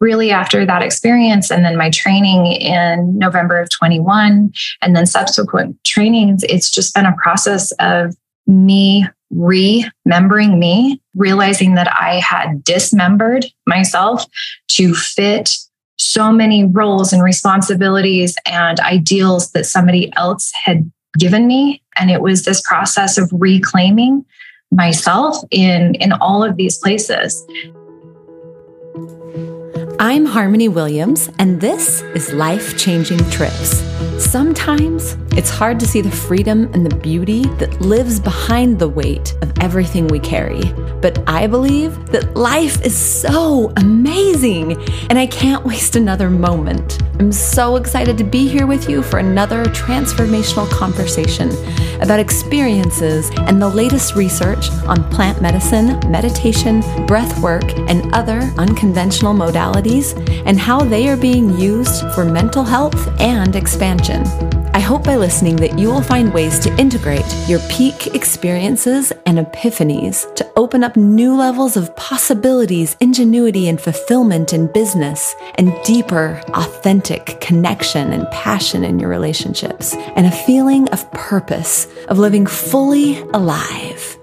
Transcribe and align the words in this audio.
really 0.00 0.30
after 0.30 0.64
that 0.66 0.82
experience 0.82 1.50
and 1.50 1.64
then 1.64 1.76
my 1.76 1.90
training 1.90 2.46
in 2.46 3.18
November 3.18 3.60
of 3.60 3.70
21 3.70 4.52
and 4.82 4.96
then 4.96 5.06
subsequent 5.06 5.76
trainings, 5.84 6.42
it's 6.44 6.70
just 6.70 6.94
been 6.94 7.06
a 7.06 7.16
process 7.16 7.72
of 7.80 8.14
me 8.46 9.06
remembering 9.30 10.58
me, 10.58 11.00
realizing 11.14 11.74
that 11.74 11.92
I 11.92 12.20
had 12.20 12.62
dismembered 12.62 13.46
myself 13.66 14.24
to 14.68 14.94
fit 14.94 15.50
so 15.98 16.30
many 16.30 16.64
roles 16.64 17.12
and 17.12 17.22
responsibilities 17.22 18.36
and 18.46 18.78
ideals 18.80 19.52
that 19.52 19.66
somebody 19.66 20.12
else 20.16 20.52
had 20.52 20.90
given 21.18 21.46
me. 21.46 21.82
And 21.96 22.10
it 22.10 22.20
was 22.20 22.44
this 22.44 22.62
process 22.62 23.18
of 23.18 23.30
reclaiming 23.32 24.24
myself 24.70 25.36
in, 25.50 25.94
in 25.96 26.12
all 26.12 26.44
of 26.44 26.56
these 26.56 26.78
places. 26.78 27.44
I'm 29.98 30.26
Harmony 30.26 30.68
Williams, 30.68 31.30
and 31.38 31.58
this 31.58 32.02
is 32.14 32.30
Life 32.34 32.76
Changing 32.76 33.18
Trips. 33.30 33.82
Sometimes 34.18 35.16
it's 35.32 35.48
hard 35.48 35.80
to 35.80 35.86
see 35.86 36.02
the 36.02 36.10
freedom 36.10 36.70
and 36.74 36.84
the 36.84 36.94
beauty 36.96 37.44
that 37.56 37.80
lives 37.80 38.20
behind 38.20 38.78
the 38.78 38.88
weight 38.88 39.34
of 39.40 39.58
everything 39.60 40.06
we 40.08 40.18
carry. 40.18 40.60
But 41.00 41.22
I 41.26 41.46
believe 41.46 42.06
that 42.08 42.36
life 42.36 42.84
is 42.84 42.94
so 42.94 43.72
amazing, 43.76 44.72
and 45.08 45.18
I 45.18 45.26
can't 45.26 45.64
waste 45.64 45.96
another 45.96 46.28
moment. 46.28 47.02
I'm 47.18 47.32
so 47.32 47.76
excited 47.76 48.18
to 48.18 48.24
be 48.24 48.48
here 48.48 48.66
with 48.66 48.90
you 48.90 49.02
for 49.02 49.18
another 49.18 49.64
transformational 49.64 50.68
conversation 50.70 51.50
about 52.02 52.20
experiences 52.20 53.30
and 53.36 53.60
the 53.60 53.68
latest 53.68 54.14
research 54.14 54.70
on 54.86 55.08
plant 55.10 55.40
medicine, 55.40 55.98
meditation, 56.10 56.82
breath 57.06 57.40
work, 57.40 57.64
and 57.88 58.12
other 58.14 58.38
unconventional 58.58 59.32
modalities, 59.32 59.85
and 59.86 60.58
how 60.58 60.80
they 60.80 61.08
are 61.08 61.16
being 61.16 61.58
used 61.58 62.04
for 62.12 62.24
mental 62.24 62.64
health 62.64 63.08
and 63.20 63.54
expansion. 63.54 64.24
I 64.74 64.80
hope 64.80 65.04
by 65.04 65.16
listening 65.16 65.56
that 65.56 65.78
you 65.78 65.88
will 65.88 66.02
find 66.02 66.34
ways 66.34 66.58
to 66.60 66.76
integrate 66.78 67.24
your 67.48 67.60
peak 67.70 68.08
experiences 68.14 69.10
and 69.24 69.38
epiphanies 69.38 70.34
to 70.34 70.52
open 70.56 70.84
up 70.84 70.96
new 70.96 71.34
levels 71.34 71.78
of 71.78 71.96
possibilities, 71.96 72.94
ingenuity, 73.00 73.68
and 73.68 73.80
fulfillment 73.80 74.52
in 74.52 74.70
business, 74.72 75.34
and 75.54 75.72
deeper, 75.82 76.42
authentic 76.48 77.40
connection 77.40 78.12
and 78.12 78.30
passion 78.30 78.84
in 78.84 78.98
your 78.98 79.08
relationships, 79.08 79.94
and 79.94 80.26
a 80.26 80.30
feeling 80.30 80.86
of 80.90 81.10
purpose, 81.12 81.86
of 82.08 82.18
living 82.18 82.44
fully 82.44 83.20
alive. 83.32 84.18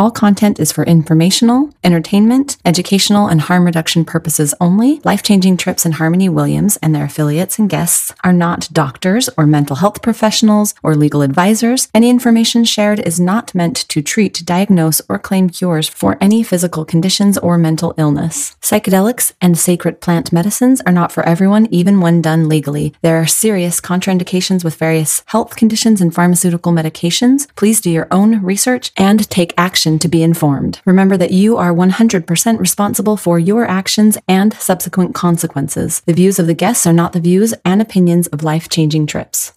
All 0.00 0.10
content 0.10 0.58
is 0.58 0.72
for 0.72 0.82
informational, 0.84 1.74
entertainment, 1.84 2.56
educational, 2.64 3.26
and 3.26 3.38
harm 3.38 3.66
reduction 3.66 4.06
purposes 4.06 4.54
only. 4.58 4.98
Life 5.04 5.22
Changing 5.22 5.58
Trips 5.58 5.84
and 5.84 5.92
Harmony 5.92 6.26
Williams 6.26 6.78
and 6.78 6.94
their 6.94 7.04
affiliates 7.04 7.58
and 7.58 7.68
guests 7.68 8.10
are 8.24 8.32
not 8.32 8.70
doctors 8.72 9.28
or 9.36 9.46
mental 9.46 9.76
health 9.76 10.00
professionals 10.00 10.74
or 10.82 10.94
legal 10.96 11.20
advisors. 11.20 11.88
Any 11.92 12.08
information 12.08 12.64
shared 12.64 13.00
is 13.00 13.20
not 13.20 13.54
meant 13.54 13.76
to 13.90 14.00
treat, 14.00 14.42
diagnose, 14.46 15.02
or 15.06 15.18
claim 15.18 15.50
cures 15.50 15.86
for 15.86 16.16
any 16.18 16.42
physical 16.42 16.86
conditions 16.86 17.36
or 17.36 17.58
mental 17.58 17.92
illness. 17.98 18.56
Psychedelics 18.62 19.34
and 19.42 19.58
sacred 19.58 20.00
plant 20.00 20.32
medicines 20.32 20.80
are 20.86 20.92
not 20.92 21.12
for 21.12 21.28
everyone, 21.28 21.66
even 21.66 22.00
when 22.00 22.22
done 22.22 22.48
legally. 22.48 22.94
There 23.02 23.20
are 23.20 23.26
serious 23.26 23.82
contraindications 23.82 24.64
with 24.64 24.76
various 24.76 25.22
health 25.26 25.56
conditions 25.56 26.00
and 26.00 26.14
pharmaceutical 26.14 26.72
medications. 26.72 27.54
Please 27.54 27.82
do 27.82 27.90
your 27.90 28.08
own 28.10 28.42
research 28.42 28.92
and 28.96 29.28
take 29.28 29.52
action 29.58 29.89
action 29.90 29.98
to 29.98 30.08
be 30.08 30.22
informed. 30.22 30.80
Remember 30.86 31.16
that 31.16 31.32
you 31.32 31.56
are 31.56 31.72
100% 31.72 32.58
responsible 32.58 33.16
for 33.16 33.38
your 33.38 33.66
actions 33.66 34.18
and 34.28 34.54
subsequent 34.54 35.14
consequences. 35.14 36.02
The 36.06 36.12
views 36.12 36.38
of 36.38 36.46
the 36.46 36.54
guests 36.54 36.86
are 36.86 36.92
not 36.92 37.12
the 37.12 37.20
views 37.20 37.54
and 37.64 37.82
opinions 37.82 38.28
of 38.28 38.44
life 38.44 38.68
changing 38.68 39.06
trips. 39.06 39.52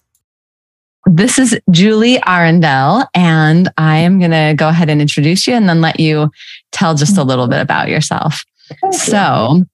This 1.06 1.38
is 1.38 1.60
Julie 1.70 2.18
Arundel, 2.26 3.04
and 3.14 3.68
I 3.76 3.98
am 3.98 4.18
going 4.18 4.30
to 4.30 4.54
go 4.56 4.68
ahead 4.68 4.88
and 4.88 5.02
introduce 5.02 5.46
you 5.46 5.54
and 5.54 5.68
then 5.68 5.82
let 5.82 6.00
you 6.00 6.30
tell 6.72 6.94
just 6.94 7.18
a 7.18 7.24
little 7.24 7.46
bit 7.46 7.60
about 7.60 7.88
yourself. 7.88 8.42
So, 8.90 9.64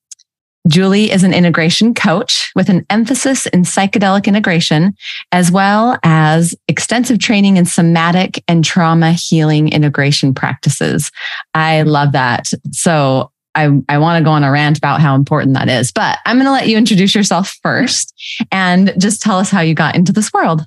Julie 0.68 1.10
is 1.10 1.24
an 1.24 1.32
integration 1.32 1.94
coach 1.94 2.52
with 2.54 2.68
an 2.68 2.84
emphasis 2.90 3.46
in 3.46 3.62
psychedelic 3.62 4.26
integration, 4.26 4.94
as 5.32 5.50
well 5.50 5.98
as 6.02 6.54
extensive 6.68 7.18
training 7.18 7.56
in 7.56 7.64
somatic 7.64 8.42
and 8.46 8.64
trauma 8.64 9.12
healing 9.12 9.68
integration 9.68 10.34
practices. 10.34 11.10
I 11.54 11.82
love 11.82 12.12
that. 12.12 12.52
So 12.72 13.32
I, 13.54 13.70
I 13.88 13.98
want 13.98 14.20
to 14.20 14.24
go 14.24 14.30
on 14.30 14.44
a 14.44 14.50
rant 14.50 14.78
about 14.78 15.00
how 15.00 15.14
important 15.14 15.54
that 15.54 15.68
is, 15.68 15.90
but 15.92 16.18
I'm 16.24 16.36
going 16.36 16.46
to 16.46 16.52
let 16.52 16.68
you 16.68 16.76
introduce 16.76 17.14
yourself 17.14 17.58
first 17.62 18.14
and 18.52 18.94
just 18.98 19.22
tell 19.22 19.38
us 19.38 19.50
how 19.50 19.60
you 19.60 19.74
got 19.74 19.96
into 19.96 20.12
this 20.12 20.32
world. 20.32 20.64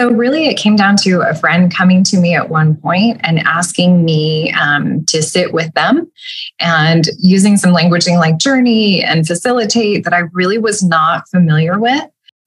So, 0.00 0.08
really, 0.08 0.46
it 0.46 0.56
came 0.56 0.76
down 0.76 0.96
to 1.02 1.20
a 1.20 1.34
friend 1.34 1.70
coming 1.70 2.02
to 2.04 2.18
me 2.18 2.34
at 2.34 2.48
one 2.48 2.74
point 2.74 3.20
and 3.22 3.38
asking 3.40 4.02
me 4.02 4.50
um, 4.52 5.04
to 5.08 5.22
sit 5.22 5.52
with 5.52 5.70
them 5.74 6.10
and 6.58 7.04
using 7.18 7.58
some 7.58 7.74
languaging 7.74 8.18
like 8.18 8.38
journey 8.38 9.04
and 9.04 9.26
facilitate 9.26 10.04
that 10.04 10.14
I 10.14 10.20
really 10.32 10.56
was 10.56 10.82
not 10.82 11.28
familiar 11.28 11.78
with. 11.78 12.02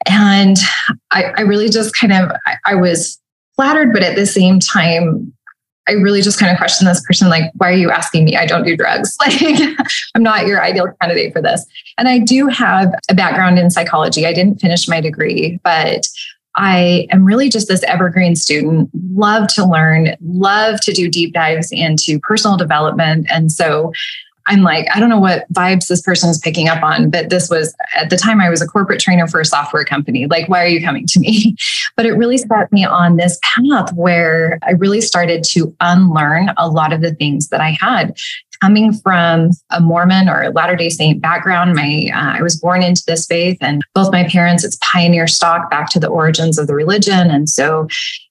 And 0.10 0.58
I, 1.12 1.26
I 1.38 1.42
really 1.42 1.70
just 1.70 1.96
kind 1.96 2.12
of, 2.12 2.32
I, 2.48 2.56
I 2.66 2.74
was 2.74 3.22
flattered, 3.56 3.94
but 3.94 4.02
at 4.02 4.16
the 4.16 4.26
same 4.26 4.60
time, 4.60 5.32
I 5.88 5.92
really 5.92 6.24
just 6.24 6.40
kind 6.40 6.52
of 6.52 6.58
questioned 6.58 6.90
this 6.90 7.06
person, 7.06 7.30
like, 7.30 7.52
why 7.58 7.70
are 7.70 7.78
you 7.78 7.92
asking 7.92 8.26
me? 8.26 8.36
I 8.36 8.48
don't 8.48 8.64
do 8.64 8.76
drugs. 8.76 9.16
Like, 9.28 9.78
I'm 10.16 10.24
not 10.24 10.48
your 10.48 10.64
ideal 10.64 10.88
candidate 11.00 11.34
for 11.34 11.42
this. 11.42 11.64
And 12.00 12.08
I 12.08 12.18
do 12.18 12.48
have 12.48 12.96
a 13.12 13.14
background 13.14 13.60
in 13.60 13.70
psychology. 13.70 14.26
I 14.26 14.34
didn't 14.34 14.60
finish 14.60 14.88
my 14.88 15.00
degree, 15.00 15.60
but 15.64 16.08
I 16.56 17.08
am 17.10 17.26
really 17.26 17.50
just 17.50 17.68
this 17.68 17.84
evergreen 17.84 18.36
student, 18.36 18.90
love 19.14 19.48
to 19.50 19.66
learn, 19.66 20.16
love 20.22 20.80
to 20.82 20.94
do 20.94 21.10
deep 21.10 21.34
dives 21.34 21.72
into 21.72 22.20
personal 22.20 22.58
development. 22.58 23.28
And 23.32 23.52
so 23.52 23.92
I'm 24.46 24.62
like, 24.62 24.88
I 24.94 25.00
don't 25.00 25.10
know 25.10 25.20
what 25.20 25.52
vibes 25.54 25.88
this 25.88 26.02
person 26.02 26.30
is 26.30 26.38
picking 26.38 26.68
up 26.68 26.84
on, 26.84 27.10
but 27.10 27.30
this 27.30 27.50
was 27.50 27.74
at 27.96 28.10
the 28.10 28.18
time 28.18 28.42
I 28.42 28.50
was 28.50 28.62
a 28.62 28.68
corporate 28.68 29.00
trainer 29.00 29.26
for 29.26 29.40
a 29.40 29.46
software 29.46 29.86
company. 29.86 30.28
Like, 30.28 30.50
why 30.50 30.64
are 30.64 30.68
you 30.68 30.84
coming 30.84 31.06
to 31.08 31.20
me? 31.20 31.56
But 31.96 32.08
it 32.08 32.14
really 32.14 32.40
set 32.40 32.72
me 32.72 32.84
on 32.86 33.18
this 33.18 33.40
path 33.44 33.94
where 33.94 34.58
I 34.64 34.72
really 34.72 35.00
started 35.00 35.44
to 35.52 35.76
unlearn 35.80 36.50
a 36.58 36.68
lot 36.68 36.92
of 36.92 37.02
the 37.02 37.14
things 37.14 37.50
that 37.50 37.62
I 37.62 37.78
had 37.80 38.18
coming 38.64 38.94
from 38.94 39.50
a 39.72 39.82
Mormon 39.82 40.30
or 40.30 40.50
Latter 40.52 40.78
day 40.78 40.90
Saint 40.90 41.22
background, 41.22 41.76
my 41.76 42.10
uh, 42.14 42.38
I 42.38 42.42
was 42.42 42.56
born 42.56 42.82
into 42.82 43.04
this 43.06 43.26
faith, 43.26 43.58
and 43.60 43.82
both 43.94 44.10
my 44.10 44.24
parents, 44.24 44.64
it's 44.64 44.78
pioneer 44.82 45.28
stock 45.28 45.70
back 45.70 45.90
to 45.90 46.00
the 46.00 46.08
origins 46.08 46.58
of 46.58 46.68
the 46.68 46.74
religion, 46.74 47.30
and 47.30 47.50
so 47.50 47.88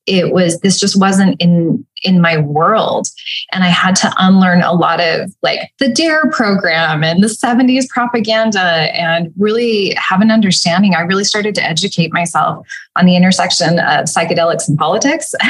it 0.07 0.33
was 0.33 0.61
this 0.61 0.79
just 0.79 0.99
wasn't 0.99 1.41
in 1.41 1.87
in 2.05 2.21
my 2.21 2.37
world. 2.37 3.07
And 3.53 3.63
i 3.63 3.69
had 3.69 3.95
to 3.97 4.13
unlearn 4.19 4.63
a 4.63 4.73
lot 4.73 5.01
of 5.01 5.33
like 5.43 5.71
the 5.79 5.89
dare 5.89 6.29
program 6.31 7.05
and 7.05 7.23
the 7.23 7.29
70s 7.29 7.89
propaganda 7.89 8.61
and 8.61 9.33
really 9.39 9.95
have 9.95 10.21
an 10.21 10.31
understanding. 10.31 10.95
I 10.95 11.03
really 11.03 11.25
started 11.25 11.55
to 11.57 11.65
educate 11.65 12.13
myself 12.13 12.67
on 12.97 13.07
the 13.07 13.17
intersection 13.17 13.79
of 13.79 14.07
psychedelics 14.07 14.69
and 14.69 14.79
politics. 14.79 15.35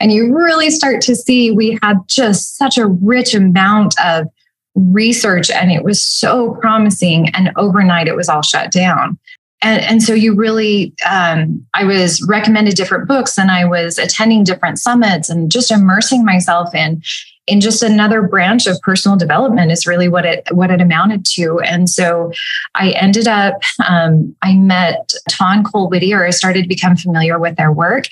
And 0.00 0.12
you 0.12 0.36
really 0.36 0.70
start 0.70 1.00
to 1.02 1.16
see 1.16 1.50
we 1.50 1.78
had 1.82 1.96
just 2.06 2.56
such 2.56 2.76
a 2.76 2.86
rich 2.86 3.34
amount 3.34 3.94
of 4.04 4.26
research 4.74 5.50
and 5.50 5.72
it 5.72 5.82
was 5.82 6.02
so 6.02 6.54
promising. 6.60 7.30
And 7.30 7.50
overnight 7.56 8.08
it 8.08 8.14
was 8.14 8.28
all 8.28 8.42
shut 8.42 8.70
down 8.70 9.18
and, 9.66 9.82
and 9.82 10.02
so 10.02 10.14
you 10.14 10.34
really 10.34 10.94
um, 11.08 11.64
i 11.74 11.84
was 11.84 12.24
recommended 12.28 12.74
different 12.74 13.08
books 13.08 13.38
and 13.38 13.50
i 13.50 13.64
was 13.64 13.98
attending 13.98 14.44
different 14.44 14.78
summits 14.78 15.28
and 15.28 15.50
just 15.50 15.70
immersing 15.70 16.24
myself 16.24 16.74
in 16.74 17.02
in 17.46 17.60
just 17.60 17.82
another 17.82 18.22
branch 18.22 18.66
of 18.66 18.80
personal 18.82 19.16
development 19.16 19.70
is 19.70 19.86
really 19.86 20.08
what 20.08 20.24
it 20.24 20.46
what 20.50 20.70
it 20.70 20.80
amounted 20.80 21.24
to. 21.24 21.60
And 21.60 21.88
so 21.88 22.32
i 22.74 22.90
ended 22.90 23.28
up 23.28 23.54
um, 23.86 24.34
i 24.42 24.54
met 24.54 25.12
Taun 25.28 25.64
Cole 25.64 25.88
Whittier 25.88 26.24
i 26.24 26.30
started 26.30 26.62
to 26.62 26.68
become 26.68 26.96
familiar 26.96 27.38
with 27.38 27.56
their 27.56 27.72
work. 27.72 28.06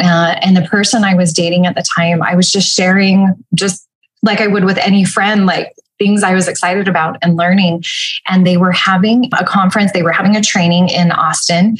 Uh, 0.00 0.34
and 0.42 0.56
the 0.56 0.62
person 0.62 1.04
i 1.04 1.14
was 1.14 1.32
dating 1.32 1.66
at 1.66 1.76
the 1.76 1.84
time 1.96 2.20
i 2.20 2.34
was 2.34 2.50
just 2.50 2.74
sharing 2.74 3.32
just 3.54 3.86
like 4.22 4.40
i 4.40 4.48
would 4.48 4.64
with 4.64 4.78
any 4.78 5.04
friend 5.04 5.46
like 5.46 5.72
things 5.98 6.22
I 6.22 6.34
was 6.34 6.48
excited 6.48 6.88
about 6.88 7.16
and 7.22 7.36
learning. 7.36 7.84
And 8.28 8.46
they 8.46 8.56
were 8.56 8.72
having 8.72 9.30
a 9.38 9.44
conference, 9.44 9.92
they 9.92 10.02
were 10.02 10.12
having 10.12 10.36
a 10.36 10.42
training 10.42 10.88
in 10.88 11.12
Austin 11.12 11.76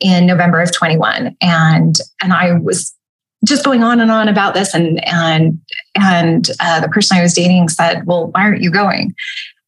in 0.00 0.26
November 0.26 0.60
of 0.60 0.72
21. 0.72 1.36
And 1.40 1.96
and 2.22 2.32
I 2.32 2.52
was 2.52 2.94
just 3.44 3.64
going 3.64 3.82
on 3.82 4.00
and 4.00 4.10
on 4.10 4.28
about 4.28 4.54
this 4.54 4.74
and 4.74 5.04
and 5.06 5.60
and 5.94 6.50
uh, 6.60 6.80
the 6.80 6.88
person 6.88 7.16
I 7.16 7.22
was 7.22 7.34
dating 7.34 7.68
said, 7.68 8.06
"Well, 8.06 8.28
why 8.28 8.42
aren't 8.42 8.62
you 8.62 8.70
going?" 8.70 9.14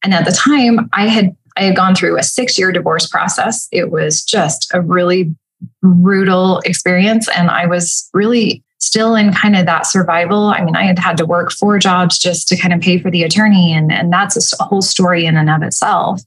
And 0.03 0.13
at 0.13 0.25
the 0.25 0.31
time, 0.31 0.89
I 0.93 1.07
had 1.07 1.35
I 1.57 1.63
had 1.63 1.75
gone 1.75 1.95
through 1.95 2.17
a 2.17 2.23
six 2.23 2.57
year 2.57 2.71
divorce 2.71 3.07
process. 3.07 3.67
It 3.71 3.91
was 3.91 4.23
just 4.23 4.71
a 4.73 4.81
really 4.81 5.33
brutal 5.81 6.59
experience, 6.59 7.27
and 7.29 7.49
I 7.49 7.65
was 7.65 8.09
really 8.13 8.63
still 8.79 9.15
in 9.15 9.33
kind 9.33 9.55
of 9.55 9.65
that 9.65 9.85
survival. 9.85 10.47
I 10.47 10.63
mean, 10.63 10.75
I 10.75 10.83
had 10.83 10.99
had 10.99 11.17
to 11.17 11.25
work 11.25 11.51
four 11.51 11.79
jobs 11.79 12.17
just 12.17 12.47
to 12.47 12.57
kind 12.57 12.73
of 12.73 12.81
pay 12.81 12.99
for 12.99 13.11
the 13.11 13.23
attorney, 13.23 13.73
and, 13.73 13.91
and 13.91 14.11
that's 14.11 14.59
a 14.59 14.63
whole 14.63 14.81
story 14.81 15.25
in 15.25 15.37
and 15.37 15.49
of 15.49 15.63
itself. 15.63 16.21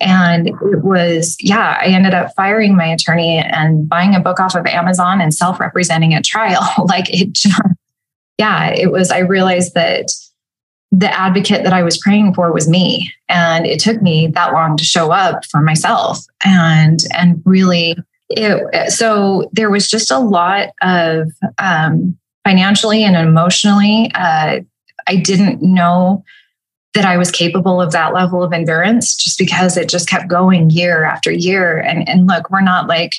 And 0.00 0.48
it 0.48 0.84
was, 0.84 1.36
yeah, 1.40 1.76
I 1.80 1.86
ended 1.86 2.14
up 2.14 2.32
firing 2.36 2.76
my 2.76 2.86
attorney 2.86 3.38
and 3.38 3.88
buying 3.88 4.14
a 4.14 4.20
book 4.20 4.38
off 4.38 4.54
of 4.54 4.64
Amazon 4.66 5.20
and 5.20 5.34
self 5.34 5.58
representing 5.58 6.14
at 6.14 6.24
trial. 6.24 6.62
like 6.84 7.06
it 7.08 7.36
yeah, 8.38 8.70
it 8.70 8.92
was, 8.92 9.10
I 9.10 9.18
realized 9.18 9.74
that 9.74 10.12
the 10.92 11.12
advocate 11.12 11.64
that 11.64 11.72
I 11.72 11.82
was 11.82 11.98
praying 11.98 12.34
for 12.34 12.52
was 12.52 12.68
me. 12.68 13.12
And 13.28 13.66
it 13.66 13.80
took 13.80 14.00
me 14.00 14.28
that 14.28 14.52
long 14.52 14.76
to 14.76 14.84
show 14.84 15.10
up 15.10 15.44
for 15.44 15.60
myself 15.60 16.20
and, 16.44 17.00
and 17.12 17.42
really, 17.44 17.96
it, 18.30 18.90
so 18.90 19.48
there 19.52 19.70
was 19.70 19.88
just 19.88 20.10
a 20.10 20.18
lot 20.18 20.70
of 20.82 21.30
um, 21.58 22.18
financially 22.44 23.04
and 23.04 23.16
emotionally, 23.16 24.10
uh, 24.14 24.60
I 25.06 25.16
didn't 25.16 25.62
know 25.62 26.24
that 26.94 27.04
I 27.04 27.16
was 27.16 27.30
capable 27.30 27.80
of 27.80 27.92
that 27.92 28.14
level 28.14 28.42
of 28.42 28.52
endurance 28.52 29.14
just 29.14 29.38
because 29.38 29.76
it 29.76 29.88
just 29.88 30.08
kept 30.08 30.28
going 30.28 30.70
year 30.70 31.04
after 31.04 31.30
year. 31.30 31.78
And, 31.78 32.08
and 32.08 32.26
look, 32.26 32.50
we're 32.50 32.60
not 32.60 32.88
like, 32.88 33.12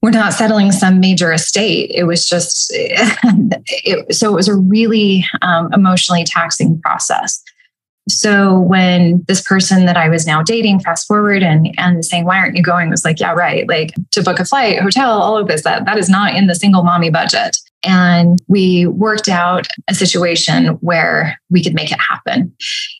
we're 0.00 0.10
not 0.10 0.32
settling 0.32 0.70
some 0.70 1.00
major 1.00 1.32
estate. 1.32 1.90
It 1.92 2.04
was 2.04 2.28
just, 2.28 2.70
it, 2.72 4.14
so 4.14 4.30
it 4.30 4.34
was 4.34 4.48
a 4.48 4.54
really 4.54 5.26
um, 5.42 5.72
emotionally 5.72 6.24
taxing 6.24 6.80
process. 6.80 7.42
So 8.08 8.58
when 8.60 9.24
this 9.28 9.40
person 9.40 9.86
that 9.86 9.96
I 9.96 10.08
was 10.08 10.26
now 10.26 10.42
dating, 10.42 10.80
fast 10.80 11.06
forward 11.06 11.42
and 11.42 11.74
and 11.78 12.04
saying, 12.04 12.24
"Why 12.24 12.38
aren't 12.38 12.56
you 12.56 12.62
going?" 12.62 12.90
was 12.90 13.04
like, 13.04 13.20
"Yeah, 13.20 13.32
right. 13.32 13.68
Like 13.68 13.92
to 14.12 14.22
book 14.22 14.38
a 14.38 14.44
flight, 14.44 14.80
hotel, 14.80 15.10
all 15.10 15.36
of 15.36 15.48
this. 15.48 15.62
That 15.62 15.84
that 15.86 15.98
is 15.98 16.08
not 16.08 16.34
in 16.34 16.46
the 16.46 16.54
single 16.54 16.82
mommy 16.82 17.10
budget." 17.10 17.56
And 17.84 18.42
we 18.48 18.86
worked 18.86 19.28
out 19.28 19.68
a 19.88 19.94
situation 19.94 20.66
where 20.80 21.40
we 21.48 21.62
could 21.62 21.74
make 21.74 21.92
it 21.92 21.98
happen. 22.00 22.52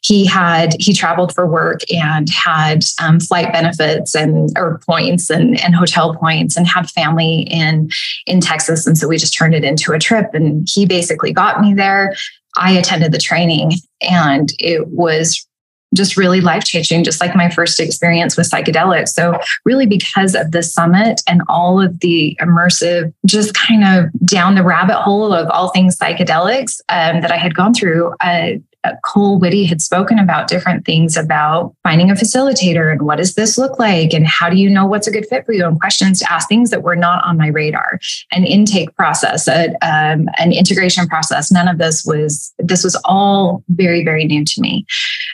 He 0.02 0.24
had, 0.24 0.74
he 0.78 0.94
traveled 0.94 1.34
for 1.34 1.46
work 1.46 1.80
and 1.92 2.28
had 2.30 2.84
um, 3.02 3.18
flight 3.18 3.52
benefits 3.52 4.14
and, 4.14 4.50
or 4.56 4.80
points 4.86 5.30
and, 5.30 5.60
and 5.60 5.74
hotel 5.74 6.14
points 6.14 6.56
and 6.56 6.66
had 6.66 6.88
family 6.90 7.40
in, 7.50 7.90
in 8.26 8.40
Texas. 8.40 8.86
And 8.86 8.96
so 8.96 9.08
we 9.08 9.18
just 9.18 9.36
turned 9.36 9.54
it 9.54 9.64
into 9.64 9.92
a 9.92 9.98
trip 9.98 10.32
and 10.32 10.66
he 10.70 10.86
basically 10.86 11.32
got 11.32 11.60
me 11.60 11.74
there. 11.74 12.14
I 12.56 12.72
attended 12.72 13.12
the 13.12 13.18
training 13.18 13.72
and 14.00 14.52
it 14.58 14.88
was 14.88 15.46
just 15.94 16.16
really 16.16 16.40
life 16.40 16.64
changing, 16.64 17.02
just 17.02 17.20
like 17.20 17.34
my 17.34 17.48
first 17.48 17.80
experience 17.80 18.36
with 18.36 18.50
psychedelics. 18.50 19.08
So, 19.08 19.38
really, 19.64 19.86
because 19.86 20.34
of 20.34 20.52
the 20.52 20.62
summit 20.62 21.22
and 21.26 21.42
all 21.48 21.80
of 21.80 22.00
the 22.00 22.36
immersive, 22.40 23.12
just 23.26 23.54
kind 23.54 23.84
of 23.84 24.10
down 24.24 24.54
the 24.54 24.62
rabbit 24.62 25.00
hole 25.00 25.32
of 25.32 25.48
all 25.48 25.70
things 25.70 25.96
psychedelics 25.96 26.80
um, 26.88 27.22
that 27.22 27.32
I 27.32 27.36
had 27.36 27.54
gone 27.54 27.72
through, 27.72 28.12
uh, 28.20 28.50
Cole 29.04 29.38
Whitty 29.38 29.64
had 29.64 29.80
spoken 29.80 30.18
about 30.18 30.48
different 30.48 30.84
things 30.84 31.16
about 31.16 31.74
finding 31.82 32.10
a 32.10 32.14
facilitator 32.14 32.90
and 32.90 33.02
what 33.02 33.16
does 33.16 33.34
this 33.34 33.58
look 33.58 33.78
like 33.78 34.12
and 34.12 34.26
how 34.26 34.48
do 34.48 34.56
you 34.56 34.68
know 34.68 34.86
what's 34.86 35.06
a 35.06 35.10
good 35.10 35.26
fit 35.26 35.44
for 35.46 35.52
you 35.52 35.66
and 35.66 35.80
questions 35.80 36.18
to 36.20 36.32
ask 36.32 36.48
things 36.48 36.70
that 36.70 36.82
were 36.82 36.96
not 36.96 37.24
on 37.24 37.36
my 37.36 37.48
radar. 37.48 37.98
An 38.32 38.44
intake 38.44 38.94
process 38.96 39.48
a, 39.48 39.70
um, 39.82 40.28
an 40.38 40.52
integration 40.52 41.06
process 41.06 41.50
none 41.50 41.68
of 41.68 41.78
this 41.78 42.04
was 42.04 42.52
this 42.58 42.84
was 42.84 43.00
all 43.04 43.62
very 43.68 44.04
very 44.04 44.24
new 44.24 44.44
to 44.44 44.60
me. 44.60 44.84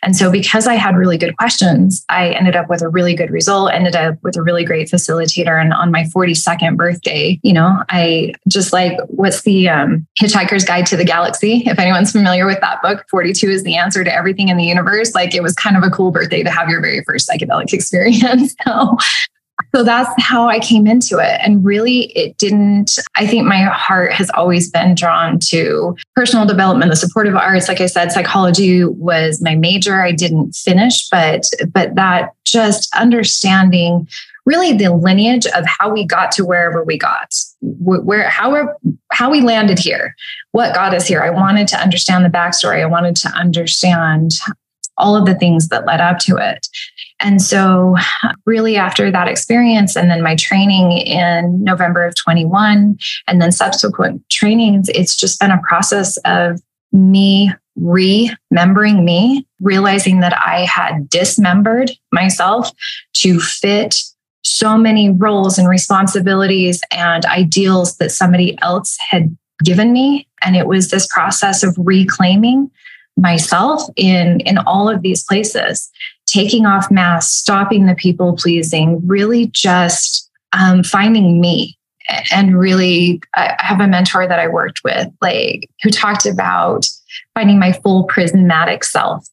And 0.02 0.16
so 0.16 0.30
because 0.30 0.66
i 0.66 0.74
had 0.74 0.96
really 0.96 1.18
good 1.18 1.36
questions 1.36 2.04
i 2.08 2.30
ended 2.30 2.56
up 2.56 2.68
with 2.68 2.82
a 2.82 2.88
really 2.88 3.14
good 3.14 3.30
result 3.30 3.72
ended 3.72 3.96
up 3.96 4.16
with 4.22 4.36
a 4.36 4.42
really 4.42 4.64
great 4.64 4.88
facilitator. 4.88 5.60
And 5.60 5.72
on 5.72 5.90
my 5.90 6.04
42nd 6.04 6.76
birthday 6.76 7.40
you 7.42 7.52
know 7.52 7.82
i 7.88 8.32
just 8.48 8.72
like 8.72 8.98
what's 9.08 9.42
the 9.42 9.68
um, 9.68 10.06
hitchhiker's 10.20 10.64
guide 10.64 10.86
to 10.86 10.96
the 10.96 11.04
galaxy 11.04 11.62
if 11.66 11.78
anyone's 11.78 12.12
familiar 12.12 12.46
with 12.46 12.60
that 12.60 12.80
book 12.82 13.04
40 13.10 13.32
42 13.44 13.50
is 13.50 13.62
the 13.64 13.76
answer 13.76 14.04
to 14.04 14.14
everything 14.14 14.48
in 14.48 14.56
the 14.56 14.64
universe, 14.64 15.14
like 15.14 15.34
it 15.34 15.42
was 15.42 15.54
kind 15.54 15.76
of 15.76 15.82
a 15.82 15.90
cool 15.90 16.10
birthday 16.10 16.42
to 16.42 16.50
have 16.50 16.68
your 16.68 16.80
very 16.80 17.02
first 17.04 17.28
psychedelic 17.28 17.72
experience. 17.72 18.54
so, 18.66 18.96
so 19.74 19.84
that's 19.84 20.10
how 20.18 20.48
I 20.48 20.58
came 20.58 20.86
into 20.86 21.18
it. 21.18 21.40
And 21.42 21.64
really, 21.64 22.12
it 22.12 22.36
didn't, 22.38 22.98
I 23.16 23.26
think 23.26 23.46
my 23.46 23.62
heart 23.62 24.12
has 24.12 24.30
always 24.30 24.70
been 24.70 24.94
drawn 24.94 25.38
to 25.50 25.96
personal 26.16 26.46
development, 26.46 26.90
the 26.90 26.96
supportive 26.96 27.36
arts. 27.36 27.68
Like 27.68 27.80
I 27.80 27.86
said, 27.86 28.12
psychology 28.12 28.84
was 28.84 29.40
my 29.42 29.54
major. 29.54 30.02
I 30.02 30.12
didn't 30.12 30.54
finish, 30.54 31.08
but, 31.08 31.44
but 31.72 31.94
that 31.94 32.30
just 32.44 32.94
understanding 32.96 34.08
really 34.46 34.72
the 34.72 34.92
lineage 34.92 35.46
of 35.46 35.64
how 35.66 35.90
we 35.90 36.04
got 36.04 36.32
to 36.32 36.44
wherever 36.44 36.84
we 36.84 36.98
got, 36.98 37.34
where 37.60 38.28
how 38.28 38.52
we 38.52 38.68
how 39.12 39.30
we 39.30 39.40
landed 39.40 39.78
here, 39.78 40.14
what 40.52 40.74
got 40.74 40.94
us 40.94 41.06
here. 41.06 41.22
I 41.22 41.30
wanted 41.30 41.68
to 41.68 41.76
understand 41.76 42.24
the 42.24 42.30
backstory. 42.30 42.82
I 42.82 42.86
wanted 42.86 43.16
to 43.16 43.28
understand 43.28 44.32
all 44.96 45.16
of 45.16 45.26
the 45.26 45.34
things 45.34 45.68
that 45.68 45.86
led 45.86 46.00
up 46.00 46.18
to 46.20 46.36
it. 46.36 46.68
And 47.20 47.40
so, 47.40 47.96
really, 48.44 48.76
after 48.76 49.10
that 49.10 49.28
experience, 49.28 49.96
and 49.96 50.10
then 50.10 50.22
my 50.22 50.36
training 50.36 50.92
in 50.92 51.62
November 51.62 52.04
of 52.04 52.14
21, 52.16 52.98
and 53.26 53.42
then 53.42 53.52
subsequent 53.52 54.22
trainings, 54.30 54.88
it's 54.90 55.16
just 55.16 55.40
been 55.40 55.50
a 55.50 55.62
process 55.66 56.16
of 56.18 56.60
me 56.92 57.52
remembering 57.76 59.04
me, 59.04 59.46
realizing 59.60 60.20
that 60.20 60.36
I 60.36 60.64
had 60.64 61.08
dismembered 61.08 61.90
myself 62.12 62.70
to 63.14 63.40
fit 63.40 63.96
so 64.44 64.76
many 64.76 65.10
roles 65.10 65.58
and 65.58 65.68
responsibilities 65.68 66.82
and 66.90 67.24
ideals 67.24 67.96
that 67.96 68.10
somebody 68.10 68.56
else 68.62 68.96
had 69.10 69.36
given 69.64 69.92
me. 69.92 70.28
And 70.42 70.54
it 70.54 70.66
was 70.66 70.90
this 70.90 71.06
process 71.06 71.62
of 71.62 71.74
reclaiming 71.78 72.70
myself 73.16 73.82
in, 73.96 74.40
in 74.40 74.58
all 74.58 74.88
of 74.88 75.02
these 75.02 75.24
places, 75.24 75.90
taking 76.26 76.66
off 76.66 76.90
masks, 76.90 77.34
stopping 77.34 77.86
the 77.86 77.94
people 77.94 78.36
pleasing, 78.36 79.06
really 79.06 79.46
just 79.46 80.30
um, 80.52 80.82
finding 80.82 81.40
me. 81.40 81.78
And 82.30 82.58
really, 82.58 83.22
I 83.34 83.56
have 83.60 83.80
a 83.80 83.88
mentor 83.88 84.28
that 84.28 84.38
I 84.38 84.46
worked 84.46 84.82
with, 84.84 85.08
like, 85.22 85.70
who 85.82 85.88
talked 85.88 86.26
about 86.26 86.86
finding 87.34 87.58
my 87.58 87.72
full 87.72 88.04
prismatic 88.04 88.84
self 88.84 89.26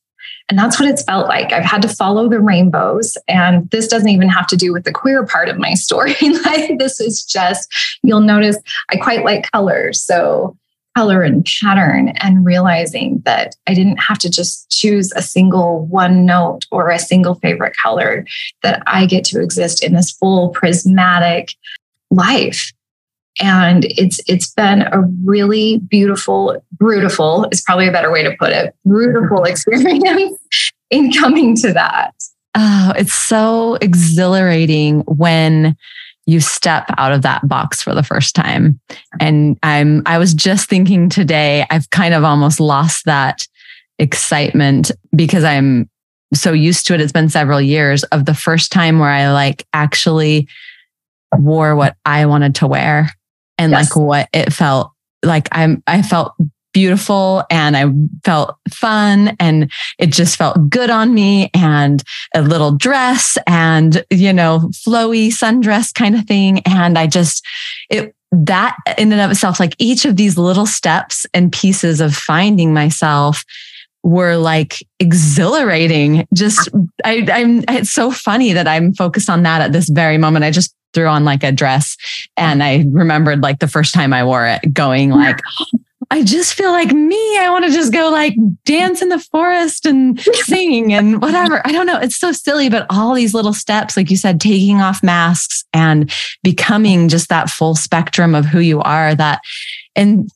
and 0.51 0.59
that's 0.59 0.77
what 0.77 0.89
it's 0.89 1.03
felt 1.03 1.29
like. 1.29 1.53
I've 1.53 1.63
had 1.63 1.81
to 1.83 1.87
follow 1.87 2.27
the 2.27 2.41
rainbows. 2.41 3.17
And 3.29 3.69
this 3.69 3.87
doesn't 3.87 4.09
even 4.09 4.27
have 4.27 4.47
to 4.47 4.57
do 4.57 4.73
with 4.73 4.83
the 4.83 4.91
queer 4.91 5.25
part 5.25 5.47
of 5.47 5.57
my 5.57 5.73
story. 5.75 6.13
like 6.43 6.77
this 6.77 6.99
is 6.99 7.23
just, 7.23 7.73
you'll 8.03 8.19
notice 8.19 8.57
I 8.89 8.97
quite 8.97 9.23
like 9.23 9.49
colors. 9.49 10.03
So 10.03 10.57
color 10.97 11.21
and 11.21 11.47
pattern 11.61 12.09
and 12.17 12.45
realizing 12.45 13.21
that 13.23 13.55
I 13.65 13.73
didn't 13.73 13.99
have 13.99 14.19
to 14.19 14.29
just 14.29 14.69
choose 14.69 15.13
a 15.13 15.21
single 15.21 15.85
one 15.85 16.25
note 16.25 16.65
or 16.69 16.89
a 16.89 16.99
single 16.99 17.35
favorite 17.35 17.77
color, 17.81 18.25
that 18.61 18.83
I 18.87 19.05
get 19.05 19.23
to 19.25 19.41
exist 19.41 19.81
in 19.81 19.93
this 19.93 20.11
full 20.11 20.49
prismatic 20.49 21.53
life 22.09 22.73
and 23.39 23.85
it's 23.85 24.19
it's 24.27 24.51
been 24.51 24.81
a 24.81 25.01
really 25.23 25.77
beautiful 25.77 26.63
beautiful 26.79 27.47
is 27.51 27.61
probably 27.61 27.87
a 27.87 27.91
better 27.91 28.11
way 28.11 28.23
to 28.23 28.35
put 28.37 28.51
it 28.51 28.75
beautiful 28.83 29.43
experience 29.45 30.37
in 30.89 31.11
coming 31.13 31.55
to 31.55 31.71
that. 31.73 32.13
Oh 32.55 32.93
it's 32.97 33.13
so 33.13 33.75
exhilarating 33.75 35.01
when 35.01 35.77
you 36.25 36.39
step 36.39 36.85
out 36.97 37.11
of 37.11 37.23
that 37.23 37.47
box 37.47 37.81
for 37.81 37.95
the 37.95 38.03
first 38.03 38.35
time. 38.35 38.79
And 39.19 39.57
i'm 39.63 40.03
i 40.05 40.17
was 40.17 40.33
just 40.33 40.69
thinking 40.69 41.07
today 41.09 41.65
i've 41.69 41.89
kind 41.89 42.13
of 42.13 42.23
almost 42.23 42.59
lost 42.59 43.05
that 43.05 43.47
excitement 43.99 44.91
because 45.15 45.43
i'm 45.43 45.89
so 46.33 46.53
used 46.53 46.87
to 46.87 46.93
it. 46.93 47.01
It's 47.01 47.11
been 47.11 47.27
several 47.27 47.59
years 47.59 48.03
of 48.05 48.25
the 48.25 48.33
first 48.33 48.71
time 48.71 48.99
where 48.99 49.09
i 49.09 49.31
like 49.31 49.65
actually 49.73 50.47
wore 51.37 51.75
what 51.77 51.95
i 52.05 52.25
wanted 52.25 52.55
to 52.55 52.67
wear 52.67 53.09
and 53.61 53.71
yes. 53.71 53.95
like 53.95 53.95
what 53.95 54.29
it 54.33 54.51
felt 54.51 54.91
like 55.23 55.47
I'm 55.51 55.83
I 55.85 56.01
felt 56.01 56.33
beautiful 56.73 57.43
and 57.49 57.77
I 57.77 57.85
felt 58.23 58.55
fun 58.69 59.35
and 59.39 59.71
it 59.99 60.07
just 60.07 60.37
felt 60.37 60.69
good 60.69 60.89
on 60.89 61.13
me 61.13 61.51
and 61.53 62.01
a 62.33 62.41
little 62.41 62.71
dress 62.71 63.37
and 63.45 64.03
you 64.09 64.33
know 64.33 64.71
flowy 64.73 65.27
sundress 65.27 65.93
kind 65.93 66.15
of 66.15 66.25
thing. 66.25 66.61
And 66.65 66.97
I 66.97 67.07
just 67.07 67.45
it 67.89 68.15
that 68.31 68.77
in 68.97 69.11
and 69.11 69.21
of 69.21 69.29
itself 69.29 69.59
like 69.59 69.75
each 69.77 70.05
of 70.05 70.15
these 70.15 70.37
little 70.37 70.65
steps 70.65 71.25
and 71.33 71.51
pieces 71.51 72.01
of 72.01 72.15
finding 72.15 72.73
myself 72.73 73.43
were 74.03 74.37
like 74.37 74.83
exhilarating. 74.99 76.25
Just 76.33 76.69
I, 77.05 77.27
i'm 77.31 77.63
it's 77.69 77.91
so 77.91 78.09
funny 78.09 78.53
that 78.53 78.67
i'm 78.67 78.93
focused 78.93 79.29
on 79.29 79.43
that 79.43 79.61
at 79.61 79.71
this 79.71 79.89
very 79.89 80.17
moment. 80.17 80.45
I 80.45 80.49
just 80.49 80.73
threw 80.93 81.07
on 81.07 81.23
like 81.25 81.43
a 81.43 81.51
dress 81.51 81.95
and 82.37 82.63
I 82.63 82.85
remembered 82.89 83.41
like 83.41 83.59
the 83.59 83.67
first 83.67 83.93
time 83.93 84.13
I 84.13 84.23
wore 84.23 84.45
it 84.45 84.73
going 84.73 85.11
like 85.11 85.41
I 86.11 86.23
just 86.23 86.55
feel 86.55 86.71
like 86.71 86.91
me. 86.91 87.37
I 87.37 87.49
want 87.49 87.63
to 87.63 87.71
just 87.71 87.93
go 87.93 88.09
like 88.09 88.35
dance 88.65 89.01
in 89.01 89.07
the 89.07 89.19
forest 89.19 89.85
and 89.85 90.19
sing 90.33 90.93
and 90.93 91.21
whatever. 91.21 91.65
I 91.65 91.71
don't 91.71 91.85
know. 91.85 91.99
It's 91.99 92.17
so 92.17 92.33
silly, 92.33 92.69
but 92.69 92.85
all 92.89 93.13
these 93.13 93.33
little 93.33 93.53
steps, 93.53 93.95
like 93.95 94.11
you 94.11 94.17
said, 94.17 94.41
taking 94.41 94.81
off 94.81 95.01
masks 95.01 95.63
and 95.73 96.11
becoming 96.43 97.07
just 97.07 97.29
that 97.29 97.49
full 97.49 97.75
spectrum 97.75 98.35
of 98.35 98.45
who 98.45 98.59
you 98.59 98.81
are 98.81 99.15
that 99.15 99.39
and 99.95 100.29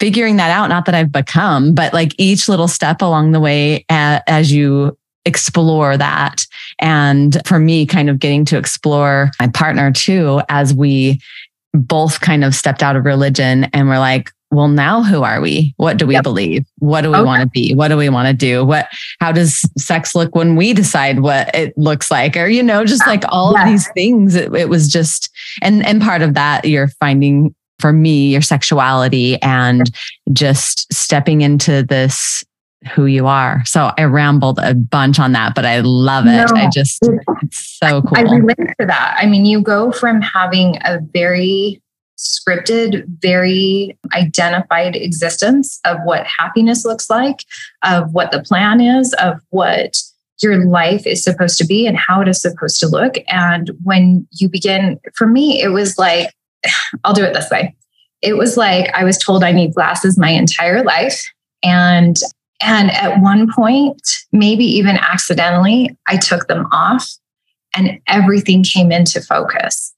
figuring 0.00 0.36
that 0.36 0.50
out, 0.50 0.68
not 0.68 0.84
that 0.86 0.96
I've 0.96 1.12
become, 1.12 1.74
but 1.74 1.94
like 1.94 2.12
each 2.18 2.48
little 2.48 2.68
step 2.68 3.00
along 3.00 3.30
the 3.30 3.40
way 3.40 3.84
as 3.88 4.52
you 4.52 4.98
explore 5.24 5.96
that. 5.96 6.46
And 6.80 7.40
for 7.46 7.58
me, 7.58 7.86
kind 7.86 8.10
of 8.10 8.18
getting 8.18 8.44
to 8.46 8.58
explore 8.58 9.30
my 9.40 9.48
partner 9.48 9.90
too, 9.92 10.40
as 10.48 10.74
we 10.74 11.20
both 11.72 12.20
kind 12.20 12.44
of 12.44 12.54
stepped 12.54 12.82
out 12.82 12.96
of 12.96 13.04
religion 13.04 13.64
and 13.72 13.88
we're 13.88 13.98
like, 13.98 14.30
well, 14.50 14.68
now 14.68 15.02
who 15.02 15.24
are 15.24 15.40
we? 15.40 15.74
What 15.78 15.96
do 15.96 16.06
we 16.06 16.14
yep. 16.14 16.22
believe? 16.22 16.64
What 16.78 17.00
do 17.00 17.10
we 17.10 17.16
okay. 17.16 17.24
want 17.24 17.42
to 17.42 17.48
be? 17.48 17.74
What 17.74 17.88
do 17.88 17.96
we 17.96 18.08
want 18.08 18.28
to 18.28 18.34
do? 18.34 18.64
What, 18.64 18.86
how 19.18 19.32
does 19.32 19.60
sex 19.76 20.14
look 20.14 20.36
when 20.36 20.54
we 20.54 20.72
decide 20.72 21.20
what 21.20 21.52
it 21.54 21.76
looks 21.76 22.10
like? 22.10 22.36
Or, 22.36 22.46
you 22.46 22.62
know, 22.62 22.84
just 22.84 23.04
like 23.06 23.24
all 23.30 23.54
yeah. 23.54 23.64
of 23.64 23.68
these 23.68 23.88
things. 23.94 24.36
It, 24.36 24.54
it 24.54 24.68
was 24.68 24.88
just, 24.88 25.28
and, 25.60 25.84
and 25.84 26.00
part 26.00 26.22
of 26.22 26.34
that, 26.34 26.64
you're 26.66 26.88
finding 27.00 27.52
for 27.80 27.92
me, 27.92 28.30
your 28.30 28.42
sexuality 28.42 29.42
and 29.42 29.90
just 30.32 30.92
stepping 30.92 31.40
into 31.40 31.82
this 31.82 32.44
who 32.94 33.06
you 33.06 33.26
are. 33.26 33.64
So 33.64 33.92
I 33.96 34.04
rambled 34.04 34.58
a 34.62 34.74
bunch 34.74 35.18
on 35.18 35.32
that, 35.32 35.54
but 35.54 35.64
I 35.64 35.80
love 35.80 36.26
it. 36.26 36.30
No, 36.30 36.46
I 36.54 36.68
just, 36.68 36.98
it's 37.42 37.78
so 37.78 38.02
cool. 38.02 38.18
I 38.18 38.22
relate 38.22 38.56
to 38.80 38.86
that. 38.86 39.16
I 39.18 39.26
mean, 39.26 39.44
you 39.44 39.60
go 39.60 39.92
from 39.92 40.20
having 40.20 40.76
a 40.84 40.98
very 41.12 41.80
scripted, 42.18 43.04
very 43.20 43.98
identified 44.14 44.96
existence 44.96 45.80
of 45.84 45.98
what 46.04 46.26
happiness 46.26 46.84
looks 46.84 47.10
like, 47.10 47.44
of 47.82 48.12
what 48.12 48.30
the 48.30 48.42
plan 48.42 48.80
is, 48.80 49.12
of 49.14 49.40
what 49.50 49.96
your 50.42 50.66
life 50.66 51.06
is 51.06 51.22
supposed 51.22 51.58
to 51.58 51.66
be 51.66 51.86
and 51.86 51.96
how 51.96 52.20
it 52.20 52.28
is 52.28 52.40
supposed 52.40 52.80
to 52.80 52.88
look. 52.88 53.14
And 53.28 53.70
when 53.82 54.26
you 54.32 54.48
begin, 54.48 55.00
for 55.14 55.26
me, 55.26 55.60
it 55.60 55.68
was 55.68 55.98
like, 55.98 56.30
I'll 57.04 57.14
do 57.14 57.24
it 57.24 57.34
this 57.34 57.50
way. 57.50 57.74
It 58.22 58.36
was 58.36 58.56
like 58.56 58.90
I 58.94 59.04
was 59.04 59.18
told 59.18 59.44
I 59.44 59.52
need 59.52 59.74
glasses 59.74 60.18
my 60.18 60.30
entire 60.30 60.82
life. 60.82 61.22
And 61.62 62.16
and 62.64 62.90
at 62.92 63.20
one 63.20 63.52
point, 63.52 64.00
maybe 64.32 64.64
even 64.64 64.96
accidentally, 64.96 65.96
I 66.06 66.16
took 66.16 66.48
them 66.48 66.66
off 66.72 67.06
and 67.76 68.00
everything 68.08 68.64
came 68.64 68.90
into 68.90 69.20
focus. 69.20 69.94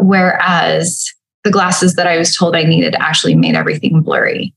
Whereas 0.00 1.12
the 1.42 1.50
glasses 1.50 1.94
that 1.94 2.06
I 2.06 2.16
was 2.16 2.36
told 2.36 2.54
I 2.54 2.62
needed 2.62 2.94
actually 3.00 3.34
made 3.34 3.56
everything 3.56 4.00
blurry. 4.00 4.54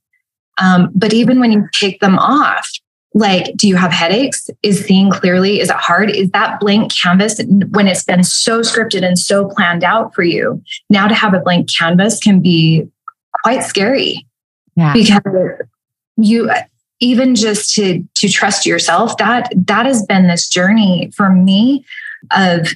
Um, 0.60 0.92
but 0.94 1.14
even 1.14 1.40
when 1.40 1.52
you 1.52 1.68
take 1.74 2.00
them 2.00 2.20
off, 2.20 2.70
like, 3.16 3.56
do 3.56 3.68
you 3.68 3.76
have 3.76 3.92
headaches? 3.92 4.50
Is 4.62 4.86
seeing 4.86 5.10
clearly, 5.10 5.60
is 5.60 5.72
it 5.72 5.76
hard? 5.78 6.12
Is 6.12 6.30
that 6.32 6.60
blank 6.60 6.94
canvas 6.94 7.42
when 7.70 7.88
it's 7.88 8.04
been 8.04 8.24
so 8.24 8.62
scripted 8.62 9.04
and 9.04 9.18
so 9.18 9.48
planned 9.50 9.84
out 9.84 10.14
for 10.14 10.22
you? 10.22 10.62
Now 10.92 11.08
to 11.08 11.16
have 11.16 11.34
a 11.34 11.40
blank 11.40 11.70
canvas 11.76 12.20
can 12.20 12.40
be 12.40 12.88
quite 13.44 13.64
scary 13.64 14.28
yeah. 14.76 14.94
because 14.94 15.22
you 16.18 16.52
even 17.00 17.36
just 17.36 17.74
to 17.76 18.04
to 18.16 18.28
trust 18.28 18.66
yourself 18.66 19.18
that 19.18 19.52
that 19.56 19.86
has 19.86 20.06
been 20.06 20.28
this 20.28 20.48
journey 20.48 21.12
for 21.16 21.30
me 21.30 21.86
of 22.32 22.70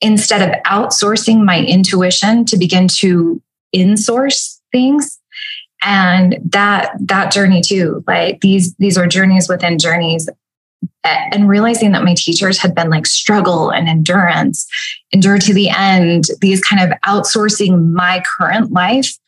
instead 0.00 0.48
of 0.48 0.62
outsourcing 0.64 1.44
my 1.44 1.60
intuition 1.60 2.44
to 2.46 2.56
begin 2.56 2.88
to 2.88 3.42
insource 3.74 4.60
things. 4.72 5.18
And 5.82 6.38
that 6.44 6.92
that 7.00 7.32
journey 7.32 7.62
too 7.62 8.04
like 8.06 8.40
these 8.40 8.74
these 8.74 8.98
are 8.98 9.06
journeys 9.06 9.48
within 9.48 9.78
journeys. 9.78 10.28
And 11.02 11.48
realizing 11.48 11.92
that 11.92 12.04
my 12.04 12.14
teachers 12.14 12.58
had 12.58 12.74
been 12.74 12.90
like 12.90 13.06
struggle 13.06 13.70
and 13.70 13.88
endurance 13.88 14.66
endure 15.12 15.38
to 15.38 15.54
the 15.54 15.70
end 15.70 16.26
these 16.40 16.62
kind 16.62 16.82
of 16.82 16.98
outsourcing 17.00 17.92
my 17.92 18.22
current 18.38 18.70
life 18.72 19.18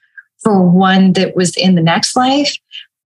for 0.42 0.62
one 0.62 1.14
that 1.14 1.34
was 1.34 1.56
in 1.56 1.74
the 1.74 1.82
next 1.82 2.14
life 2.14 2.54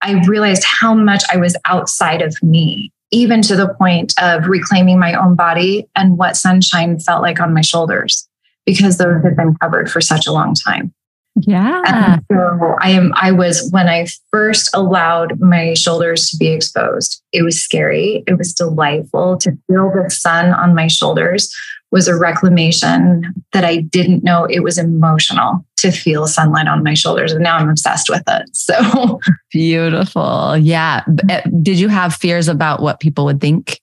I 0.01 0.23
realized 0.27 0.63
how 0.63 0.93
much 0.93 1.23
I 1.31 1.37
was 1.37 1.55
outside 1.65 2.21
of 2.21 2.35
me, 2.41 2.91
even 3.11 3.41
to 3.43 3.55
the 3.55 3.73
point 3.75 4.13
of 4.21 4.47
reclaiming 4.47 4.99
my 4.99 5.13
own 5.13 5.35
body 5.35 5.87
and 5.95 6.17
what 6.17 6.37
sunshine 6.37 6.99
felt 6.99 7.21
like 7.21 7.39
on 7.39 7.53
my 7.53 7.61
shoulders, 7.61 8.27
because 8.65 8.97
those 8.97 9.23
had 9.23 9.35
been 9.35 9.55
covered 9.61 9.91
for 9.91 10.01
such 10.01 10.27
a 10.27 10.31
long 10.31 10.55
time. 10.55 10.93
Yeah. 11.35 11.81
And 11.85 12.25
so 12.29 12.75
I 12.81 12.89
am 12.89 13.13
I 13.15 13.31
was 13.31 13.69
when 13.71 13.87
I 13.87 14.07
first 14.31 14.69
allowed 14.73 15.39
my 15.39 15.73
shoulders 15.75 16.29
to 16.29 16.37
be 16.37 16.47
exposed, 16.47 17.21
it 17.31 17.43
was 17.43 17.61
scary. 17.61 18.23
It 18.27 18.37
was 18.37 18.53
delightful 18.53 19.37
to 19.37 19.51
feel 19.67 19.91
the 19.91 20.09
sun 20.09 20.53
on 20.53 20.75
my 20.75 20.87
shoulders 20.87 21.55
was 21.91 22.07
a 22.07 22.17
reclamation 22.17 23.33
that 23.53 23.65
I 23.65 23.77
didn't 23.77 24.23
know 24.23 24.45
it 24.45 24.61
was 24.61 24.77
emotional 24.77 25.65
to 25.81 25.91
feel 25.91 26.27
sunlight 26.27 26.67
on 26.67 26.83
my 26.83 26.93
shoulders. 26.93 27.31
And 27.31 27.43
now 27.43 27.57
I'm 27.57 27.69
obsessed 27.69 28.09
with 28.09 28.23
it. 28.27 28.49
So 28.61 29.19
beautiful. 29.51 30.55
Yeah. 30.57 31.03
Eh, 31.29 31.41
did 31.61 31.79
you 31.79 31.89
have 31.89 32.13
fears 32.13 32.47
about 32.47 32.81
what 32.81 32.99
people 32.99 33.25
would 33.25 33.41
think? 33.41 33.81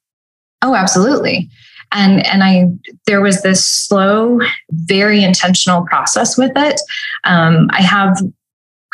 Oh, 0.63 0.75
absolutely. 0.75 1.51
And 1.93 2.25
and 2.27 2.43
I 2.43 2.67
there 3.07 3.21
was 3.21 3.43
this 3.43 3.67
slow, 3.67 4.41
very 4.71 5.23
intentional 5.23 5.85
process 5.85 6.39
with 6.39 6.53
it. 6.57 6.81
Um, 7.25 7.69
I 7.73 7.83
have 7.83 8.17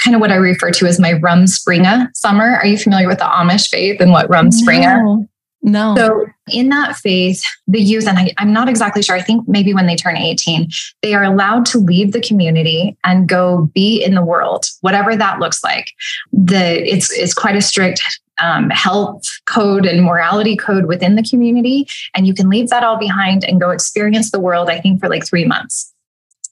kind 0.03 0.15
of 0.15 0.21
what 0.21 0.33
I 0.33 0.37
refer 0.37 0.71
to 0.73 0.87
as 0.87 0.99
my 0.99 1.13
Rumspringa 1.13 2.09
summer. 2.15 2.57
Are 2.57 2.67
you 2.67 2.79
familiar 2.79 3.09
with 3.09 3.19
the 3.19 3.25
Amish 3.25 3.69
faith 3.69 4.01
and 4.01 4.11
what 4.11 4.29
Rumspringa? 4.29 5.05
No. 5.05 5.29
No. 5.65 5.95
So 5.97 6.27
in 6.53 6.69
that 6.69 6.95
phase, 6.95 7.45
the 7.67 7.81
youth, 7.81 8.07
and 8.07 8.19
I, 8.19 8.35
am 8.37 8.53
not 8.53 8.69
exactly 8.69 9.03
sure, 9.03 9.17
I 9.17 9.23
think 9.23 9.49
maybe 9.49 9.73
when 9.73 9.87
they 9.87 9.97
turn 9.97 10.19
18, 10.19 10.69
they 11.01 11.15
are 11.15 11.25
allowed 11.25 11.65
to 11.67 11.79
leave 11.79 12.13
the 12.13 12.21
community 12.21 12.99
and 13.03 13.27
go 13.27 13.71
be 13.75 14.05
in 14.05 14.15
the 14.15 14.23
world, 14.23 14.67
whatever 14.83 15.17
that 15.17 15.41
looks 15.41 15.65
like. 15.65 15.87
The 16.35 16.87
it's 16.87 17.11
it's 17.13 17.33
quite 17.33 17.57
a 17.57 17.63
strict 17.63 18.03
um, 18.43 18.69
health 18.69 19.25
code 19.47 19.87
and 19.87 20.05
morality 20.05 20.55
code 20.55 20.85
within 20.85 21.15
the 21.15 21.23
community. 21.23 21.87
And 22.15 22.27
you 22.27 22.35
can 22.35 22.51
leave 22.51 22.69
that 22.69 22.85
all 22.85 22.99
behind 22.99 23.43
and 23.43 23.59
go 23.59 23.71
experience 23.71 24.33
the 24.33 24.41
world, 24.41 24.69
I 24.69 24.81
think, 24.81 25.01
for 25.01 25.09
like 25.09 25.27
three 25.27 25.47
months. 25.47 25.94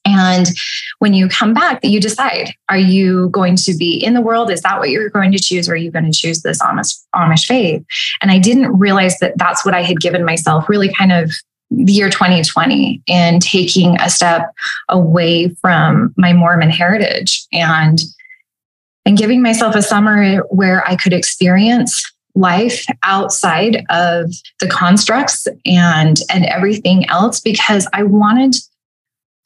And 0.04 0.49
when 0.99 1.14
you 1.14 1.28
come 1.28 1.54
back, 1.54 1.80
that 1.80 1.88
you 1.88 2.00
decide 2.00 2.54
are 2.68 2.78
you 2.78 3.28
going 3.30 3.56
to 3.56 3.75
be 3.75 3.94
in 3.94 4.14
the 4.14 4.21
world? 4.21 4.50
Is 4.50 4.62
that 4.62 4.78
what 4.78 4.90
you're 4.90 5.11
going 5.11 5.32
to 5.32 5.38
choose? 5.38 5.68
Or 5.68 5.73
are 5.73 5.76
you 5.76 5.90
going 5.90 6.11
to 6.11 6.12
choose 6.12 6.42
this 6.42 6.61
Amish, 6.61 7.00
Amish 7.14 7.47
faith? 7.47 7.85
And 8.21 8.30
I 8.30 8.38
didn't 8.38 8.76
realize 8.78 9.18
that 9.18 9.35
that's 9.37 9.64
what 9.64 9.75
I 9.75 9.82
had 9.82 10.00
given 10.00 10.25
myself 10.25 10.68
really 10.68 10.92
kind 10.92 11.12
of 11.12 11.32
the 11.71 11.92
year 11.92 12.11
2020 12.11 13.02
in 13.06 13.40
taking 13.40 13.99
a 14.00 14.11
step 14.11 14.52
away 14.88 15.49
from 15.61 16.12
my 16.16 16.32
Mormon 16.32 16.71
heritage 16.71 17.47
and 17.52 18.00
and 19.04 19.18
giving 19.18 19.42
myself 19.42 19.75
a 19.75 19.82
summer 19.82 20.38
where 20.50 20.87
I 20.87 20.97
could 20.97 21.12
experience 21.12 22.12
life 22.35 22.87
outside 23.02 23.85
of 23.90 24.32
the 24.61 24.68
constructs 24.68 25.47
and 25.66 26.18
and 26.30 26.44
everything 26.47 27.09
else 27.09 27.40
because 27.40 27.87
I 27.92 28.04
wanted 28.04 28.56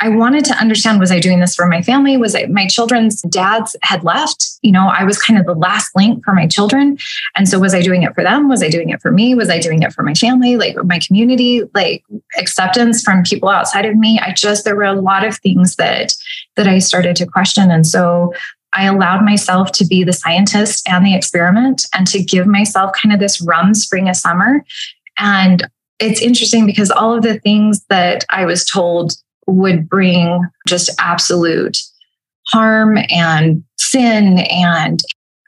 I 0.01 0.11
wanted 0.11 0.45
to 0.47 0.55
understand 0.55 1.01
was 1.01 1.11
I 1.11 1.21
doing 1.21 1.41
this 1.41 1.55
for 1.55 1.67
my 1.67 1.81
family? 1.81 2.19
Was 2.19 2.35
it 2.35 2.51
my 2.51 2.67
children's 2.67 3.23
dads 3.23 3.75
had 3.83 4.05
left? 4.05 4.59
You 4.61 4.73
know, 4.73 4.89
I 4.89 5.05
was 5.05 5.21
kind 5.21 5.39
of 5.39 5.47
the 5.47 5.55
last 5.55 5.95
link 5.97 6.23
for 6.23 6.35
my 6.35 6.47
children. 6.47 6.99
And 7.35 7.49
so 7.49 7.59
was 7.59 7.75
I 7.75 7.81
doing 7.81 8.03
it 8.03 8.15
for 8.15 8.23
them? 8.23 8.49
Was 8.49 8.63
I 8.63 8.69
doing 8.69 8.91
it 8.91 9.01
for 9.01 9.11
me? 9.11 9.35
Was 9.35 9.49
I 9.49 9.59
doing 9.59 9.83
it 9.83 9.95
for 9.95 10.03
my 10.03 10.13
family, 10.13 10.57
like 10.57 10.77
my 10.85 10.99
community, 10.99 11.63
like 11.75 12.05
acceptance 12.37 13.03
from 13.03 13.23
people 13.23 13.49
outside 13.49 13.87
of 13.87 13.97
me? 13.97 14.19
I 14.19 14.33
just 14.33 14.65
there 14.65 14.77
were 14.77 14.85
a 14.85 15.01
lot 15.01 15.25
of 15.25 15.39
things 15.39 15.77
that 15.77 16.15
that 16.57 16.69
I 16.69 16.79
started 16.79 17.17
to 17.17 17.27
question. 17.27 17.71
And 17.71 17.87
so 17.87 18.35
I 18.75 18.85
allowed 18.85 19.25
myself 19.25 19.73
to 19.73 19.87
be 19.87 20.05
the 20.05 20.13
scientist 20.13 20.87
and 20.87 21.07
the 21.07 21.15
experiment 21.15 21.87
and 21.95 22.07
to 22.09 22.23
give 22.23 22.47
myself 22.47 22.93
kind 23.01 23.15
of 23.15 23.21
this 23.21 23.41
Rumspringa 23.41 24.15
summer. 24.15 24.63
And 25.17 25.67
it's 25.99 26.21
interesting 26.21 26.67
because 26.67 26.91
all 26.91 27.15
of 27.15 27.23
the 27.23 27.39
things 27.41 27.83
that 27.89 28.27
I 28.29 28.45
was 28.45 28.67
told 28.67 29.15
would 29.47 29.89
bring 29.89 30.41
just 30.67 30.91
absolute 30.99 31.79
harm 32.49 32.99
and 33.11 33.65
sin 33.79 34.39
and 34.51 35.01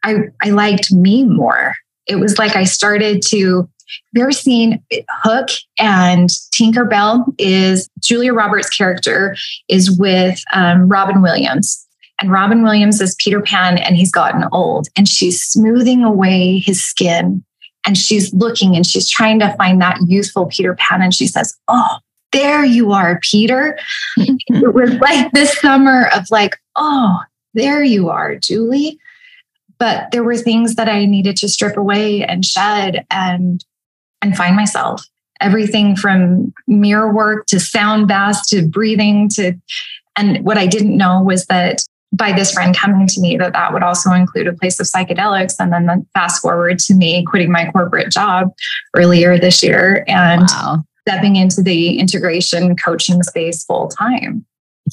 I, 0.04 0.16
I 0.42 0.50
liked 0.50 0.92
me 0.92 1.24
more. 1.24 1.74
It 2.06 2.16
was 2.16 2.38
like 2.38 2.56
I 2.56 2.64
started 2.64 3.22
to 3.28 3.68
have 3.88 4.20
you 4.20 4.22
ever 4.22 4.32
seen 4.32 4.82
Hook 5.22 5.48
and 5.78 6.28
Tinkerbell? 6.54 7.24
Is 7.38 7.88
Julia 8.00 8.34
Roberts' 8.34 8.68
character 8.68 9.34
is 9.68 9.98
with 9.98 10.42
um, 10.52 10.88
Robin 10.88 11.22
Williams, 11.22 11.86
and 12.20 12.30
Robin 12.30 12.62
Williams 12.62 13.00
is 13.00 13.16
Peter 13.18 13.40
Pan, 13.40 13.78
and 13.78 13.96
he's 13.96 14.12
gotten 14.12 14.44
old, 14.52 14.88
and 14.96 15.08
she's 15.08 15.42
smoothing 15.42 16.04
away 16.04 16.58
his 16.58 16.84
skin, 16.84 17.42
and 17.86 17.96
she's 17.96 18.32
looking 18.34 18.76
and 18.76 18.86
she's 18.86 19.08
trying 19.08 19.38
to 19.38 19.54
find 19.56 19.80
that 19.80 19.98
youthful 20.06 20.46
Peter 20.46 20.74
Pan, 20.74 21.00
and 21.00 21.14
she 21.14 21.26
says, 21.26 21.56
"Oh, 21.68 21.98
there 22.32 22.64
you 22.64 22.92
are, 22.92 23.20
Peter. 23.22 23.78
it 24.16 24.74
was 24.74 24.92
like 24.94 25.32
this 25.32 25.58
summer 25.58 26.08
of 26.14 26.26
like, 26.30 26.56
oh, 26.76 27.18
there 27.54 27.82
you 27.82 28.08
are, 28.08 28.36
Julie. 28.36 28.98
But 29.78 30.10
there 30.10 30.24
were 30.24 30.36
things 30.36 30.74
that 30.74 30.88
I 30.88 31.04
needed 31.04 31.36
to 31.38 31.48
strip 31.48 31.76
away 31.76 32.24
and 32.24 32.44
shed 32.44 33.06
and 33.10 33.64
and 34.20 34.36
find 34.36 34.56
myself. 34.56 35.04
Everything 35.40 35.94
from 35.94 36.52
mirror 36.66 37.12
work 37.12 37.46
to 37.46 37.60
sound 37.60 38.08
baths 38.08 38.48
to 38.50 38.66
breathing 38.66 39.28
to 39.30 39.54
and 40.16 40.44
what 40.44 40.58
I 40.58 40.66
didn't 40.66 40.96
know 40.96 41.22
was 41.22 41.46
that 41.46 41.84
by 42.12 42.32
this 42.32 42.52
friend 42.52 42.76
coming 42.76 43.06
to 43.06 43.20
me 43.20 43.36
that 43.36 43.52
that 43.52 43.72
would 43.72 43.82
also 43.82 44.10
include 44.12 44.48
a 44.48 44.52
place 44.52 44.80
of 44.80 44.86
psychedelics 44.86 45.54
and 45.60 45.72
then 45.72 45.86
the 45.86 46.04
fast 46.14 46.42
forward 46.42 46.78
to 46.80 46.94
me 46.94 47.24
quitting 47.24 47.52
my 47.52 47.70
corporate 47.70 48.10
job 48.10 48.52
earlier 48.96 49.38
this 49.38 49.62
year 49.62 50.04
and 50.08 50.48
wow. 50.48 50.82
Stepping 51.08 51.36
into 51.36 51.62
the 51.62 51.98
integration 51.98 52.76
coaching 52.76 53.22
space 53.22 53.64
full 53.64 53.88
time 53.88 54.44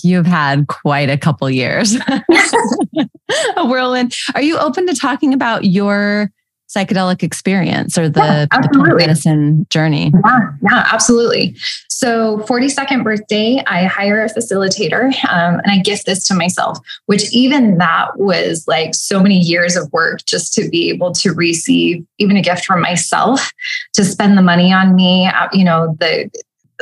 you've 0.04 0.26
had 0.26 0.68
quite 0.68 1.10
a 1.10 1.18
couple 1.18 1.50
years. 1.50 1.96
A 3.58 3.66
whirlwind 3.66 4.14
are 4.34 4.42
you 4.42 4.58
open 4.58 4.88
to 4.88 4.94
talking 4.94 5.34
about 5.34 5.66
your 5.66 6.32
psychedelic 6.70 7.24
experience 7.24 7.98
or 7.98 8.10
the, 8.10 8.20
yeah, 8.20 8.46
the 8.46 8.96
medicine 8.98 9.66
journey. 9.70 10.12
Yeah, 10.24 10.40
yeah, 10.64 10.88
absolutely. 10.92 11.56
So, 11.90 12.40
42nd 12.40 13.04
birthday, 13.04 13.64
I 13.68 13.86
hire 13.86 14.24
a 14.24 14.30
facilitator 14.30 15.06
um, 15.30 15.60
and 15.60 15.72
I 15.72 15.80
gift 15.80 16.06
this 16.06 16.28
to 16.28 16.34
myself, 16.34 16.78
which 17.06 17.34
even 17.34 17.78
that 17.78 18.18
was 18.18 18.68
like 18.68 18.96
so 18.96 19.22
many 19.22 19.40
years 19.40 19.76
of 19.76 19.92
work 19.94 20.26
just 20.26 20.54
to 20.56 20.68
be 20.70 20.90
able 20.90 21.14
to 21.14 21.32
receive 21.32 22.06
even 22.18 22.36
a 22.36 22.42
gift 22.42 22.66
from 22.66 22.82
myself 22.82 23.52
to 23.94 24.04
spend 24.04 24.38
the 24.38 24.42
money 24.42 24.74
on 24.74 24.96
me. 24.96 25.28
Uh, 25.28 25.48
you 25.54 25.64
know, 25.64 25.96
the 26.00 26.30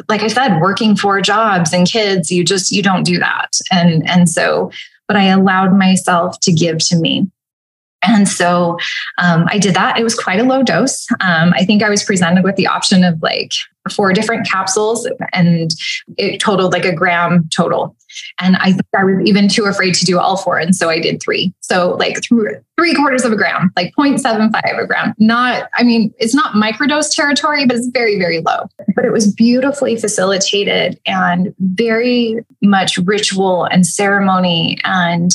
like 0.10 0.22
I 0.22 0.28
said, 0.28 0.60
working 0.60 0.96
four 0.96 1.22
jobs 1.22 1.74
and 1.74 1.88
kids, 1.88 2.32
you 2.32 2.44
just 2.44 2.72
you 2.72 2.82
don't 2.82 3.04
do 3.04 3.20
that. 3.20 3.52
And 3.72 4.08
and 4.10 4.28
so, 4.30 4.72
but 5.08 5.18
I 5.18 5.26
allowed 5.26 5.78
myself 5.78 6.40
to 6.42 6.52
give 6.52 6.80
to 6.88 6.98
me. 6.98 7.28
And 8.04 8.28
so 8.28 8.78
um, 9.18 9.46
I 9.50 9.58
did 9.58 9.76
that. 9.76 9.98
It 9.98 10.04
was 10.04 10.16
quite 10.16 10.40
a 10.40 10.44
low 10.44 10.64
dose. 10.64 11.08
Um, 11.20 11.54
I 11.56 11.66
think 11.66 11.84
I 11.84 11.90
was 11.90 12.04
presented 12.04 12.44
with 12.44 12.56
the 12.56 12.68
option 12.68 13.04
of 13.04 13.22
like 13.22 13.54
four 13.92 14.14
different 14.14 14.48
capsules 14.48 15.10
and 15.34 15.72
it 16.18 16.40
totaled 16.40 16.72
like 16.72 16.86
a 16.86 16.94
gram 16.94 17.50
total. 17.50 17.96
And 18.40 18.56
I 18.58 18.72
think 18.72 18.86
I 18.96 19.04
was 19.04 19.26
even 19.26 19.50
too 19.50 19.66
afraid 19.66 19.96
to 19.96 20.06
do 20.06 20.20
all 20.20 20.38
four. 20.38 20.58
And 20.58 20.76
so 20.76 20.90
I 20.90 21.00
did 21.00 21.22
three. 21.22 21.54
So 21.62 21.96
like 21.96 22.18
three 22.28 22.94
quarters 22.96 23.26
of 23.26 23.32
a 23.32 23.36
gram, 23.36 23.72
like 23.76 23.94
0.75 23.98 24.52
a 24.80 24.88
gram. 24.88 25.14
Not, 25.18 25.70
I 25.76 25.84
mean, 25.84 26.14
it's 26.18 26.36
not 26.36 26.54
microdose 26.54 27.14
territory, 27.14 27.66
but 27.66 27.76
it's 27.76 27.88
very, 27.88 28.18
very 28.18 28.40
low. 28.40 28.68
But 28.96 29.06
it 29.06 29.12
was 29.12 29.34
beautifully 29.34 29.98
facilitated 29.98 31.00
and 31.06 31.54
very 31.60 32.46
much 32.62 32.98
ritual 33.00 33.66
and 33.66 33.86
ceremony 33.86 34.78
and 34.84 35.32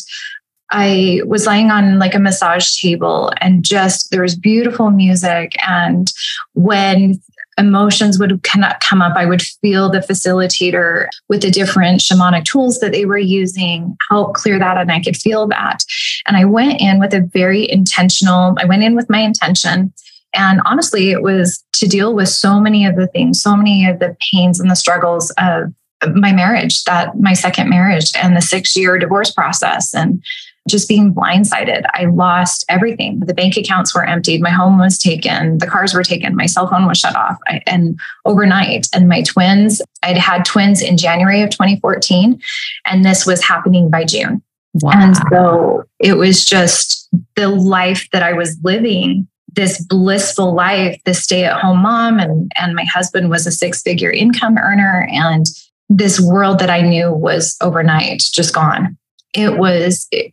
I 0.71 1.23
was 1.25 1.47
lying 1.47 1.71
on 1.71 1.99
like 1.99 2.15
a 2.15 2.19
massage 2.19 2.79
table 2.79 3.33
and 3.41 3.65
just 3.65 4.11
there 4.11 4.23
was 4.23 4.37
beautiful 4.37 4.91
music. 4.91 5.57
And 5.67 6.13
when 6.55 7.21
emotions 7.59 8.19
would 8.19 8.43
come 8.43 8.63
up, 8.63 9.17
I 9.17 9.27
would 9.27 9.43
feel 9.43 9.91
the 9.91 9.99
facilitator 9.99 11.09
with 11.29 11.43
the 11.43 11.51
different 11.51 12.01
shamanic 12.01 12.45
tools 12.45 12.79
that 12.81 12.93
they 12.93 13.05
were 13.05 13.19
using 13.19 13.97
help 14.09 14.35
clear 14.35 14.59
that. 14.59 14.79
And 14.79 14.93
I 14.93 15.03
could 15.03 15.17
feel 15.17 15.49
that. 15.49 15.85
And 16.27 16.37
I 16.37 16.45
went 16.45 16.81
in 16.81 17.01
with 17.01 17.13
a 17.13 17.29
very 17.33 17.69
intentional, 17.71 18.55
I 18.59 18.65
went 18.65 18.85
in 18.85 18.95
with 18.95 19.11
my 19.11 19.21
intention. 19.21 19.93
And 20.35 20.61
honestly, 20.67 21.11
it 21.11 21.23
was 21.23 21.65
to 21.75 21.87
deal 21.87 22.15
with 22.15 22.29
so 22.29 22.61
many 22.61 22.87
of 22.87 22.97
the 22.97 23.09
things, 23.09 23.43
so 23.43 23.57
many 23.57 23.89
of 23.89 23.99
the 23.99 24.17
pains 24.31 24.61
and 24.61 24.71
the 24.71 24.77
struggles 24.77 25.31
of 25.39 25.73
my 26.15 26.33
marriage, 26.33 26.85
that 26.85 27.19
my 27.19 27.33
second 27.33 27.69
marriage 27.69 28.13
and 28.15 28.37
the 28.37 28.43
six 28.43 28.77
year 28.77 28.99
divorce 28.99 29.33
process. 29.33 29.95
And 29.95 30.23
just 30.69 30.89
being 30.89 31.15
blindsided. 31.15 31.85
I 31.95 32.05
lost 32.05 32.65
everything. 32.69 33.21
The 33.21 33.35
bank 33.35 33.57
accounts 33.57 33.95
were 33.95 34.05
emptied. 34.05 34.41
My 34.41 34.51
home 34.51 34.79
was 34.79 34.99
taken. 34.99 35.59
The 35.59 35.67
cars 35.67 35.95
were 35.95 36.03
taken. 36.03 36.37
My 36.37 36.47
cell 36.47 36.69
phone 36.69 36.87
was 36.87 36.99
shut 36.99 37.17
off. 37.17 37.37
I, 37.47 37.61
and 37.67 37.99
overnight, 38.25 38.87
and 38.95 39.09
my 39.09 39.23
twins, 39.23 39.83
I'd 40.03 40.19
had 40.19 40.45
twins 40.45 40.83
in 40.83 40.97
January 40.97 41.43
of 41.43 41.51
2014, 41.51 42.41
and 42.87 43.05
this 43.05 43.27
was 43.27 43.43
happening 43.43 43.91
by 43.91 44.05
June. 44.05 44.43
Wow. 44.75 44.91
And 44.95 45.17
so 45.31 45.85
it 45.99 46.15
was 46.15 46.45
just 46.45 47.09
the 47.37 47.49
life 47.49 48.09
that 48.13 48.23
I 48.23 48.33
was 48.33 48.57
living 48.63 49.27
this 49.59 49.85
blissful 49.85 50.55
life, 50.55 51.01
this 51.05 51.25
stay 51.25 51.45
at 51.45 51.61
home 51.61 51.83
mom, 51.83 52.21
and, 52.21 52.53
and 52.55 52.77
my 52.77 52.85
husband 52.85 53.29
was 53.29 53.45
a 53.45 53.51
six 53.51 53.83
figure 53.83 54.11
income 54.11 54.57
earner. 54.57 55.09
And 55.11 55.47
this 55.89 56.21
world 56.21 56.61
that 56.61 56.71
I 56.71 56.83
knew 56.83 57.13
was 57.13 57.57
overnight 57.61 58.23
just 58.33 58.55
gone. 58.55 58.97
It 59.35 59.59
was, 59.59 60.07
it, 60.13 60.33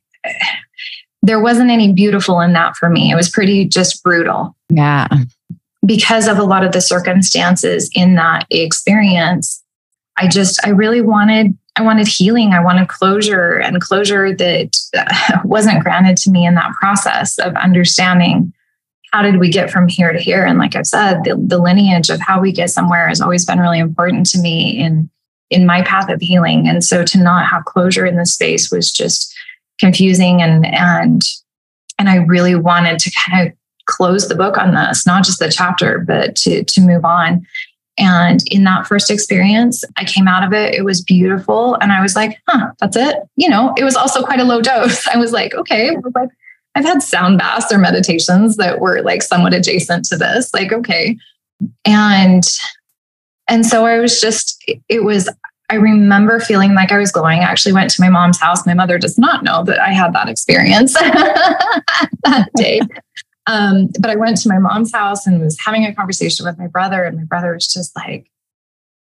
there 1.25 1.39
wasn't 1.39 1.71
any 1.71 1.91
beautiful 1.91 2.39
in 2.39 2.53
that 2.53 2.75
for 2.75 2.89
me. 2.89 3.11
It 3.11 3.15
was 3.15 3.29
pretty 3.29 3.65
just 3.65 4.03
brutal. 4.03 4.55
Yeah. 4.69 5.07
Because 5.83 6.27
of 6.27 6.38
a 6.38 6.43
lot 6.43 6.63
of 6.63 6.71
the 6.71 6.81
circumstances 6.81 7.89
in 7.95 8.15
that 8.15 8.45
experience, 8.51 9.63
I 10.17 10.27
just, 10.27 10.65
I 10.65 10.69
really 10.69 11.01
wanted, 11.01 11.57
I 11.75 11.81
wanted 11.81 12.07
healing. 12.07 12.53
I 12.53 12.63
wanted 12.63 12.89
closure 12.89 13.57
and 13.57 13.81
closure 13.81 14.35
that 14.35 14.77
wasn't 15.45 15.83
granted 15.83 16.17
to 16.17 16.31
me 16.31 16.45
in 16.45 16.53
that 16.55 16.73
process 16.73 17.39
of 17.39 17.55
understanding 17.55 18.53
how 19.11 19.23
did 19.23 19.39
we 19.39 19.49
get 19.49 19.71
from 19.71 19.88
here 19.88 20.13
to 20.13 20.19
here. 20.19 20.45
And 20.45 20.59
like 20.59 20.75
I've 20.75 20.85
said, 20.85 21.23
the, 21.23 21.35
the 21.35 21.57
lineage 21.57 22.09
of 22.09 22.19
how 22.19 22.39
we 22.39 22.51
get 22.51 22.69
somewhere 22.69 23.07
has 23.07 23.21
always 23.21 23.45
been 23.45 23.59
really 23.59 23.79
important 23.79 24.27
to 24.27 24.39
me 24.39 24.77
in, 24.77 25.09
in 25.49 25.65
my 25.65 25.81
path 25.81 26.09
of 26.09 26.21
healing. 26.21 26.67
And 26.67 26.83
so 26.83 27.03
to 27.03 27.17
not 27.17 27.47
have 27.47 27.65
closure 27.65 28.05
in 28.05 28.17
this 28.17 28.33
space 28.33 28.69
was 28.69 28.91
just, 28.91 29.35
confusing 29.79 30.41
and 30.41 30.65
and 30.65 31.21
and 31.97 32.09
I 32.09 32.17
really 32.17 32.55
wanted 32.55 32.99
to 32.99 33.11
kind 33.11 33.47
of 33.47 33.53
close 33.85 34.27
the 34.27 34.35
book 34.35 34.57
on 34.57 34.73
this, 34.73 35.05
not 35.05 35.23
just 35.23 35.39
the 35.39 35.49
chapter, 35.49 35.99
but 35.99 36.35
to 36.38 36.63
to 36.63 36.81
move 36.81 37.05
on. 37.05 37.45
And 37.97 38.41
in 38.51 38.65
that 38.65 38.88
first 38.88 39.09
experience, 39.09 39.85
I 39.95 40.03
came 40.03 40.27
out 40.27 40.43
of 40.43 40.51
it. 40.51 40.75
It 40.75 40.83
was 40.83 41.01
beautiful. 41.01 41.75
And 41.75 41.93
I 41.93 42.01
was 42.01 42.15
like, 42.15 42.38
huh, 42.47 42.71
that's 42.79 42.97
it. 42.97 43.15
You 43.38 43.47
know, 43.49 43.73
it 43.77 43.85
was 43.85 43.95
also 43.95 44.21
quite 44.21 44.41
a 44.41 44.43
low 44.43 44.61
dose. 44.61 45.07
I 45.13 45.17
was 45.17 45.31
like, 45.31 45.53
okay, 45.53 45.95
like, 46.13 46.29
I've 46.75 46.83
had 46.83 47.01
sound 47.01 47.39
baths 47.39 47.71
or 47.71 47.77
meditations 47.77 48.57
that 48.57 48.81
were 48.81 49.01
like 49.01 49.21
somewhat 49.21 49.53
adjacent 49.53 50.03
to 50.05 50.17
this. 50.17 50.53
Like, 50.53 50.73
okay. 50.73 51.17
And 51.85 52.43
and 53.47 53.65
so 53.65 53.85
I 53.85 53.99
was 53.99 54.19
just, 54.19 54.63
it 54.89 55.03
was, 55.03 55.29
I 55.69 55.75
remember 55.75 56.39
feeling 56.39 56.73
like 56.75 56.91
I 56.91 56.97
was 56.97 57.12
glowing. 57.12 57.39
I 57.39 57.43
actually 57.43 57.73
went 57.73 57.89
to 57.91 58.01
my 58.01 58.10
mom's 58.10 58.39
house. 58.39 58.65
My 58.65 58.73
mother 58.73 58.99
does 58.99 59.17
not 59.17 59.43
know 59.43 59.63
that 59.63 59.80
I 59.80 59.93
had 59.93 60.13
that 60.13 60.30
experience 60.30 60.93
that 60.93 62.49
day. 62.56 62.82
Um, 63.47 63.89
but 63.99 64.10
I 64.10 64.15
went 64.15 64.38
to 64.38 64.49
my 64.49 64.60
mom's 64.60 64.91
house 64.91 65.25
and 65.25 65.41
was 65.41 65.58
having 65.63 65.86
a 65.86 65.93
conversation 65.93 66.45
with 66.45 66.58
my 66.58 66.67
brother, 66.67 67.04
and 67.04 67.17
my 67.17 67.23
brother 67.23 67.54
was 67.54 67.67
just 67.67 67.95
like, 67.95 68.30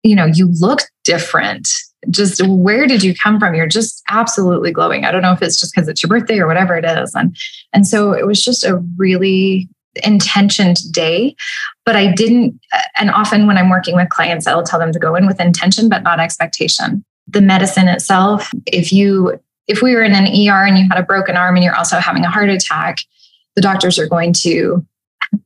you 0.04 0.16
know, 0.16 0.26
you 0.26 0.52
look 0.60 0.82
different. 1.04 1.68
Just 2.10 2.46
where 2.46 2.86
did 2.86 3.04
you 3.04 3.16
come 3.16 3.40
from? 3.40 3.56
You're 3.56 3.68
just 3.68 4.04
absolutely 4.10 4.72
glowing. 4.72 5.06
I 5.06 5.12
don't 5.12 5.22
know 5.22 5.32
if 5.32 5.42
it's 5.42 5.60
just 5.60 5.74
because 5.74 5.88
it's 5.88 6.04
your 6.04 6.10
birthday 6.10 6.40
or 6.40 6.48
whatever 6.48 6.76
it 6.76 6.86
is. 6.86 7.16
And 7.16 7.36
and 7.72 7.88
so 7.88 8.12
it 8.12 8.28
was 8.28 8.44
just 8.44 8.66
a 8.66 8.84
really 8.98 9.70
intentioned 10.04 10.92
day 10.92 11.36
but 11.86 11.96
i 11.96 12.12
didn't 12.12 12.60
and 12.98 13.12
often 13.12 13.46
when 13.46 13.58
i'm 13.58 13.70
working 13.70 13.96
with 13.96 14.10
clients 14.10 14.48
i'll 14.48 14.64
tell 14.64 14.80
them 14.80 14.92
to 14.92 15.00
go 15.00 15.16
in 15.16 15.28
with 15.28 15.40
intention 15.40 15.90
but 15.90 16.04
not 16.04 16.20
expectation. 16.20 17.04
The 17.28 17.42
medicine 17.42 17.88
itself 17.88 18.52
if 18.66 18.92
you 18.92 19.40
if 19.68 19.82
we 19.82 19.96
were 19.96 20.04
in 20.04 20.14
an 20.14 20.26
er 20.26 20.66
and 20.66 20.78
you 20.78 20.88
had 20.90 21.00
a 21.00 21.06
broken 21.06 21.38
arm 21.38 21.56
and 21.56 21.64
you're 21.64 21.76
also 21.76 21.98
having 21.98 22.26
a 22.26 22.30
heart 22.30 22.50
attack 22.50 23.00
the 23.56 23.62
doctors 23.62 23.98
are 24.00 24.08
going 24.08 24.34
to 24.34 24.86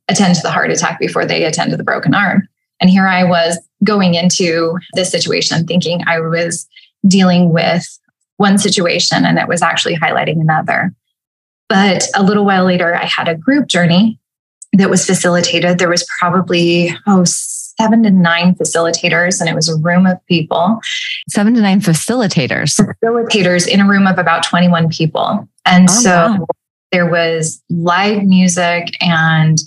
attend 0.07 0.35
to 0.35 0.41
the 0.41 0.51
heart 0.51 0.71
attack 0.71 0.99
before 0.99 1.25
they 1.25 1.43
attend 1.43 1.71
to 1.71 1.77
the 1.77 1.83
broken 1.83 2.13
arm. 2.13 2.47
And 2.81 2.89
here 2.89 3.07
i 3.07 3.23
was 3.23 3.59
going 3.83 4.15
into 4.15 4.77
this 4.93 5.11
situation 5.11 5.65
thinking 5.65 6.01
i 6.07 6.19
was 6.19 6.67
dealing 7.07 7.53
with 7.53 7.85
one 8.37 8.57
situation 8.57 9.25
and 9.25 9.37
it 9.37 9.47
was 9.47 9.61
actually 9.61 9.95
highlighting 9.95 10.41
another. 10.41 10.93
But 11.69 12.07
a 12.15 12.23
little 12.23 12.45
while 12.45 12.65
later 12.65 12.95
i 12.95 13.05
had 13.05 13.27
a 13.27 13.35
group 13.35 13.67
journey 13.67 14.19
that 14.73 14.89
was 14.89 15.05
facilitated. 15.05 15.79
There 15.79 15.89
was 15.89 16.05
probably, 16.19 16.95
oh, 17.07 17.23
seven 17.25 18.03
to 18.03 18.11
nine 18.11 18.55
facilitators, 18.55 19.39
and 19.39 19.49
it 19.49 19.55
was 19.55 19.69
a 19.69 19.77
room 19.77 20.05
of 20.05 20.23
people. 20.27 20.79
Seven 21.29 21.53
to 21.55 21.61
nine 21.61 21.81
facilitators. 21.81 22.79
Facilitators 23.03 23.67
in 23.67 23.79
a 23.79 23.87
room 23.87 24.07
of 24.07 24.17
about 24.17 24.43
21 24.43 24.89
people. 24.89 25.47
And 25.65 25.87
oh, 25.89 25.93
so 25.93 26.09
wow. 26.09 26.45
there 26.91 27.09
was 27.09 27.61
live 27.69 28.23
music 28.23 28.95
and 29.01 29.57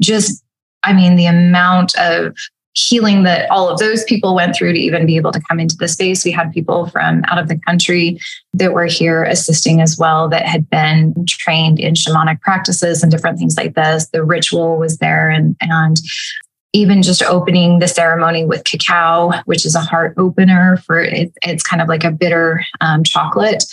just, 0.00 0.42
I 0.82 0.92
mean, 0.92 1.16
the 1.16 1.26
amount 1.26 1.96
of 1.98 2.36
healing 2.76 3.22
that 3.22 3.50
all 3.50 3.68
of 3.68 3.78
those 3.78 4.04
people 4.04 4.34
went 4.34 4.54
through 4.54 4.72
to 4.74 4.78
even 4.78 5.06
be 5.06 5.16
able 5.16 5.32
to 5.32 5.40
come 5.48 5.58
into 5.58 5.76
the 5.78 5.88
space. 5.88 6.24
We 6.24 6.30
had 6.30 6.52
people 6.52 6.86
from 6.88 7.24
out 7.26 7.38
of 7.38 7.48
the 7.48 7.58
country 7.58 8.20
that 8.52 8.74
were 8.74 8.84
here 8.84 9.24
assisting 9.24 9.80
as 9.80 9.96
well 9.98 10.28
that 10.28 10.46
had 10.46 10.68
been 10.68 11.14
trained 11.26 11.80
in 11.80 11.94
shamanic 11.94 12.40
practices 12.42 13.02
and 13.02 13.10
different 13.10 13.38
things 13.38 13.56
like 13.56 13.74
this. 13.74 14.08
The 14.08 14.22
ritual 14.22 14.76
was 14.76 14.98
there 14.98 15.30
and 15.30 15.56
and 15.60 15.96
even 16.72 17.02
just 17.02 17.22
opening 17.22 17.78
the 17.78 17.88
ceremony 17.88 18.44
with 18.44 18.64
cacao, 18.64 19.32
which 19.46 19.64
is 19.64 19.74
a 19.74 19.80
heart 19.80 20.12
opener 20.18 20.76
for 20.78 21.00
it, 21.00 21.32
it's 21.42 21.62
kind 21.62 21.80
of 21.80 21.88
like 21.88 22.04
a 22.04 22.10
bitter 22.10 22.62
um, 22.82 23.02
chocolate 23.02 23.64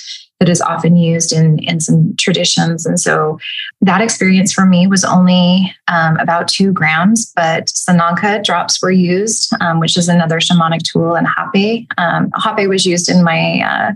that 0.44 0.52
is 0.52 0.60
often 0.60 0.98
used 0.98 1.32
in, 1.32 1.58
in 1.60 1.80
some 1.80 2.14
traditions. 2.18 2.86
And 2.86 3.00
so 3.00 3.40
that 3.80 4.02
experience 4.02 4.52
for 4.52 4.66
me 4.66 4.88
was 4.88 5.06
only 5.06 5.74
um, 5.88 6.18
about 6.18 6.50
two 6.50 6.74
grams, 6.74 7.32
but 7.34 7.68
Sananga 7.68 8.44
drops 8.44 8.82
were 8.82 8.92
used, 8.92 9.54
um, 9.62 9.80
which 9.80 9.96
is 9.96 10.10
another 10.10 10.42
shamanic 10.42 10.82
tool, 10.84 11.16
and 11.16 11.28
Hape. 11.54 11.88
Um, 11.98 12.30
Hape 12.44 12.68
was 12.68 12.86
used 12.86 13.08
in 13.08 13.24
my 13.24 13.62
uh, 13.62 13.92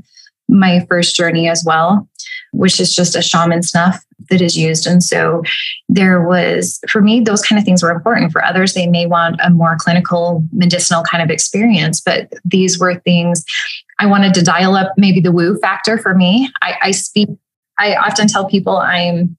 my 0.48 0.86
first 0.90 1.18
journey 1.18 1.50
as 1.50 1.66
well, 1.68 2.08
which 2.54 2.80
is 2.80 2.96
just 2.96 3.18
a 3.18 3.22
shaman 3.22 3.62
snuff 3.62 4.02
that 4.30 4.40
is 4.40 4.58
used. 4.58 4.88
And 4.88 5.04
so 5.04 5.44
there 5.90 6.26
was, 6.26 6.80
for 6.90 7.02
me, 7.02 7.20
those 7.20 7.42
kind 7.42 7.60
of 7.60 7.66
things 7.66 7.84
were 7.84 7.92
important. 7.92 8.32
For 8.32 8.42
others, 8.42 8.74
they 8.74 8.88
may 8.88 9.06
want 9.06 9.42
a 9.44 9.50
more 9.50 9.76
clinical, 9.78 10.46
medicinal 10.54 11.04
kind 11.04 11.22
of 11.22 11.30
experience, 11.30 12.00
but 12.00 12.32
these 12.46 12.80
were 12.80 12.96
things 12.96 13.44
I 14.00 14.06
wanted 14.06 14.34
to 14.36 14.44
dial 14.44 14.76
up 14.76 14.94
maybe 14.98 15.20
the 15.20 15.32
woo 15.32 15.58
factor 15.58 15.98
for 15.98 16.14
me. 16.14 16.52
I, 16.62 16.76
I 16.84 16.92
speak, 16.92 17.30
I 17.80 17.96
often 17.96 18.28
tell 18.28 18.48
people 18.48 18.78
I'm 18.78 19.38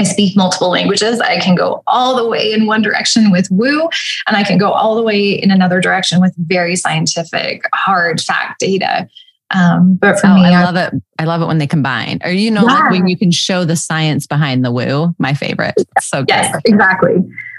I 0.00 0.04
speak 0.04 0.34
multiple 0.34 0.70
languages. 0.70 1.20
I 1.20 1.38
can 1.40 1.54
go 1.54 1.82
all 1.86 2.16
the 2.16 2.26
way 2.26 2.54
in 2.54 2.64
one 2.64 2.80
direction 2.80 3.30
with 3.30 3.48
woo, 3.50 3.90
and 4.26 4.34
I 4.34 4.42
can 4.42 4.56
go 4.56 4.72
all 4.72 4.94
the 4.94 5.02
way 5.02 5.32
in 5.32 5.50
another 5.50 5.78
direction 5.78 6.22
with 6.22 6.34
very 6.38 6.74
scientific, 6.74 7.64
hard 7.74 8.18
fact 8.18 8.60
data. 8.60 9.06
Um, 9.50 9.96
but 9.96 10.18
for 10.18 10.28
oh, 10.28 10.34
me, 10.36 10.46
I 10.46 10.64
love 10.64 10.76
it. 10.76 10.94
I 11.18 11.24
love 11.24 11.42
it 11.42 11.46
when 11.46 11.58
they 11.58 11.66
combine. 11.66 12.20
Or 12.24 12.30
you 12.30 12.50
know, 12.50 12.62
yeah. 12.62 12.78
like 12.78 12.90
when 12.92 13.08
you 13.08 13.18
can 13.18 13.30
show 13.30 13.66
the 13.66 13.76
science 13.76 14.26
behind 14.26 14.64
the 14.64 14.72
woo. 14.72 15.14
My 15.18 15.34
favorite. 15.34 15.74
so 16.00 16.20
good. 16.20 16.30
Yes, 16.30 16.62
exactly. 16.64 17.16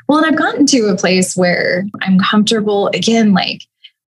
Well, 0.08 0.18
and 0.18 0.26
I've 0.26 0.38
gotten 0.38 0.66
to 0.68 0.88
a 0.88 0.98
place 0.98 1.36
where 1.36 1.86
I'm 2.02 2.18
comfortable 2.18 2.88
again, 2.88 3.34
like 3.34 3.62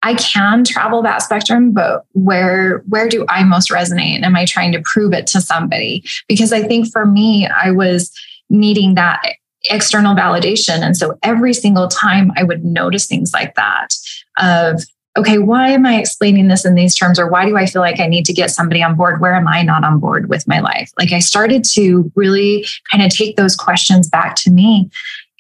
I 0.05 0.15
can 0.17 0.65
travel 0.65 1.01
that 1.03 1.23
spectrum, 1.23 1.73
but 1.73 2.05
where 2.13 2.85
where 2.89 3.09
do 3.09 3.25
I 3.31 3.43
most 3.43 3.71
resonate? 3.71 4.23
Am 4.23 4.37
I 4.37 4.45
trying 4.45 4.71
to 4.73 4.83
prove 4.85 5.15
it 5.15 5.27
to 5.29 5.41
somebody? 5.41 6.05
Because 6.29 6.53
I 6.53 6.63
think 6.63 6.93
for 6.93 7.07
me, 7.07 7.49
I 7.49 7.71
was 7.71 8.13
needing 8.51 8.97
that 8.97 9.23
external 9.71 10.15
validation. 10.15 10.81
And 10.81 10.95
so 10.95 11.19
every 11.23 11.55
single 11.55 11.89
time 11.89 12.33
I 12.37 12.43
would 12.43 12.67
notice 12.67 13.07
things 13.07 13.33
like 13.33 13.55
that 13.55 13.95
of, 14.39 14.83
okay, 15.17 15.39
why 15.39 15.71
am 15.71 15.87
I 15.87 15.99
explaining 15.99 16.49
this 16.49 16.67
in 16.67 16.75
these 16.75 16.95
terms? 16.95 17.19
Or 17.19 17.31
why 17.31 17.47
do 17.47 17.57
I 17.57 17.65
feel 17.65 17.81
like 17.81 17.99
I 17.99 18.07
need 18.07 18.27
to 18.27 18.35
get 18.35 18.51
somebody 18.51 18.83
on 18.83 18.97
board? 18.97 19.23
Where 19.23 19.35
am 19.35 19.49
I 19.49 19.63
not 19.63 19.85
on 19.85 20.01
board 20.01 20.29
with 20.29 20.47
my 20.47 20.61
life? 20.61 20.93
Like 20.99 21.13
I 21.13 21.21
started 21.21 21.65
to 21.73 22.13
really 22.15 22.67
kind 22.91 23.03
of 23.03 23.11
take 23.11 23.37
those 23.37 23.57
questions 23.57 24.11
back 24.11 24.37
to 24.37 24.51
me 24.51 24.91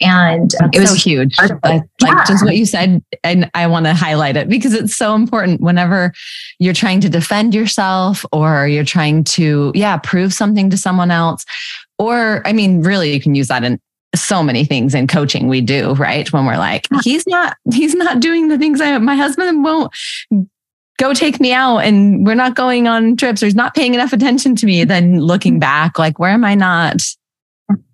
and 0.01 0.55
um, 0.61 0.71
it 0.73 0.81
was 0.81 0.91
so 0.91 0.97
huge 0.97 1.37
like, 1.63 1.83
yeah. 2.01 2.25
just 2.27 2.45
what 2.45 2.57
you 2.57 2.67
said 2.67 3.03
and 3.23 3.51
i 3.55 3.67
want 3.67 3.87
to 3.87 3.95
highlight 3.95 4.37
it 4.37 4.49
because 4.49 4.75
it's 4.75 4.97
so 4.97 5.15
important 5.15 5.61
whenever 5.61 6.13
you're 6.59 6.75
trying 6.75 7.01
to 7.01 7.09
defend 7.09 7.55
yourself 7.55 8.25
or 8.33 8.67
you're 8.67 8.85
trying 8.85 9.23
to 9.23 9.71
yeah 9.75 9.97
prove 9.99 10.33
something 10.33 10.69
to 10.69 10.77
someone 10.77 11.11
else 11.11 11.45
or 11.99 12.43
i 12.47 12.53
mean 12.53 12.83
really 12.83 13.13
you 13.13 13.21
can 13.21 13.35
use 13.35 13.49
that 13.49 13.63
in 13.63 13.81
so 14.17 14.43
many 14.43 14.65
things 14.65 14.95
in 14.95 15.07
coaching 15.07 15.49
we 15.49 15.61
do 15.61 15.93
right 15.95 16.33
when 16.33 16.45
we're 16.45 16.57
like 16.57 16.87
he's 17.03 17.27
not 17.27 17.57
he's 17.73 17.95
not 17.95 18.21
doing 18.21 18.49
the 18.49 18.59
things 18.59 18.81
i 18.81 18.97
my 18.99 19.17
husband 19.17 19.63
won't 19.65 19.93
go 20.99 21.13
take 21.13 21.41
me 21.41 21.53
out 21.53 21.79
and 21.79 22.25
we're 22.25 22.35
not 22.35 22.55
going 22.55 22.87
on 22.87 23.17
trips 23.17 23.43
or 23.43 23.47
he's 23.47 23.55
not 23.55 23.75
paying 23.75 23.95
enough 23.95 24.13
attention 24.13 24.55
to 24.55 24.67
me 24.67 24.85
then 24.85 25.21
looking 25.21 25.59
back 25.59 25.99
like 25.99 26.19
where 26.19 26.31
am 26.31 26.45
i 26.45 26.55
not 26.55 27.03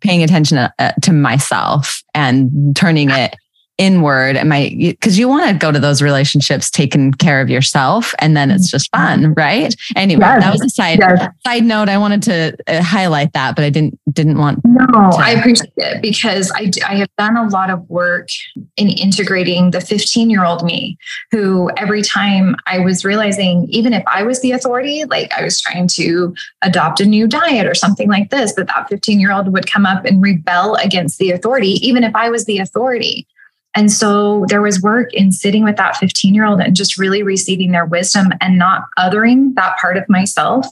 paying 0.00 0.22
attention 0.22 0.56
to, 0.56 0.72
uh, 0.78 0.92
myself 1.12 2.02
and 2.14 2.74
turning 2.76 3.10
it 3.10 3.36
inward 3.80 4.36
am 4.36 4.52
i 4.52 4.76
because 4.78 5.18
you 5.18 5.26
want 5.26 5.48
to 5.48 5.56
go 5.56 5.72
to 5.72 5.80
those 5.80 6.02
relationships 6.02 6.70
taking 6.70 7.12
care 7.12 7.40
of 7.40 7.48
yourself 7.48 8.14
and 8.18 8.36
then 8.36 8.50
it's 8.50 8.70
just 8.70 8.90
fun 8.94 9.32
right 9.38 9.74
anyway 9.96 10.20
yes. 10.20 10.42
that 10.42 10.52
was 10.52 10.60
a 10.60 10.68
side 10.68 10.98
yes. 11.00 11.28
side 11.46 11.64
note 11.64 11.88
i 11.88 11.96
wanted 11.96 12.22
to 12.22 12.54
uh, 12.66 12.82
highlight 12.82 13.32
that 13.32 13.56
but 13.56 13.64
i 13.64 13.70
didn't 13.70 13.98
didn't 14.12 14.36
want 14.36 14.62
no 14.66 14.84
to. 14.84 15.16
i 15.18 15.30
appreciate 15.30 15.72
it 15.78 16.02
because 16.02 16.52
i 16.56 16.70
i 16.86 16.94
have 16.94 17.08
done 17.16 17.38
a 17.38 17.48
lot 17.48 17.70
of 17.70 17.88
work 17.88 18.28
in 18.76 18.90
integrating 18.90 19.70
the 19.70 19.80
15 19.80 20.28
year 20.28 20.44
old 20.44 20.62
me 20.62 20.98
who 21.30 21.70
every 21.78 22.02
time 22.02 22.54
i 22.66 22.78
was 22.78 23.02
realizing 23.02 23.64
even 23.70 23.94
if 23.94 24.02
i 24.06 24.22
was 24.22 24.42
the 24.42 24.52
authority 24.52 25.06
like 25.06 25.32
i 25.32 25.42
was 25.42 25.58
trying 25.58 25.88
to 25.88 26.34
adopt 26.60 27.00
a 27.00 27.06
new 27.06 27.26
diet 27.26 27.66
or 27.66 27.74
something 27.74 28.10
like 28.10 28.28
this 28.28 28.52
that 28.56 28.66
that 28.66 28.90
15 28.90 29.18
year 29.18 29.32
old 29.32 29.50
would 29.50 29.66
come 29.66 29.86
up 29.86 30.04
and 30.04 30.22
rebel 30.22 30.74
against 30.74 31.18
the 31.18 31.30
authority 31.30 31.78
even 31.80 32.04
if 32.04 32.14
i 32.14 32.28
was 32.28 32.44
the 32.44 32.58
authority 32.58 33.26
and 33.74 33.90
so 33.90 34.44
there 34.48 34.62
was 34.62 34.82
work 34.82 35.12
in 35.14 35.32
sitting 35.32 35.62
with 35.62 35.76
that 35.76 35.96
15 35.96 36.34
year 36.34 36.44
old 36.44 36.60
and 36.60 36.74
just 36.74 36.98
really 36.98 37.22
receiving 37.22 37.70
their 37.70 37.86
wisdom 37.86 38.32
and 38.40 38.58
not 38.58 38.82
othering 38.98 39.54
that 39.54 39.78
part 39.78 39.96
of 39.96 40.08
myself. 40.08 40.66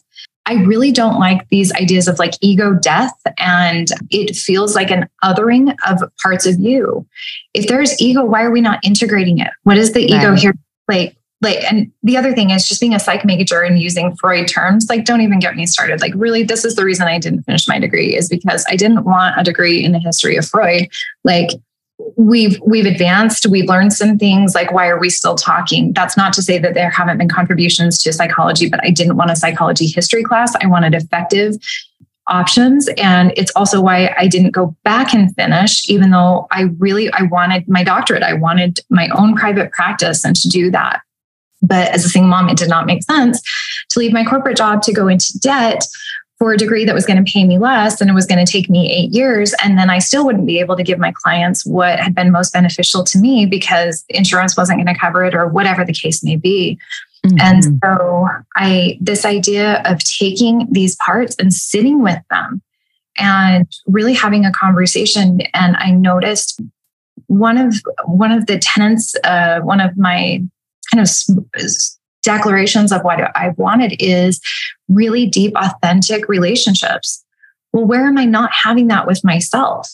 I 0.47 0.55
really 0.65 0.91
don't 0.93 1.21
like 1.21 1.47
these 1.51 1.73
ideas 1.75 2.09
of 2.09 2.19
like 2.19 2.33
ego 2.41 2.73
death, 2.73 3.13
and 3.37 3.89
it 4.11 4.35
feels 4.35 4.75
like 4.75 4.91
an 4.91 5.07
othering 5.23 5.77
of 5.87 6.03
parts 6.23 6.47
of 6.47 6.59
you. 6.59 7.07
If 7.53 7.69
there's 7.69 8.01
ego, 8.01 8.25
why 8.25 8.45
are 8.45 8.51
we 8.51 8.63
not 8.63 8.83
integrating 8.83 9.39
it? 9.39 9.51
What 9.65 9.77
is 9.77 9.93
the 9.93 10.11
right. 10.11 10.23
ego 10.23 10.35
here? 10.35 10.55
Like, 10.89 11.19
like, 11.43 11.63
and 11.71 11.93
the 12.03 12.17
other 12.17 12.35
thing 12.35 12.51
is 12.51 12.67
just 12.67 12.81
being 12.81 12.95
a 12.95 12.99
psych 12.99 13.27
major 13.27 13.61
and 13.61 13.79
using 13.79 14.17
Freud 14.17 14.49
terms. 14.49 14.87
Like, 14.89 15.05
don't 15.05 15.21
even 15.21 15.39
get 15.39 15.55
me 15.55 15.67
started. 15.67 16.01
Like, 16.01 16.15
really, 16.17 16.43
this 16.43 16.65
is 16.65 16.75
the 16.75 16.85
reason 16.85 17.07
I 17.07 17.19
didn't 17.19 17.43
finish 17.43 17.69
my 17.69 17.79
degree 17.79 18.17
is 18.17 18.29
because 18.29 18.65
I 18.69 18.77
didn't 18.77 19.05
want 19.05 19.39
a 19.39 19.45
degree 19.45 19.85
in 19.85 19.93
the 19.93 20.01
history 20.01 20.37
of 20.37 20.49
Freud. 20.49 20.89
Like, 21.25 21.51
we've 22.17 22.61
we've 22.65 22.87
advanced 22.87 23.47
we've 23.47 23.69
learned 23.69 23.93
some 23.93 24.19
things 24.19 24.55
like 24.55 24.71
why 24.73 24.89
are 24.89 24.99
we 24.99 25.11
still 25.11 25.35
talking? 25.35 25.93
That's 25.93 26.17
not 26.17 26.33
to 26.35 26.43
say 26.43 26.59
that 26.59 26.75
there 26.75 26.91
haven't 26.91 27.19
been 27.19 27.29
contributions 27.29 28.01
to 28.03 28.13
psychology 28.13 28.69
but 28.69 28.83
i 28.85 28.91
didn't 28.91 29.17
want 29.17 29.31
a 29.31 29.37
psychology 29.37 29.87
history 29.87 30.23
class. 30.23 30.55
I 30.63 30.67
wanted 30.67 30.95
effective 30.95 31.57
options. 32.29 32.89
And 32.99 33.33
it's 33.37 33.53
also 33.57 33.81
why 33.81 34.15
i 34.19 34.29
didn't 34.29 34.51
go 34.51 34.77
back 34.85 35.13
and 35.13 35.35
finish 35.35 35.89
even 35.89 36.11
though 36.11 36.47
i 36.51 36.63
really 36.79 37.11
i 37.13 37.23
wanted 37.23 37.69
my 37.69 37.83
doctorate. 37.83 38.23
I 38.23 38.35
wanted 38.35 38.81
my 38.91 39.09
own 39.09 39.35
private 39.35 39.73
practice 39.73 40.25
and 40.25 40.37
to 40.37 40.49
do 40.49 40.71
that. 40.71 41.01
But 41.63 41.89
as 41.89 42.05
a 42.05 42.09
single 42.09 42.31
mom 42.31 42.49
it 42.49 42.59
did 42.59 42.69
not 42.69 42.87
make 42.87 43.03
sense 43.03 43.43
to 43.91 43.99
leave 43.99 44.13
my 44.13 44.25
corporate 44.25 44.57
job 44.57 44.83
to 44.83 44.93
go 44.93 45.09
into 45.09 45.39
debt 45.41 45.85
for 46.39 46.53
a 46.53 46.57
degree 46.57 46.85
that 46.85 46.95
was 46.95 47.05
going 47.05 47.23
to 47.23 47.31
pay 47.31 47.45
me 47.45 47.59
less 47.59 48.01
and 48.01 48.09
it 48.09 48.13
was 48.13 48.27
going 48.27 48.45
to 48.45 48.51
take 48.51 48.71
me 48.71 48.91
eight 48.93 49.13
years. 49.13 49.55
And 49.63 49.77
then 49.77 49.91
I 49.91 49.99
still 49.99 50.25
wouldn't 50.25 50.47
be 50.47 50.61
able 50.61 50.77
to 50.77 50.85
give 50.85 50.99
my 50.99 51.13
clients 51.13 51.67
what 51.67 51.99
had 51.99 52.15
been 52.15 52.31
most 52.31 52.53
beneficial 52.53 53.03
to 53.05 53.19
me 53.19 53.45
because 53.45 54.05
insurance 54.09 54.57
wasn't 54.57 54.79
going 54.79 54.95
to 54.95 54.99
cover 54.99 55.25
it 55.25 55.35
or 55.35 55.49
whatever 55.49 55.85
the 55.85 55.93
case 55.93 56.23
may 56.23 56.37
be. 56.37 56.79
Mm-hmm. 57.27 57.41
And 57.41 57.81
so 57.83 58.29
I, 58.55 58.99
this 59.01 59.25
idea 59.25 59.83
of 59.85 59.99
taking 60.05 60.69
these 60.71 60.95
parts 60.97 61.35
and 61.41 61.53
sitting 61.53 62.03
with 62.03 62.21
them 62.31 62.63
and 63.17 63.67
really 63.89 64.15
having 64.15 64.45
a 64.45 64.53
conversation. 64.53 65.41
And 65.55 65.77
I 65.77 65.91
noticed 65.91 66.61
one 67.27 67.59
of, 67.59 67.75
one 68.05 68.31
of 68.31 68.47
the 68.47 68.59
tenants, 68.59 69.17
uh, 69.25 69.59
one 69.61 69.81
of 69.81 69.99
my 69.99 70.41
kind 70.93 71.01
of 71.01 71.09
declarations 72.29 72.93
of 72.93 73.03
what 73.03 73.21
I 73.35 73.55
wanted 73.57 73.97
is 73.99 74.41
really 74.89 75.27
deep, 75.27 75.55
authentic 75.57 76.29
relationships. 76.29 77.25
Well, 77.73 77.87
where 77.87 78.07
am 78.07 78.19
I 78.19 78.27
not 78.27 78.51
having 78.53 78.89
that 78.89 79.07
with 79.07 79.25
myself? 79.25 79.89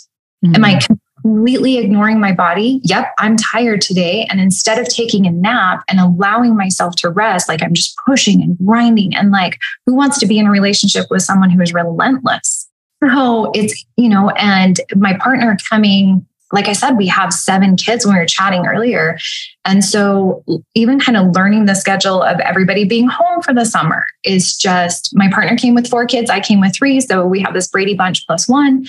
Mm-hmm. 0.44 0.54
Am 0.56 0.64
I 0.64 0.74
mm-hmm. 0.74 0.94
completely 1.22 1.78
ignoring 1.78 2.18
my 2.18 2.32
body? 2.32 2.80
Yep, 2.82 3.12
I'm 3.18 3.36
tired 3.36 3.80
today. 3.80 4.26
And 4.28 4.40
instead 4.40 4.78
of 4.78 4.88
taking 4.88 5.26
a 5.26 5.30
nap 5.30 5.84
and 5.88 6.00
allowing 6.00 6.56
myself 6.56 6.96
to 6.96 7.08
rest, 7.08 7.48
like 7.48 7.62
I'm 7.62 7.74
just 7.74 7.96
pushing 8.04 8.42
and 8.42 8.58
grinding. 8.58 9.14
And 9.14 9.30
like, 9.30 9.60
who 9.86 9.94
wants 9.94 10.18
to 10.18 10.26
be 10.26 10.38
in 10.40 10.46
a 10.46 10.50
relationship 10.50 11.06
with 11.10 11.22
someone 11.22 11.50
who 11.50 11.62
is 11.62 11.72
relentless? 11.72 12.68
So 13.04 13.52
it's, 13.54 13.84
you 13.96 14.08
know, 14.08 14.30
and 14.30 14.80
my 14.96 15.16
partner 15.18 15.56
coming 15.70 16.26
like 16.52 16.68
I 16.68 16.72
said, 16.72 16.92
we 16.92 17.06
have 17.08 17.32
seven 17.32 17.76
kids 17.76 18.04
when 18.04 18.14
we 18.14 18.20
were 18.20 18.26
chatting 18.26 18.66
earlier. 18.66 19.18
And 19.64 19.84
so, 19.84 20.44
even 20.74 21.00
kind 21.00 21.16
of 21.16 21.34
learning 21.34 21.64
the 21.64 21.74
schedule 21.74 22.22
of 22.22 22.38
everybody 22.40 22.84
being 22.84 23.08
home 23.08 23.42
for 23.42 23.54
the 23.54 23.64
summer 23.64 24.06
is 24.24 24.56
just 24.56 25.10
my 25.14 25.30
partner 25.30 25.56
came 25.56 25.74
with 25.74 25.88
four 25.88 26.06
kids, 26.06 26.30
I 26.30 26.40
came 26.40 26.60
with 26.60 26.74
three. 26.76 27.00
So, 27.00 27.26
we 27.26 27.40
have 27.40 27.54
this 27.54 27.68
Brady 27.68 27.94
bunch 27.94 28.26
plus 28.26 28.48
one. 28.48 28.86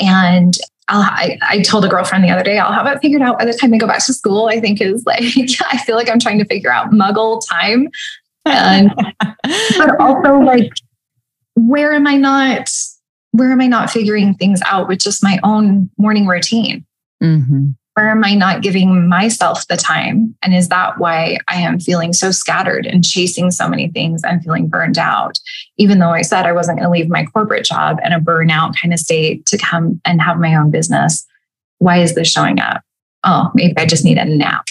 And 0.00 0.54
I, 0.88 1.38
I 1.42 1.62
told 1.62 1.84
a 1.84 1.88
girlfriend 1.88 2.24
the 2.24 2.30
other 2.30 2.44
day, 2.44 2.58
I'll 2.58 2.72
have 2.72 2.86
it 2.86 3.00
figured 3.00 3.22
out 3.22 3.38
by 3.38 3.44
the 3.44 3.52
time 3.52 3.70
they 3.70 3.78
go 3.78 3.86
back 3.86 4.04
to 4.04 4.12
school. 4.12 4.46
I 4.46 4.60
think 4.60 4.80
is 4.80 5.04
like, 5.06 5.20
I 5.70 5.78
feel 5.78 5.96
like 5.96 6.08
I'm 6.08 6.20
trying 6.20 6.38
to 6.38 6.44
figure 6.44 6.72
out 6.72 6.90
muggle 6.90 7.40
time. 7.48 7.88
And, 8.44 8.92
but 9.78 10.00
also, 10.00 10.38
like, 10.38 10.72
where 11.54 11.92
am 11.92 12.06
I 12.06 12.16
not? 12.16 12.68
Where 13.32 13.52
am 13.52 13.60
I 13.60 13.66
not 13.66 13.90
figuring 13.90 14.34
things 14.34 14.60
out 14.64 14.88
with 14.88 15.00
just 15.00 15.22
my 15.22 15.38
own 15.42 15.90
morning 15.98 16.26
routine? 16.26 16.86
Mm-hmm. 17.22 17.70
Where 17.94 18.10
am 18.10 18.24
I 18.24 18.34
not 18.34 18.62
giving 18.62 19.08
myself 19.08 19.66
the 19.68 19.76
time? 19.76 20.34
And 20.42 20.54
is 20.54 20.68
that 20.68 20.98
why 20.98 21.38
I 21.48 21.62
am 21.62 21.80
feeling 21.80 22.12
so 22.12 22.30
scattered 22.30 22.84
and 22.84 23.02
chasing 23.02 23.50
so 23.50 23.70
many 23.70 23.88
things 23.88 24.22
and 24.22 24.42
feeling 24.42 24.68
burned 24.68 24.98
out? 24.98 25.38
Even 25.78 25.98
though 25.98 26.10
I 26.10 26.20
said 26.20 26.44
I 26.44 26.52
wasn't 26.52 26.78
going 26.78 26.86
to 26.86 26.92
leave 26.92 27.08
my 27.08 27.24
corporate 27.24 27.64
job 27.64 27.98
and 28.04 28.12
a 28.12 28.18
burnout 28.18 28.78
kind 28.78 28.92
of 28.92 29.00
state 29.00 29.46
to 29.46 29.56
come 29.56 29.98
and 30.04 30.20
have 30.20 30.38
my 30.38 30.54
own 30.54 30.70
business. 30.70 31.26
Why 31.78 32.02
is 32.02 32.14
this 32.14 32.30
showing 32.30 32.60
up? 32.60 32.82
Oh, 33.24 33.50
maybe 33.54 33.74
I 33.78 33.86
just 33.86 34.04
need 34.04 34.18
a 34.18 34.26
nap. 34.26 34.66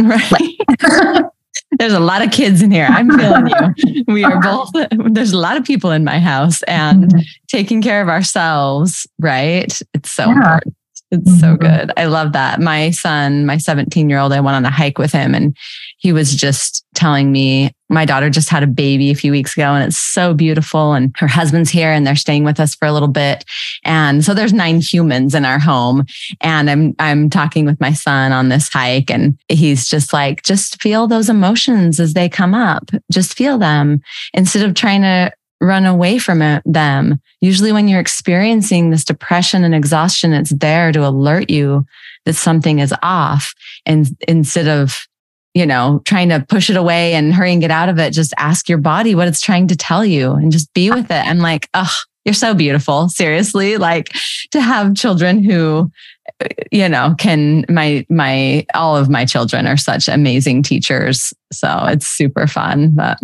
Right. 0.00 0.56
there's 1.78 1.92
a 1.92 2.00
lot 2.00 2.22
of 2.22 2.32
kids 2.32 2.60
in 2.60 2.72
here. 2.72 2.86
I'm 2.90 3.08
feeling 3.16 3.46
you. 3.46 4.04
We 4.12 4.24
are 4.24 4.40
both, 4.40 4.70
there's 4.90 5.32
a 5.32 5.38
lot 5.38 5.56
of 5.56 5.64
people 5.64 5.90
in 5.90 6.04
my 6.04 6.18
house 6.18 6.62
and 6.64 7.08
mm-hmm. 7.08 7.20
taking 7.48 7.82
care 7.82 8.02
of 8.02 8.08
ourselves, 8.08 9.06
right? 9.18 9.80
It's 9.94 10.10
so 10.10 10.26
yeah. 10.26 10.36
important. 10.36 10.74
It's 11.14 11.30
mm-hmm. 11.30 11.40
so 11.40 11.56
good. 11.56 11.92
I 11.96 12.06
love 12.06 12.32
that. 12.32 12.60
My 12.60 12.90
son, 12.90 13.46
my 13.46 13.56
17 13.56 14.10
year 14.10 14.18
old, 14.18 14.32
I 14.32 14.40
went 14.40 14.56
on 14.56 14.64
a 14.64 14.70
hike 14.70 14.98
with 14.98 15.12
him 15.12 15.34
and 15.34 15.56
he 15.98 16.12
was 16.12 16.34
just 16.34 16.84
telling 16.94 17.30
me 17.30 17.72
my 17.88 18.04
daughter 18.04 18.30
just 18.30 18.48
had 18.48 18.62
a 18.62 18.66
baby 18.68 19.10
a 19.10 19.14
few 19.14 19.30
weeks 19.30 19.56
ago 19.56 19.74
and 19.74 19.84
it's 19.84 19.96
so 19.96 20.34
beautiful. 20.34 20.94
And 20.94 21.14
her 21.18 21.28
husband's 21.28 21.70
here 21.70 21.92
and 21.92 22.04
they're 22.04 22.16
staying 22.16 22.42
with 22.42 22.58
us 22.58 22.74
for 22.74 22.86
a 22.86 22.92
little 22.92 23.08
bit. 23.08 23.44
And 23.84 24.24
so 24.24 24.34
there's 24.34 24.52
nine 24.52 24.80
humans 24.80 25.34
in 25.34 25.44
our 25.44 25.60
home. 25.60 26.04
And 26.40 26.68
I'm, 26.68 26.94
I'm 26.98 27.30
talking 27.30 27.64
with 27.64 27.80
my 27.80 27.92
son 27.92 28.32
on 28.32 28.48
this 28.48 28.68
hike 28.68 29.10
and 29.10 29.38
he's 29.48 29.86
just 29.86 30.12
like, 30.12 30.42
just 30.42 30.82
feel 30.82 31.06
those 31.06 31.28
emotions 31.28 32.00
as 32.00 32.14
they 32.14 32.28
come 32.28 32.54
up. 32.54 32.90
Just 33.12 33.36
feel 33.36 33.56
them 33.56 34.00
instead 34.32 34.68
of 34.68 34.74
trying 34.74 35.02
to 35.02 35.32
run 35.64 35.86
away 35.86 36.18
from 36.18 36.42
it, 36.42 36.62
them. 36.64 37.20
Usually 37.40 37.72
when 37.72 37.88
you're 37.88 38.00
experiencing 38.00 38.90
this 38.90 39.04
depression 39.04 39.64
and 39.64 39.74
exhaustion, 39.74 40.32
it's 40.32 40.54
there 40.54 40.92
to 40.92 41.06
alert 41.06 41.50
you 41.50 41.86
that 42.24 42.34
something 42.34 42.78
is 42.78 42.94
off. 43.02 43.54
And 43.86 44.08
instead 44.28 44.68
of 44.68 45.06
you 45.54 45.64
know, 45.64 46.02
trying 46.04 46.28
to 46.30 46.44
push 46.48 46.68
it 46.68 46.76
away 46.76 47.14
and 47.14 47.32
hurry 47.32 47.52
and 47.52 47.60
get 47.60 47.70
out 47.70 47.88
of 47.88 47.98
it, 47.98 48.10
just 48.10 48.34
ask 48.36 48.68
your 48.68 48.78
body 48.78 49.14
what 49.14 49.28
it's 49.28 49.40
trying 49.40 49.68
to 49.68 49.76
tell 49.76 50.04
you 50.04 50.32
and 50.32 50.50
just 50.50 50.72
be 50.74 50.90
with 50.90 51.10
it. 51.10 51.26
I'm 51.26 51.38
like, 51.38 51.68
oh, 51.74 51.94
you're 52.24 52.34
so 52.34 52.54
beautiful. 52.54 53.08
Seriously, 53.08 53.76
like 53.76 54.08
to 54.50 54.60
have 54.60 54.96
children 54.96 55.44
who, 55.44 55.92
you 56.72 56.88
know, 56.88 57.14
can 57.18 57.64
my 57.68 58.04
my 58.08 58.66
all 58.74 58.96
of 58.96 59.08
my 59.08 59.24
children 59.24 59.66
are 59.66 59.76
such 59.76 60.08
amazing 60.08 60.62
teachers. 60.62 61.32
So 61.52 61.84
it's 61.86 62.06
super 62.06 62.46
fun. 62.46 62.94
But 62.96 63.18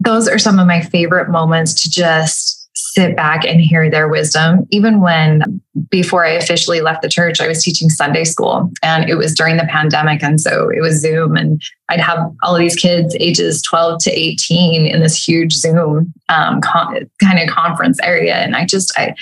those 0.00 0.28
are 0.28 0.38
some 0.38 0.58
of 0.58 0.66
my 0.66 0.80
favorite 0.80 1.28
moments 1.28 1.82
to 1.82 1.90
just 1.90 2.58
sit 2.78 3.16
back 3.16 3.44
and 3.44 3.60
hear 3.60 3.90
their 3.90 4.08
wisdom. 4.08 4.66
Even 4.70 5.00
when 5.00 5.60
before 5.90 6.24
I 6.24 6.30
officially 6.30 6.80
left 6.80 7.02
the 7.02 7.08
church, 7.08 7.40
I 7.40 7.48
was 7.48 7.62
teaching 7.62 7.90
Sunday 7.90 8.24
school 8.24 8.70
and 8.82 9.08
it 9.08 9.16
was 9.16 9.34
during 9.34 9.56
the 9.56 9.66
pandemic. 9.68 10.22
And 10.22 10.40
so 10.40 10.70
it 10.70 10.80
was 10.80 11.00
Zoom 11.00 11.36
and 11.36 11.60
I'd 11.88 12.00
have 12.00 12.18
all 12.42 12.54
of 12.54 12.60
these 12.60 12.76
kids 12.76 13.16
ages 13.18 13.62
12 13.62 14.02
to 14.04 14.10
18 14.10 14.86
in 14.86 15.00
this 15.00 15.26
huge 15.26 15.52
Zoom 15.52 16.12
um, 16.28 16.60
con- 16.60 17.10
kind 17.22 17.38
of 17.40 17.54
conference 17.54 17.98
area. 18.02 18.36
And 18.36 18.54
I 18.54 18.64
just, 18.64 18.96
I, 18.96 19.14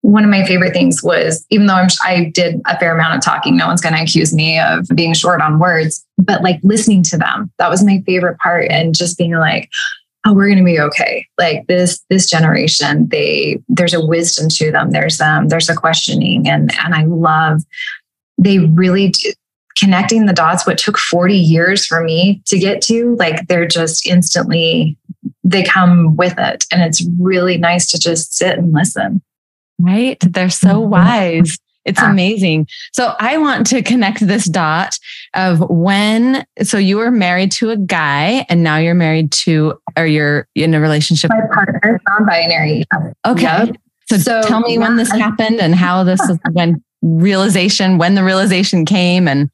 one 0.00 0.24
of 0.24 0.30
my 0.30 0.44
favorite 0.44 0.72
things 0.72 1.02
was 1.02 1.44
even 1.50 1.66
though 1.66 1.74
I'm, 1.74 1.88
I 2.04 2.30
did 2.32 2.60
a 2.66 2.78
fair 2.78 2.94
amount 2.94 3.16
of 3.16 3.22
talking, 3.22 3.56
no 3.56 3.66
one's 3.66 3.80
going 3.80 3.94
to 3.94 4.02
accuse 4.02 4.32
me 4.32 4.58
of 4.58 4.86
being 4.94 5.14
short 5.14 5.40
on 5.40 5.58
words, 5.58 6.04
but 6.18 6.42
like 6.42 6.60
listening 6.62 7.02
to 7.04 7.18
them, 7.18 7.52
that 7.58 7.70
was 7.70 7.84
my 7.84 8.02
favorite 8.06 8.38
part. 8.38 8.66
And 8.70 8.96
just 8.96 9.18
being 9.18 9.32
like, 9.32 9.68
oh 10.26 10.34
we're 10.34 10.46
going 10.46 10.58
to 10.58 10.64
be 10.64 10.80
okay. 10.80 11.26
Like 11.38 11.66
this 11.68 12.04
this 12.10 12.28
generation 12.28 13.08
they 13.08 13.62
there's 13.68 13.94
a 13.94 14.04
wisdom 14.04 14.48
to 14.50 14.70
them. 14.70 14.90
There's 14.90 15.20
um 15.20 15.48
there's 15.48 15.70
a 15.70 15.74
questioning. 15.74 16.48
And 16.48 16.70
and 16.84 16.94
i 16.94 17.04
love 17.04 17.62
they 18.38 18.58
really 18.58 19.10
do, 19.10 19.32
connecting 19.78 20.26
the 20.26 20.32
dots 20.32 20.66
what 20.66 20.78
took 20.78 20.98
40 20.98 21.34
years 21.34 21.86
for 21.86 22.02
me 22.02 22.42
to 22.46 22.58
get 22.58 22.82
to 22.82 23.14
like 23.16 23.46
they're 23.46 23.68
just 23.68 24.06
instantly 24.06 24.98
they 25.44 25.62
come 25.62 26.16
with 26.16 26.34
it. 26.38 26.64
And 26.72 26.82
it's 26.82 27.06
really 27.20 27.56
nice 27.56 27.90
to 27.92 27.98
just 27.98 28.34
sit 28.34 28.58
and 28.58 28.72
listen. 28.72 29.22
Right? 29.78 30.18
They're 30.20 30.50
so 30.50 30.80
mm-hmm. 30.80 30.90
wise 30.90 31.58
it's 31.86 32.02
ah. 32.02 32.10
amazing. 32.10 32.66
So 32.92 33.14
I 33.18 33.38
want 33.38 33.66
to 33.68 33.82
connect 33.82 34.26
this 34.26 34.44
dot 34.44 34.98
of 35.34 35.60
when, 35.70 36.44
so 36.62 36.76
you 36.76 36.98
were 36.98 37.10
married 37.10 37.52
to 37.52 37.70
a 37.70 37.76
guy 37.76 38.44
and 38.48 38.62
now 38.62 38.76
you're 38.76 38.94
married 38.94 39.32
to, 39.32 39.74
or 39.96 40.04
you're 40.04 40.48
in 40.54 40.74
a 40.74 40.80
relationship. 40.80 41.30
My 41.30 41.40
partner, 41.52 42.00
non-binary. 42.08 42.84
Okay. 43.26 43.42
Yep. 43.42 43.76
So, 44.08 44.18
so, 44.18 44.42
tell 44.42 44.60
me 44.60 44.78
when 44.78 44.96
this 44.96 45.10
happened 45.10 45.60
and 45.60 45.74
how 45.74 46.04
this 46.04 46.20
is 46.20 46.38
when 46.52 46.82
realization, 47.02 47.98
when 47.98 48.14
the 48.14 48.24
realization 48.24 48.84
came 48.84 49.26
and. 49.26 49.50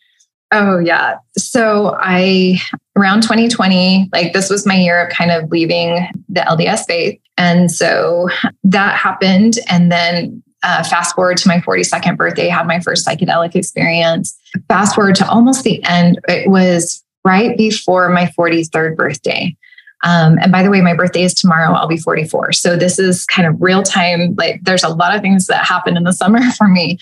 Oh 0.54 0.78
yeah. 0.78 1.16
So 1.38 1.96
I, 1.98 2.58
around 2.94 3.22
2020, 3.22 4.10
like 4.12 4.34
this 4.34 4.50
was 4.50 4.66
my 4.66 4.76
year 4.76 5.06
of 5.06 5.10
kind 5.10 5.30
of 5.30 5.50
leaving 5.50 6.06
the 6.28 6.42
LDS 6.42 6.86
faith. 6.86 7.18
And 7.38 7.70
so 7.70 8.28
that 8.64 8.96
happened. 8.96 9.58
And 9.70 9.90
then 9.90 10.42
uh, 10.62 10.82
fast 10.84 11.14
forward 11.14 11.36
to 11.38 11.48
my 11.48 11.58
42nd 11.58 12.16
birthday, 12.16 12.48
had 12.48 12.66
my 12.66 12.80
first 12.80 13.06
psychedelic 13.06 13.54
experience. 13.54 14.36
Fast 14.68 14.94
forward 14.94 15.14
to 15.16 15.28
almost 15.28 15.64
the 15.64 15.82
end, 15.84 16.20
it 16.28 16.48
was 16.50 17.02
right 17.24 17.56
before 17.56 18.08
my 18.08 18.26
43rd 18.38 18.96
birthday. 18.96 19.56
Um, 20.04 20.38
and 20.40 20.50
by 20.50 20.62
the 20.62 20.70
way, 20.70 20.80
my 20.80 20.94
birthday 20.94 21.22
is 21.22 21.34
tomorrow. 21.34 21.72
I'll 21.74 21.86
be 21.86 21.96
44. 21.96 22.52
So 22.52 22.76
this 22.76 22.98
is 22.98 23.24
kind 23.26 23.46
of 23.46 23.60
real 23.60 23.82
time. 23.82 24.34
Like 24.36 24.60
there's 24.64 24.82
a 24.82 24.88
lot 24.88 25.14
of 25.14 25.22
things 25.22 25.46
that 25.46 25.64
happen 25.64 25.96
in 25.96 26.02
the 26.02 26.12
summer 26.12 26.40
for 26.58 26.68
me. 26.68 26.98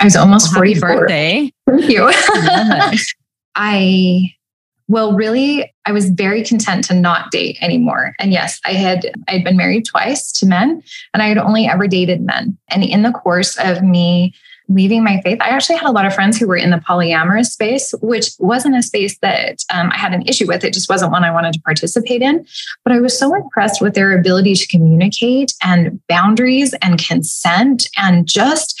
I 0.00 0.04
was 0.04 0.16
almost 0.16 0.48
well, 0.48 0.60
44. 0.60 1.00
Birthday. 1.00 1.52
Thank 1.66 1.88
you. 1.88 2.10
I 3.54 4.34
well, 4.88 5.12
really, 5.12 5.72
I 5.84 5.92
was 5.92 6.08
very 6.08 6.42
content 6.42 6.84
to 6.84 6.94
not 6.94 7.30
date 7.30 7.58
anymore. 7.60 8.14
And 8.18 8.32
yes, 8.32 8.58
I 8.64 8.72
had 8.72 9.12
I'd 9.28 9.44
been 9.44 9.56
married 9.56 9.84
twice 9.84 10.32
to 10.32 10.46
men, 10.46 10.82
and 11.12 11.22
I 11.22 11.28
had 11.28 11.38
only 11.38 11.66
ever 11.66 11.86
dated 11.86 12.22
men. 12.22 12.56
And 12.68 12.82
in 12.82 13.02
the 13.02 13.12
course 13.12 13.56
of 13.58 13.82
me 13.82 14.34
leaving 14.70 15.02
my 15.02 15.20
faith, 15.22 15.38
I 15.40 15.48
actually 15.48 15.76
had 15.76 15.88
a 15.88 15.92
lot 15.92 16.04
of 16.04 16.14
friends 16.14 16.38
who 16.38 16.46
were 16.46 16.56
in 16.56 16.70
the 16.70 16.76
polyamorous 16.76 17.46
space, 17.46 17.94
which 18.02 18.30
wasn't 18.38 18.76
a 18.76 18.82
space 18.82 19.18
that 19.18 19.62
um, 19.72 19.90
I 19.92 19.96
had 19.96 20.12
an 20.12 20.26
issue 20.26 20.46
with. 20.46 20.64
It 20.64 20.74
just 20.74 20.90
wasn't 20.90 21.12
one 21.12 21.24
I 21.24 21.30
wanted 21.32 21.54
to 21.54 21.60
participate 21.60 22.22
in. 22.22 22.46
But 22.84 22.92
I 22.92 23.00
was 23.00 23.18
so 23.18 23.34
impressed 23.34 23.80
with 23.80 23.94
their 23.94 24.18
ability 24.18 24.54
to 24.54 24.66
communicate 24.68 25.52
and 25.62 26.00
boundaries 26.08 26.74
and 26.82 27.02
consent 27.02 27.88
and 27.96 28.26
just 28.26 28.78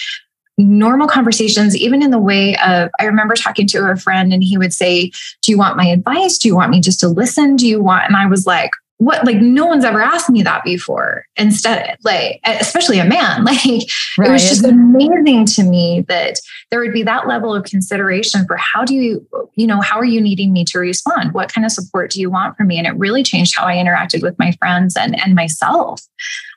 normal 0.58 1.06
conversations, 1.06 1.76
even 1.76 2.02
in 2.02 2.10
the 2.10 2.18
way 2.18 2.56
of, 2.56 2.90
I 3.00 3.04
remember 3.04 3.34
talking 3.34 3.66
to 3.68 3.90
a 3.90 3.96
friend 3.96 4.32
and 4.32 4.42
he 4.42 4.58
would 4.58 4.72
say, 4.72 5.10
Do 5.42 5.52
you 5.52 5.56
want 5.56 5.76
my 5.76 5.86
advice? 5.86 6.36
Do 6.36 6.48
you 6.48 6.56
want 6.56 6.70
me 6.70 6.80
just 6.80 7.00
to 7.00 7.08
listen? 7.08 7.56
Do 7.56 7.66
you 7.66 7.80
want? 7.80 8.04
And 8.04 8.16
I 8.16 8.26
was 8.26 8.46
like, 8.46 8.72
what 8.98 9.24
like 9.24 9.36
no 9.36 9.64
one's 9.64 9.84
ever 9.84 10.00
asked 10.00 10.28
me 10.28 10.42
that 10.42 10.64
before 10.64 11.24
instead 11.36 11.96
like 12.04 12.40
especially 12.44 12.98
a 12.98 13.04
man. 13.04 13.44
Like 13.48 13.88
right. 14.18 14.28
it 14.28 14.32
was 14.32 14.48
just 14.48 14.64
amazing 14.64 15.46
to 15.46 15.62
me 15.62 16.04
that 16.08 16.38
there 16.70 16.80
would 16.80 16.92
be 16.92 17.02
that 17.04 17.26
level 17.26 17.54
of 17.54 17.64
consideration 17.64 18.44
for 18.46 18.56
how 18.56 18.84
do 18.84 18.94
you 18.94 19.26
you 19.54 19.66
know 19.66 19.80
how 19.80 19.96
are 19.96 20.04
you 20.04 20.20
needing 20.20 20.52
me 20.52 20.64
to 20.66 20.78
respond? 20.78 21.32
What 21.32 21.52
kind 21.52 21.64
of 21.64 21.72
support 21.72 22.10
do 22.10 22.20
you 22.20 22.28
want 22.28 22.56
from 22.56 22.66
me? 22.66 22.78
And 22.78 22.86
it 22.86 22.94
really 22.96 23.22
changed 23.22 23.56
how 23.56 23.66
i 23.66 23.74
interacted 23.74 24.22
with 24.22 24.38
my 24.38 24.52
friends 24.52 24.96
and 24.96 25.18
and 25.20 25.34
myself 25.34 26.02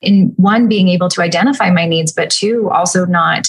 in 0.01 0.33
one 0.37 0.67
being 0.67 0.89
able 0.89 1.07
to 1.09 1.21
identify 1.21 1.69
my 1.69 1.85
needs 1.85 2.11
but 2.11 2.29
two 2.29 2.69
also 2.69 3.05
not 3.05 3.47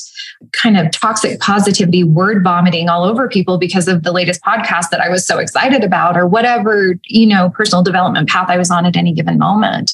kind 0.52 0.76
of 0.76 0.90
toxic 0.90 1.40
positivity 1.40 2.04
word 2.04 2.42
vomiting 2.42 2.88
all 2.88 3.04
over 3.04 3.28
people 3.28 3.58
because 3.58 3.88
of 3.88 4.02
the 4.02 4.12
latest 4.12 4.42
podcast 4.42 4.90
that 4.90 5.00
I 5.00 5.08
was 5.08 5.26
so 5.26 5.38
excited 5.38 5.84
about 5.84 6.16
or 6.16 6.26
whatever, 6.26 6.98
you 7.04 7.26
know, 7.26 7.50
personal 7.50 7.82
development 7.82 8.28
path 8.28 8.48
I 8.48 8.58
was 8.58 8.70
on 8.70 8.81
at 8.84 8.96
any 8.96 9.12
given 9.12 9.38
moment. 9.38 9.92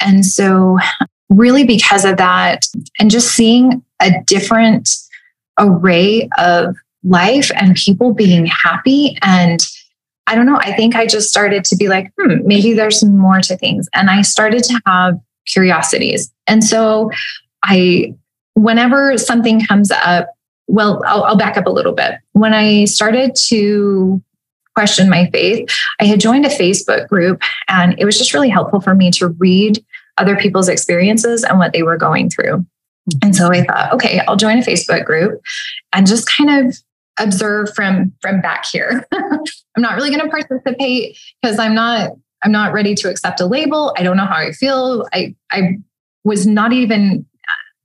And 0.00 0.24
so 0.24 0.78
really 1.28 1.64
because 1.64 2.04
of 2.04 2.16
that 2.16 2.66
and 2.98 3.10
just 3.10 3.28
seeing 3.28 3.82
a 4.00 4.10
different 4.24 4.90
array 5.58 6.28
of 6.38 6.74
life 7.04 7.50
and 7.54 7.76
people 7.76 8.14
being 8.14 8.46
happy 8.46 9.16
and 9.22 9.60
I 10.26 10.34
don't 10.34 10.44
know. 10.44 10.58
I 10.60 10.74
think 10.74 10.94
I 10.94 11.06
just 11.06 11.30
started 11.30 11.64
to 11.64 11.76
be 11.76 11.88
like, 11.88 12.12
hmm, 12.18 12.46
maybe 12.46 12.74
there's 12.74 13.02
more 13.02 13.40
to 13.40 13.56
things. 13.56 13.88
And 13.94 14.10
I 14.10 14.20
started 14.20 14.62
to 14.64 14.80
have 14.84 15.18
curiosities. 15.46 16.30
And 16.46 16.62
so 16.62 17.10
I 17.62 18.14
whenever 18.58 19.16
something 19.16 19.64
comes 19.64 19.90
up, 19.90 20.28
well, 20.66 21.02
I'll, 21.06 21.24
I'll 21.24 21.36
back 21.36 21.56
up 21.56 21.66
a 21.66 21.70
little 21.70 21.94
bit. 21.94 22.16
When 22.32 22.52
I 22.52 22.84
started 22.84 23.34
to 23.46 24.22
question 24.78 25.10
my 25.10 25.28
faith, 25.32 25.68
I 26.00 26.04
had 26.04 26.20
joined 26.20 26.46
a 26.46 26.48
Facebook 26.48 27.08
group, 27.08 27.42
and 27.66 27.96
it 27.98 28.04
was 28.04 28.16
just 28.16 28.32
really 28.32 28.48
helpful 28.48 28.80
for 28.80 28.94
me 28.94 29.10
to 29.10 29.26
read 29.26 29.84
other 30.18 30.36
people's 30.36 30.68
experiences 30.68 31.42
and 31.42 31.58
what 31.58 31.72
they 31.72 31.82
were 31.82 31.96
going 31.96 32.30
through. 32.30 32.58
Mm-hmm. 32.58 33.18
And 33.22 33.34
so 33.34 33.50
I 33.50 33.64
thought, 33.64 33.92
okay, 33.94 34.20
I'll 34.28 34.36
join 34.36 34.58
a 34.58 34.62
Facebook 34.62 35.04
group 35.04 35.40
and 35.92 36.06
just 36.06 36.28
kind 36.28 36.68
of 36.68 36.76
observe 37.18 37.74
from 37.74 38.12
from 38.22 38.40
back 38.40 38.66
here. 38.66 39.04
I'm 39.12 39.82
not 39.82 39.96
really 39.96 40.10
going 40.10 40.22
to 40.22 40.28
participate 40.28 41.18
because 41.42 41.58
I'm 41.58 41.74
not 41.74 42.12
I'm 42.44 42.52
not 42.52 42.72
ready 42.72 42.94
to 42.94 43.10
accept 43.10 43.40
a 43.40 43.46
label. 43.46 43.92
I 43.98 44.04
don't 44.04 44.16
know 44.16 44.26
how 44.26 44.36
I 44.36 44.52
feel. 44.52 45.08
I 45.12 45.34
I 45.50 45.78
was 46.22 46.46
not 46.46 46.72
even 46.72 47.26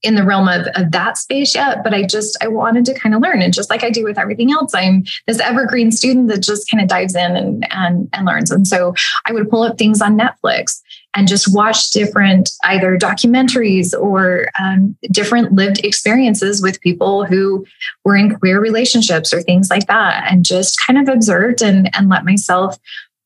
in 0.03 0.15
the 0.15 0.23
realm 0.23 0.49
of, 0.49 0.67
of 0.75 0.91
that 0.91 1.17
space 1.17 1.55
yet, 1.55 1.83
but 1.83 1.93
I 1.93 2.03
just 2.03 2.37
I 2.43 2.47
wanted 2.49 2.85
to 2.85 2.93
kind 2.93 3.15
of 3.15 3.21
learn. 3.21 3.41
And 3.41 3.53
just 3.53 3.69
like 3.69 3.83
I 3.83 3.89
do 3.89 4.03
with 4.03 4.19
everything 4.19 4.51
else, 4.51 4.75
I'm 4.75 5.05
this 5.27 5.39
evergreen 5.39 5.91
student 5.91 6.27
that 6.27 6.43
just 6.43 6.69
kind 6.69 6.83
of 6.83 6.89
dives 6.89 7.15
in 7.15 7.35
and 7.35 7.65
and 7.71 8.09
and 8.11 8.25
learns. 8.25 8.51
And 8.51 8.67
so 8.67 8.93
I 9.25 9.31
would 9.31 9.49
pull 9.49 9.63
up 9.63 9.77
things 9.77 10.01
on 10.01 10.19
Netflix 10.19 10.81
and 11.15 11.27
just 11.27 11.53
watch 11.53 11.91
different 11.91 12.49
either 12.63 12.97
documentaries 12.97 13.93
or 13.97 14.49
um, 14.59 14.97
different 15.11 15.53
lived 15.53 15.85
experiences 15.85 16.61
with 16.61 16.81
people 16.81 17.23
who 17.23 17.65
were 18.03 18.15
in 18.15 18.35
queer 18.35 18.59
relationships 18.59 19.33
or 19.33 19.41
things 19.41 19.69
like 19.69 19.87
that, 19.87 20.29
and 20.29 20.45
just 20.45 20.79
kind 20.85 20.99
of 20.99 21.13
observed 21.13 21.61
and 21.61 21.89
and 21.95 22.09
let 22.09 22.25
myself 22.25 22.77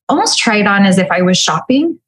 almost 0.09 0.37
try 0.37 0.57
it 0.57 0.67
on 0.67 0.85
as 0.85 0.97
if 0.97 1.09
I 1.11 1.21
was 1.21 1.37
shopping 1.37 1.99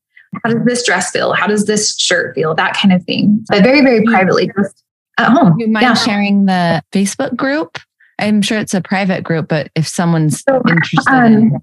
how 0.44 0.52
does 0.52 0.63
this 0.65 0.86
dress 0.86 1.12
feel? 1.12 1.34
How 1.34 1.48
does 1.48 1.65
this 1.65 1.98
shirt 1.98 2.36
feel? 2.36 2.54
That 2.56 2.76
kind 2.76 2.94
of 2.94 3.04
thing. 3.04 3.44
But 3.50 3.63
very, 3.63 3.82
very 3.82 4.04
privately, 4.04 4.52
just 4.56 4.84
at 5.18 5.30
home. 5.30 5.60
You 5.60 5.68
mind 5.68 5.84
yeah. 5.84 5.94
sharing 5.94 6.46
the 6.46 6.82
Facebook 6.92 7.36
group? 7.36 7.78
I'm 8.20 8.42
sure 8.42 8.58
it's 8.58 8.74
a 8.74 8.82
private 8.82 9.24
group, 9.24 9.48
but 9.48 9.70
if 9.76 9.88
someone's 9.88 10.44
so, 10.44 10.62
interested 10.68 11.12
um, 11.12 11.26
in 11.26 11.62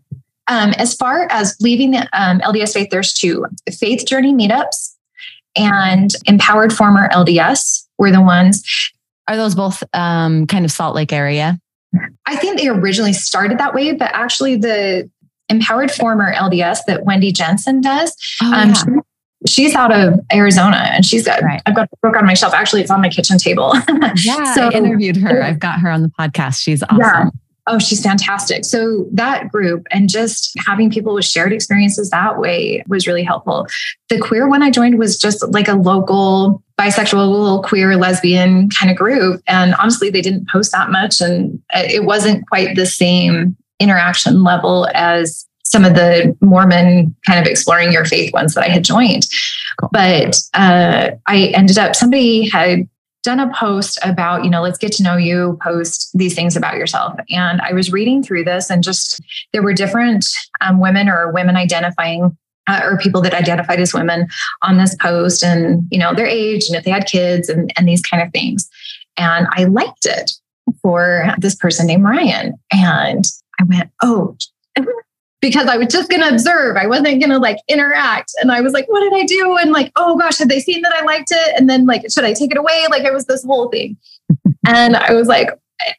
Um, 0.48 0.70
as 0.78 0.94
far 0.94 1.28
as 1.30 1.56
leaving 1.60 1.90
the 1.90 2.08
um, 2.12 2.40
LDS 2.40 2.72
faith, 2.72 2.88
there's 2.90 3.12
two 3.12 3.46
faith 3.70 4.06
journey 4.06 4.32
meetups 4.32 4.94
and 5.56 6.14
empowered 6.26 6.72
former 6.72 7.08
LDS 7.10 7.86
were 7.98 8.10
the 8.10 8.20
ones. 8.20 8.62
Are 9.28 9.36
those 9.36 9.54
both 9.54 9.82
um, 9.92 10.46
kind 10.46 10.64
of 10.64 10.70
Salt 10.70 10.94
Lake 10.94 11.12
area? 11.12 11.58
I 12.26 12.36
think 12.36 12.58
they 12.58 12.68
originally 12.68 13.12
started 13.12 13.58
that 13.58 13.74
way, 13.74 13.92
but 13.92 14.10
actually 14.12 14.56
the 14.56 15.10
empowered 15.48 15.90
former 15.90 16.32
LDS 16.34 16.80
that 16.86 17.04
Wendy 17.04 17.32
Jensen 17.32 17.80
does, 17.80 18.14
oh, 18.42 18.52
um, 18.52 18.68
yeah. 18.70 19.00
she's 19.48 19.74
out 19.74 19.92
of 19.92 20.20
Arizona 20.32 20.88
and 20.92 21.04
she's 21.04 21.24
got, 21.24 21.42
right. 21.42 21.62
I've 21.66 21.74
got 21.74 21.88
a 21.92 21.96
book 22.02 22.16
on 22.16 22.26
my 22.26 22.34
shelf. 22.34 22.54
Actually, 22.54 22.82
it's 22.82 22.90
on 22.90 23.00
my 23.00 23.08
kitchen 23.08 23.38
table. 23.38 23.72
yeah. 24.24 24.54
so, 24.54 24.68
I 24.68 24.70
interviewed 24.72 25.16
her. 25.18 25.42
I've 25.42 25.58
got 25.58 25.80
her 25.80 25.90
on 25.90 26.02
the 26.02 26.08
podcast. 26.18 26.60
She's 26.60 26.82
awesome. 26.82 26.98
Yeah. 26.98 27.30
Oh, 27.68 27.80
she's 27.80 28.00
fantastic. 28.00 28.64
So 28.64 29.08
that 29.12 29.48
group 29.50 29.88
and 29.90 30.08
just 30.08 30.52
having 30.64 30.88
people 30.88 31.14
with 31.14 31.24
shared 31.24 31.52
experiences 31.52 32.10
that 32.10 32.38
way 32.38 32.84
was 32.86 33.08
really 33.08 33.24
helpful. 33.24 33.66
The 34.08 34.20
queer 34.20 34.48
one 34.48 34.62
I 34.62 34.70
joined 34.70 35.00
was 35.00 35.18
just 35.18 35.42
like 35.52 35.66
a 35.66 35.74
local 35.74 36.62
bisexual, 36.78 37.64
queer, 37.64 37.96
lesbian 37.96 38.70
kind 38.70 38.90
of 38.90 38.96
group. 38.96 39.42
And 39.48 39.74
honestly, 39.76 40.10
they 40.10 40.22
didn't 40.22 40.48
post 40.48 40.70
that 40.72 40.90
much 40.90 41.20
and 41.20 41.60
it 41.74 42.04
wasn't 42.04 42.46
quite 42.48 42.76
the 42.76 42.86
same 42.86 43.56
interaction 43.78 44.42
level 44.42 44.88
as 44.94 45.46
some 45.64 45.84
of 45.84 45.94
the 45.94 46.36
Mormon 46.40 47.14
kind 47.26 47.40
of 47.40 47.46
exploring 47.46 47.92
your 47.92 48.04
faith 48.04 48.32
ones 48.32 48.54
that 48.54 48.64
I 48.64 48.68
had 48.68 48.84
joined. 48.84 49.26
Cool. 49.80 49.90
But 49.92 50.36
uh, 50.54 51.10
I 51.26 51.46
ended 51.54 51.76
up, 51.76 51.96
somebody 51.96 52.48
had 52.48 52.88
done 53.24 53.40
a 53.40 53.52
post 53.52 53.98
about, 54.04 54.44
you 54.44 54.50
know, 54.50 54.62
let's 54.62 54.78
get 54.78 54.92
to 54.92 55.02
know 55.02 55.16
you, 55.16 55.58
post 55.60 56.10
these 56.14 56.34
things 56.34 56.56
about 56.56 56.76
yourself. 56.76 57.18
And 57.30 57.60
I 57.60 57.72
was 57.72 57.90
reading 57.90 58.22
through 58.22 58.44
this 58.44 58.70
and 58.70 58.84
just 58.84 59.20
there 59.52 59.62
were 59.62 59.74
different 59.74 60.24
um, 60.60 60.78
women 60.78 61.08
or 61.08 61.32
women 61.32 61.56
identifying 61.56 62.36
uh, 62.68 62.80
or 62.84 62.98
people 62.98 63.20
that 63.22 63.34
identified 63.34 63.80
as 63.80 63.92
women 63.92 64.28
on 64.62 64.78
this 64.78 64.94
post 64.94 65.42
and, 65.42 65.86
you 65.90 65.98
know, 65.98 66.14
their 66.14 66.26
age 66.26 66.68
and 66.68 66.76
if 66.76 66.84
they 66.84 66.90
had 66.90 67.06
kids 67.06 67.48
and, 67.48 67.72
and 67.76 67.88
these 67.88 68.02
kind 68.02 68.22
of 68.22 68.30
things. 68.32 68.68
And 69.16 69.48
I 69.50 69.64
liked 69.64 70.06
it 70.06 70.30
for 70.82 71.34
this 71.38 71.56
person 71.56 71.86
named 71.86 72.04
Ryan. 72.04 72.54
And 72.72 73.24
I 73.60 73.64
went, 73.64 73.90
oh, 74.02 74.36
because 75.40 75.66
I 75.66 75.76
was 75.76 75.88
just 75.88 76.10
going 76.10 76.22
to 76.22 76.28
observe. 76.28 76.76
I 76.76 76.86
wasn't 76.86 77.20
going 77.20 77.30
to 77.30 77.38
like 77.38 77.58
interact. 77.68 78.32
And 78.40 78.50
I 78.50 78.60
was 78.60 78.72
like, 78.72 78.86
what 78.88 79.00
did 79.00 79.14
I 79.14 79.24
do? 79.24 79.56
And 79.56 79.70
like, 79.70 79.92
oh 79.96 80.16
gosh, 80.16 80.38
had 80.38 80.48
they 80.48 80.60
seen 80.60 80.82
that 80.82 80.92
I 80.92 81.04
liked 81.04 81.30
it? 81.30 81.54
And 81.56 81.68
then 81.68 81.86
like, 81.86 82.10
should 82.10 82.24
I 82.24 82.32
take 82.32 82.50
it 82.50 82.56
away? 82.56 82.86
Like 82.90 83.04
it 83.04 83.12
was 83.12 83.26
this 83.26 83.44
whole 83.44 83.68
thing. 83.68 83.96
and 84.66 84.96
I 84.96 85.12
was 85.12 85.28
like, 85.28 85.50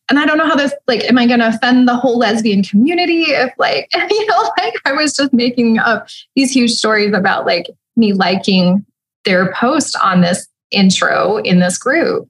and 0.10 0.20
I 0.20 0.26
don't 0.26 0.38
know 0.38 0.48
how 0.48 0.56
this, 0.56 0.74
like, 0.88 1.04
am 1.04 1.20
I 1.20 1.28
going 1.28 1.40
to 1.40 1.50
offend 1.50 1.88
the 1.88 1.96
whole 1.96 2.18
lesbian 2.18 2.64
community? 2.64 3.26
If 3.26 3.54
like, 3.58 3.88
you 4.10 4.26
know, 4.26 4.52
like 4.58 4.74
I 4.86 4.94
was 4.94 5.16
just 5.16 5.34
making 5.34 5.78
up 5.78 6.08
these 6.36 6.52
huge 6.52 6.72
stories 6.72 7.14
about 7.14 7.46
like 7.46 7.68
me 7.96 8.14
liking 8.14 8.86
their 9.24 9.54
post 9.54 9.96
on 10.02 10.22
this 10.22 10.48
intro 10.72 11.38
in 11.38 11.60
this 11.60 11.78
group. 11.78 12.30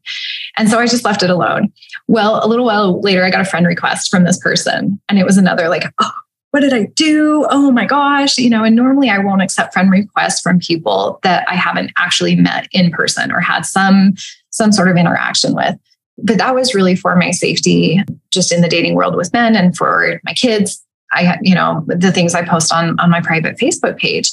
And 0.58 0.70
so 0.70 0.80
I 0.80 0.88
just 0.88 1.06
left 1.06 1.24
it 1.24 1.30
alone. 1.30 1.72
Well, 2.08 2.44
a 2.44 2.48
little 2.48 2.66
while 2.66 3.02
later, 3.02 3.24
I 3.24 3.30
got 3.30 3.42
a 3.42 3.46
friend 3.46 3.66
request 3.66 4.10
from 4.10 4.24
this 4.24 4.38
person, 4.40 5.00
and 5.10 5.20
it 5.20 5.26
was 5.26 5.38
another 5.38 5.70
like, 5.70 5.84
oh, 6.00 6.12
what 6.52 6.62
did 6.62 6.74
I 6.74 6.86
do? 6.96 7.46
Oh 7.50 7.72
my 7.72 7.86
gosh, 7.86 8.38
you 8.38 8.50
know, 8.50 8.64
and 8.64 8.76
normally 8.76 9.10
I 9.10 9.20
won't 9.20 9.42
accept 9.42 9.74
friend 9.74 9.92
requests 9.92 10.42
from 10.42 10.60
people 10.60 11.20
that 11.24 11.48
I 11.48 11.56
haven't 11.56 11.92
actually 11.98 12.36
met 12.36 12.68
in 12.72 12.92
person 12.92 13.32
or 13.32 13.40
had 13.40 13.66
some 13.66 14.14
some 14.50 14.72
sort 14.72 14.90
of 14.90 14.98
interaction 14.98 15.54
with. 15.54 15.76
But 16.18 16.40
that 16.40 16.56
was 16.56 16.74
really 16.74 16.96
for 16.96 17.16
my 17.16 17.32
safety 17.32 18.02
just 18.32 18.52
in 18.52 18.62
the 18.62 18.70
dating 18.70 18.96
world 18.96 19.16
with 19.16 19.34
men 19.34 19.56
and 19.56 19.78
for 19.78 20.20
my 20.24 20.34
kids. 20.34 20.84
I 21.12 21.38
you 21.42 21.54
know, 21.54 21.86
the 21.88 22.12
things 22.12 22.34
I 22.34 22.44
post 22.44 22.74
on 22.74 23.00
on 23.00 23.10
my 23.10 23.22
private 23.22 23.58
Facebook 23.58 23.98
page. 23.98 24.32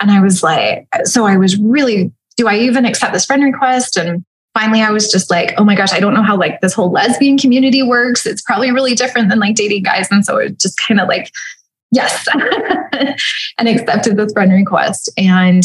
And 0.00 0.10
I 0.10 0.20
was 0.20 0.42
like, 0.42 0.86
so 1.04 1.26
I 1.26 1.36
was 1.36 1.56
really, 1.58 2.12
do 2.36 2.48
I 2.48 2.56
even 2.58 2.84
accept 2.84 3.12
this 3.12 3.24
friend 3.24 3.42
request? 3.42 3.96
And 3.96 4.24
finally 4.54 4.82
I 4.82 4.90
was 4.90 5.10
just 5.10 5.30
like, 5.30 5.54
oh 5.58 5.64
my 5.64 5.74
gosh, 5.74 5.92
I 5.92 6.00
don't 6.00 6.14
know 6.14 6.22
how 6.22 6.36
like 6.36 6.60
this 6.60 6.74
whole 6.74 6.90
lesbian 6.90 7.38
community 7.38 7.82
works. 7.82 8.26
It's 8.26 8.42
probably 8.42 8.70
really 8.70 8.94
different 8.94 9.28
than 9.28 9.38
like 9.38 9.54
dating 9.54 9.84
guys. 9.84 10.08
And 10.10 10.24
so 10.24 10.36
it 10.38 10.58
just 10.58 10.78
kind 10.78 11.00
of 11.00 11.08
like, 11.08 11.30
yes, 11.90 12.26
and 13.58 13.68
accepted 13.68 14.16
this 14.16 14.32
friend 14.32 14.52
request 14.52 15.10
and 15.16 15.64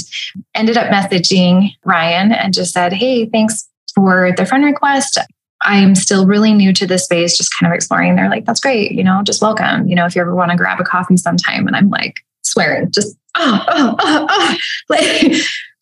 ended 0.55 0.77
up 0.77 0.91
messaging 0.91 1.71
Ryan 1.85 2.31
and 2.31 2.53
just 2.53 2.73
said, 2.73 2.93
hey, 2.93 3.25
thanks 3.25 3.67
for 3.95 4.33
the 4.37 4.45
friend 4.45 4.63
request. 4.63 5.17
I'm 5.61 5.95
still 5.95 6.27
really 6.27 6.53
new 6.53 6.71
to 6.73 6.85
this 6.85 7.05
space, 7.05 7.35
just 7.35 7.51
kind 7.57 7.71
of 7.71 7.75
exploring. 7.75 8.15
They're 8.15 8.29
like, 8.29 8.45
that's 8.45 8.59
great, 8.59 8.91
you 8.91 9.03
know, 9.03 9.23
just 9.23 9.41
welcome. 9.41 9.87
You 9.87 9.95
know, 9.95 10.05
if 10.05 10.15
you 10.15 10.21
ever 10.21 10.35
want 10.35 10.51
to 10.51 10.57
grab 10.57 10.79
a 10.79 10.83
coffee 10.83 11.17
sometime. 11.17 11.65
And 11.65 11.75
I'm 11.75 11.89
like 11.89 12.17
swearing, 12.43 12.91
just 12.91 13.17
oh, 13.35 13.63
oh, 13.67 13.95
oh, 13.99 14.27
oh. 14.29 14.57
like 14.89 15.33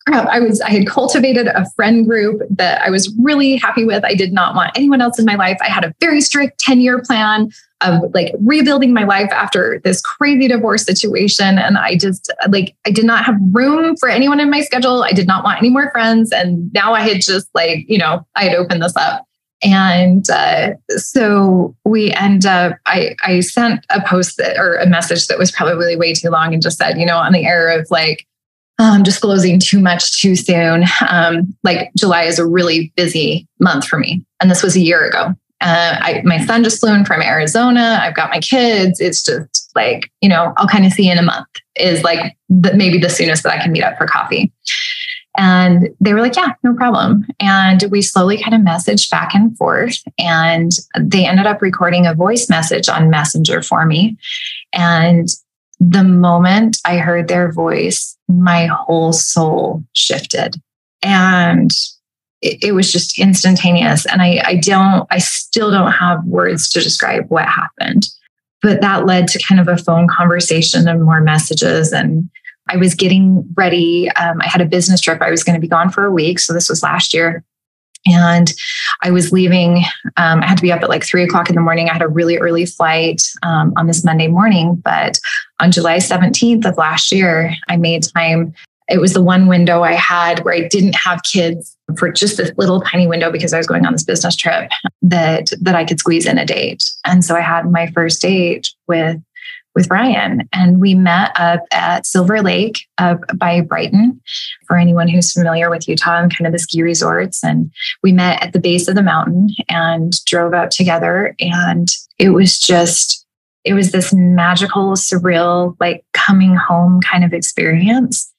crap, 0.06 0.28
I 0.28 0.40
was 0.40 0.60
I 0.60 0.70
had 0.70 0.86
cultivated 0.86 1.48
a 1.48 1.68
friend 1.70 2.06
group 2.06 2.42
that 2.50 2.82
I 2.82 2.90
was 2.90 3.12
really 3.20 3.56
happy 3.56 3.84
with. 3.84 4.04
I 4.04 4.14
did 4.14 4.32
not 4.32 4.54
want 4.54 4.72
anyone 4.76 5.00
else 5.00 5.18
in 5.18 5.24
my 5.24 5.34
life. 5.34 5.58
I 5.60 5.68
had 5.68 5.84
a 5.84 5.94
very 6.00 6.20
strict 6.20 6.64
10-year 6.64 7.02
plan 7.02 7.50
of 7.82 8.02
like 8.14 8.32
rebuilding 8.40 8.94
my 8.94 9.04
life 9.04 9.30
after 9.32 9.80
this 9.84 10.00
crazy 10.00 10.48
divorce 10.48 10.84
situation 10.84 11.58
and 11.58 11.76
I 11.76 11.98
just 11.98 12.32
like 12.48 12.74
I 12.86 12.90
did 12.90 13.04
not 13.04 13.24
have 13.24 13.36
room 13.52 13.96
for 13.96 14.08
anyone 14.08 14.40
in 14.40 14.50
my 14.50 14.60
schedule. 14.60 15.02
I 15.02 15.12
did 15.12 15.26
not 15.26 15.44
want 15.44 15.58
any 15.58 15.70
more 15.70 15.90
friends 15.90 16.32
and 16.32 16.72
now 16.72 16.94
I 16.94 17.00
had 17.00 17.20
just 17.20 17.48
like, 17.54 17.84
you 17.88 17.98
know, 17.98 18.26
I 18.34 18.44
had 18.44 18.54
opened 18.54 18.82
this 18.82 18.96
up. 18.96 19.26
And 19.62 20.28
uh, 20.28 20.74
so 20.90 21.74
we 21.84 22.12
end 22.12 22.44
up, 22.44 22.76
I, 22.84 23.16
I 23.24 23.40
sent 23.40 23.84
a 23.88 24.06
post 24.06 24.36
that, 24.36 24.58
or 24.58 24.76
a 24.76 24.86
message 24.86 25.26
that 25.28 25.38
was 25.38 25.50
probably 25.50 25.96
way 25.96 26.12
too 26.12 26.28
long 26.28 26.52
and 26.52 26.62
just 26.62 26.76
said, 26.76 26.98
you 26.98 27.06
know, 27.06 27.16
on 27.16 27.32
the 27.32 27.46
air 27.46 27.68
of 27.70 27.86
like, 27.90 28.26
um, 28.78 29.02
disclosing 29.02 29.58
too 29.58 29.80
much 29.80 30.20
too 30.20 30.36
soon. 30.36 30.84
Um, 31.08 31.54
like 31.62 31.90
July 31.96 32.22
is 32.22 32.38
a 32.38 32.46
really 32.46 32.92
busy 32.96 33.46
month 33.60 33.86
for 33.86 33.98
me, 33.98 34.24
and 34.40 34.50
this 34.50 34.62
was 34.62 34.76
a 34.76 34.80
year 34.80 35.06
ago. 35.06 35.34
Uh, 35.62 35.96
I, 36.00 36.22
my 36.24 36.44
son 36.44 36.62
just 36.62 36.80
flew 36.80 36.94
in 36.94 37.06
from 37.06 37.22
Arizona. 37.22 37.98
I've 38.02 38.14
got 38.14 38.30
my 38.30 38.40
kids. 38.40 39.00
It's 39.00 39.24
just 39.24 39.70
like 39.74 40.10
you 40.20 40.28
know, 40.28 40.52
I'll 40.56 40.68
kind 40.68 40.84
of 40.84 40.92
see 40.92 41.06
you 41.06 41.12
in 41.12 41.18
a 41.18 41.22
month. 41.22 41.48
Is 41.76 42.02
like 42.02 42.36
the, 42.48 42.74
maybe 42.74 42.98
the 42.98 43.10
soonest 43.10 43.42
that 43.44 43.52
I 43.52 43.62
can 43.62 43.72
meet 43.72 43.82
up 43.82 43.96
for 43.96 44.06
coffee. 44.06 44.52
And 45.38 45.90
they 46.00 46.14
were 46.14 46.20
like, 46.20 46.36
yeah, 46.36 46.54
no 46.62 46.74
problem. 46.74 47.26
And 47.40 47.84
we 47.90 48.02
slowly 48.02 48.42
kind 48.42 48.54
of 48.54 48.62
messaged 48.62 49.10
back 49.10 49.34
and 49.34 49.56
forth. 49.56 49.98
And 50.18 50.72
they 50.98 51.26
ended 51.26 51.46
up 51.46 51.60
recording 51.60 52.06
a 52.06 52.14
voice 52.14 52.48
message 52.48 52.88
on 52.88 53.10
Messenger 53.10 53.62
for 53.62 53.84
me. 53.84 54.16
And 54.72 55.28
the 55.78 56.04
moment 56.04 56.78
I 56.86 56.98
heard 56.98 57.28
their 57.28 57.52
voice, 57.52 58.15
my 58.28 58.66
whole 58.66 59.12
soul 59.12 59.82
shifted. 59.92 60.56
And 61.02 61.70
it, 62.42 62.62
it, 62.62 62.72
was 62.72 62.92
just 62.92 63.18
instantaneous. 63.18 64.06
And 64.06 64.20
I, 64.20 64.42
I 64.44 64.56
don't, 64.56 65.06
I 65.10 65.18
still 65.18 65.70
don't 65.70 65.92
have 65.92 66.24
words 66.24 66.68
to 66.70 66.80
describe 66.80 67.26
what 67.28 67.46
happened. 67.46 68.06
But 68.62 68.80
that 68.80 69.06
led 69.06 69.28
to 69.28 69.42
kind 69.42 69.60
of 69.60 69.68
a 69.68 69.76
phone 69.76 70.08
conversation 70.08 70.88
and 70.88 71.04
more 71.04 71.20
messages. 71.20 71.92
And 71.92 72.28
I 72.68 72.76
was 72.76 72.94
getting 72.94 73.48
ready. 73.54 74.10
Um, 74.12 74.40
I 74.40 74.48
had 74.48 74.60
a 74.60 74.66
business 74.66 75.00
trip. 75.00 75.22
I 75.22 75.30
was 75.30 75.44
going 75.44 75.54
to 75.54 75.60
be 75.60 75.68
gone 75.68 75.90
for 75.90 76.04
a 76.04 76.12
week. 76.12 76.40
So 76.40 76.52
this 76.52 76.68
was 76.68 76.82
last 76.82 77.14
year. 77.14 77.44
And 78.06 78.52
I 79.02 79.10
was 79.10 79.32
leaving. 79.32 79.84
Um, 80.16 80.42
I 80.42 80.46
had 80.46 80.56
to 80.56 80.62
be 80.62 80.72
up 80.72 80.82
at 80.82 80.88
like 80.88 81.04
three 81.04 81.22
o'clock 81.22 81.48
in 81.48 81.54
the 81.54 81.60
morning. 81.60 81.88
I 81.88 81.92
had 81.92 82.02
a 82.02 82.08
really 82.08 82.38
early 82.38 82.66
flight 82.66 83.22
um, 83.42 83.72
on 83.76 83.86
this 83.86 84.04
Monday 84.04 84.28
morning. 84.28 84.76
But 84.76 85.18
on 85.60 85.72
July 85.72 85.98
17th 85.98 86.64
of 86.64 86.76
last 86.76 87.12
year, 87.12 87.54
I 87.68 87.76
made 87.76 88.04
time. 88.04 88.54
It 88.88 89.00
was 89.00 89.14
the 89.14 89.22
one 89.22 89.48
window 89.48 89.82
I 89.82 89.94
had 89.94 90.44
where 90.44 90.54
I 90.54 90.68
didn't 90.68 90.94
have 90.94 91.24
kids 91.24 91.76
for 91.98 92.10
just 92.10 92.36
this 92.36 92.52
little 92.56 92.80
tiny 92.80 93.06
window 93.06 93.32
because 93.32 93.52
I 93.52 93.58
was 93.58 93.66
going 93.66 93.84
on 93.84 93.92
this 93.92 94.04
business 94.04 94.36
trip 94.36 94.70
that 95.02 95.50
that 95.60 95.74
I 95.74 95.84
could 95.84 95.98
squeeze 95.98 96.26
in 96.26 96.38
a 96.38 96.46
date. 96.46 96.84
And 97.04 97.24
so 97.24 97.34
I 97.34 97.40
had 97.40 97.70
my 97.70 97.88
first 97.88 98.22
date 98.22 98.68
with 98.86 99.20
with 99.76 99.90
Ryan. 99.90 100.48
And 100.52 100.80
we 100.80 100.94
met 100.94 101.32
up 101.38 101.60
at 101.70 102.06
Silver 102.06 102.42
Lake 102.42 102.80
up 102.96 103.20
by 103.36 103.60
Brighton 103.60 104.20
for 104.66 104.78
anyone 104.78 105.06
who's 105.06 105.32
familiar 105.32 105.68
with 105.68 105.86
Utah 105.86 106.22
and 106.22 106.34
kind 106.34 106.46
of 106.46 106.52
the 106.52 106.58
ski 106.58 106.82
resorts. 106.82 107.44
And 107.44 107.70
we 108.02 108.10
met 108.10 108.42
at 108.42 108.54
the 108.54 108.58
base 108.58 108.88
of 108.88 108.94
the 108.94 109.02
mountain 109.02 109.50
and 109.68 110.12
drove 110.24 110.54
out 110.54 110.70
together. 110.70 111.36
And 111.38 111.88
it 112.18 112.30
was 112.30 112.58
just, 112.58 113.26
it 113.64 113.74
was 113.74 113.92
this 113.92 114.14
magical, 114.14 114.92
surreal, 114.92 115.76
like 115.78 116.04
coming 116.14 116.56
home 116.56 117.00
kind 117.02 117.22
of 117.22 117.34
experience. 117.34 118.32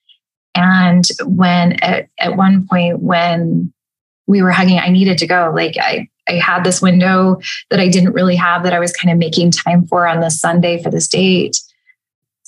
And 0.55 1.03
when 1.23 1.73
at, 1.83 2.09
at 2.19 2.35
one 2.35 2.67
point, 2.67 2.99
when 2.99 3.71
we 4.25 4.41
were 4.41 4.51
hugging, 4.51 4.79
I 4.79 4.89
needed 4.89 5.19
to 5.19 5.27
go. 5.27 5.51
Like 5.55 5.75
I 5.79 6.09
I 6.27 6.33
had 6.33 6.63
this 6.63 6.81
window 6.81 7.39
that 7.69 7.79
I 7.79 7.87
didn't 7.87 8.13
really 8.13 8.35
have 8.35 8.63
that 8.63 8.73
I 8.73 8.79
was 8.79 8.91
kind 8.93 9.11
of 9.11 9.17
making 9.17 9.51
time 9.51 9.85
for 9.87 10.07
on 10.07 10.19
this 10.19 10.39
Sunday 10.39 10.81
for 10.81 10.89
this 10.89 11.07
date. 11.07 11.59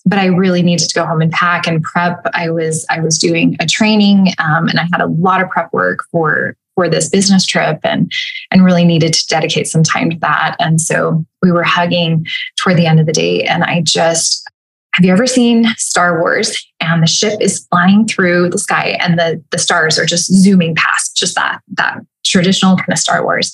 But 0.05 0.19
I 0.19 0.25
really 0.25 0.61
needed 0.61 0.87
to 0.89 0.95
go 0.95 1.05
home 1.05 1.21
and 1.21 1.31
pack 1.31 1.67
and 1.67 1.83
prep. 1.83 2.25
I 2.33 2.49
was 2.49 2.85
I 2.89 2.99
was 2.99 3.17
doing 3.17 3.57
a 3.59 3.65
training 3.65 4.29
um, 4.39 4.67
and 4.67 4.79
I 4.79 4.87
had 4.91 5.01
a 5.01 5.07
lot 5.07 5.41
of 5.41 5.49
prep 5.49 5.71
work 5.73 6.05
for 6.11 6.55
for 6.75 6.87
this 6.87 7.09
business 7.09 7.45
trip 7.45 7.79
and 7.83 8.09
and 8.51 8.63
really 8.63 8.85
needed 8.85 9.13
to 9.13 9.27
dedicate 9.27 9.67
some 9.67 9.83
time 9.83 10.09
to 10.09 10.17
that. 10.19 10.55
And 10.59 10.79
so 10.79 11.25
we 11.41 11.51
were 11.51 11.63
hugging 11.63 12.25
toward 12.55 12.77
the 12.77 12.85
end 12.85 13.01
of 13.01 13.05
the 13.05 13.11
day, 13.11 13.43
and 13.43 13.63
I 13.65 13.81
just 13.81 14.48
have 14.93 15.05
you 15.05 15.11
ever 15.11 15.27
seen 15.27 15.65
Star 15.77 16.19
Wars 16.19 16.65
and 16.79 17.03
the 17.03 17.07
ship 17.07 17.39
is 17.39 17.65
flying 17.67 18.07
through 18.07 18.49
the 18.49 18.57
sky 18.57 18.97
and 18.99 19.19
the, 19.19 19.43
the 19.51 19.57
stars 19.57 19.99
are 19.99 20.05
just 20.05 20.33
zooming 20.33 20.75
past, 20.75 21.15
just 21.15 21.35
that, 21.35 21.61
that 21.73 21.99
traditional 22.25 22.75
kind 22.75 22.91
of 22.91 22.97
Star 22.97 23.23
Wars. 23.23 23.53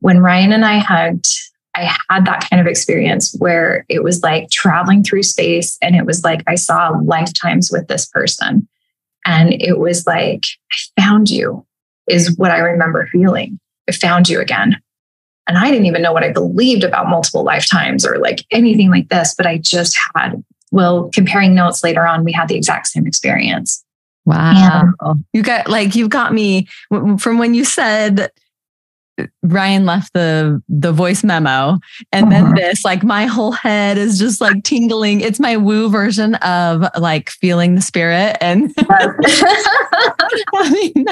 When 0.00 0.18
Ryan 0.18 0.52
and 0.52 0.64
I 0.64 0.78
hugged, 0.78 1.26
I 1.74 1.94
had 2.10 2.26
that 2.26 2.48
kind 2.50 2.60
of 2.60 2.66
experience 2.66 3.34
where 3.38 3.84
it 3.88 4.02
was 4.02 4.22
like 4.22 4.50
traveling 4.50 5.04
through 5.04 5.22
space 5.22 5.78
and 5.80 5.94
it 5.94 6.04
was 6.04 6.24
like 6.24 6.42
I 6.46 6.56
saw 6.56 6.98
lifetimes 7.04 7.70
with 7.70 7.86
this 7.86 8.06
person. 8.06 8.68
And 9.24 9.52
it 9.52 9.78
was 9.78 10.06
like, 10.06 10.44
I 10.72 11.00
found 11.00 11.30
you, 11.30 11.66
is 12.08 12.36
what 12.36 12.50
I 12.50 12.58
remember 12.58 13.06
feeling. 13.12 13.60
I 13.88 13.92
found 13.92 14.28
you 14.28 14.40
again. 14.40 14.80
And 15.48 15.58
I 15.58 15.70
didn't 15.70 15.86
even 15.86 16.02
know 16.02 16.12
what 16.12 16.22
I 16.22 16.30
believed 16.30 16.84
about 16.84 17.08
multiple 17.08 17.42
lifetimes 17.42 18.06
or 18.06 18.18
like 18.18 18.44
anything 18.50 18.90
like 18.90 19.08
this, 19.08 19.34
but 19.34 19.46
I 19.46 19.58
just 19.58 19.98
had, 20.14 20.44
well, 20.70 21.10
comparing 21.14 21.54
notes 21.54 21.82
later 21.82 22.06
on, 22.06 22.22
we 22.22 22.32
had 22.32 22.48
the 22.48 22.54
exact 22.54 22.88
same 22.88 23.06
experience. 23.06 23.82
Wow. 24.26 24.92
And, 25.00 25.24
you 25.32 25.42
got 25.42 25.68
like, 25.68 25.94
you've 25.94 26.10
got 26.10 26.34
me 26.34 26.68
from 27.18 27.38
when 27.38 27.54
you 27.54 27.64
said 27.64 28.30
Ryan 29.42 29.86
left 29.86 30.12
the 30.12 30.62
the 30.68 30.92
voice 30.92 31.24
memo 31.24 31.78
and 32.12 32.30
then 32.30 32.46
uh-huh. 32.46 32.54
this 32.56 32.84
like 32.84 33.02
my 33.02 33.26
whole 33.26 33.52
head 33.52 33.98
is 33.98 34.18
just 34.18 34.40
like 34.40 34.62
tingling. 34.64 35.20
It's 35.20 35.40
my 35.40 35.56
woo 35.56 35.88
version 35.88 36.34
of 36.36 36.84
like 36.98 37.30
feeling 37.30 37.74
the 37.74 37.80
spirit 37.80 38.36
and 38.40 38.72
I 40.54 40.70
mean, 40.70 41.04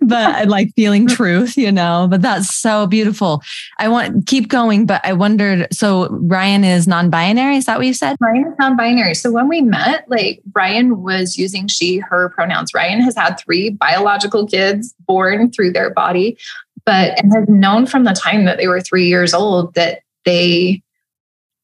but 0.00 0.48
like 0.48 0.72
feeling 0.74 1.06
truth 1.06 1.56
you 1.56 1.72
know 1.72 2.06
but 2.10 2.22
that's 2.22 2.54
so 2.54 2.86
beautiful. 2.86 3.42
I 3.78 3.88
want 3.88 4.26
keep 4.26 4.48
going 4.48 4.86
but 4.86 5.00
I 5.04 5.12
wondered 5.12 5.68
so 5.72 6.08
Ryan 6.10 6.64
is 6.64 6.86
non-binary 6.86 7.56
is 7.56 7.66
that 7.66 7.78
what 7.78 7.86
you 7.86 7.94
said? 7.94 8.16
Ryan 8.20 8.46
is 8.48 8.54
non-binary. 8.58 9.14
So 9.14 9.30
when 9.30 9.48
we 9.48 9.60
met 9.60 10.04
like 10.08 10.42
Ryan 10.54 11.02
was 11.02 11.38
using 11.38 11.68
she 11.68 11.98
her 11.98 12.30
pronouns. 12.30 12.74
Ryan 12.74 13.00
has 13.00 13.16
had 13.16 13.38
three 13.38 13.70
biological 13.70 14.46
kids 14.46 14.94
born 15.06 15.50
through 15.50 15.72
their 15.72 15.90
body 15.90 16.38
but 16.84 17.18
and 17.22 17.32
had 17.32 17.48
known 17.48 17.86
from 17.86 18.04
the 18.04 18.12
time 18.12 18.44
that 18.44 18.58
they 18.58 18.68
were 18.68 18.80
three 18.80 19.06
years 19.06 19.34
old 19.34 19.74
that 19.74 20.00
they 20.24 20.82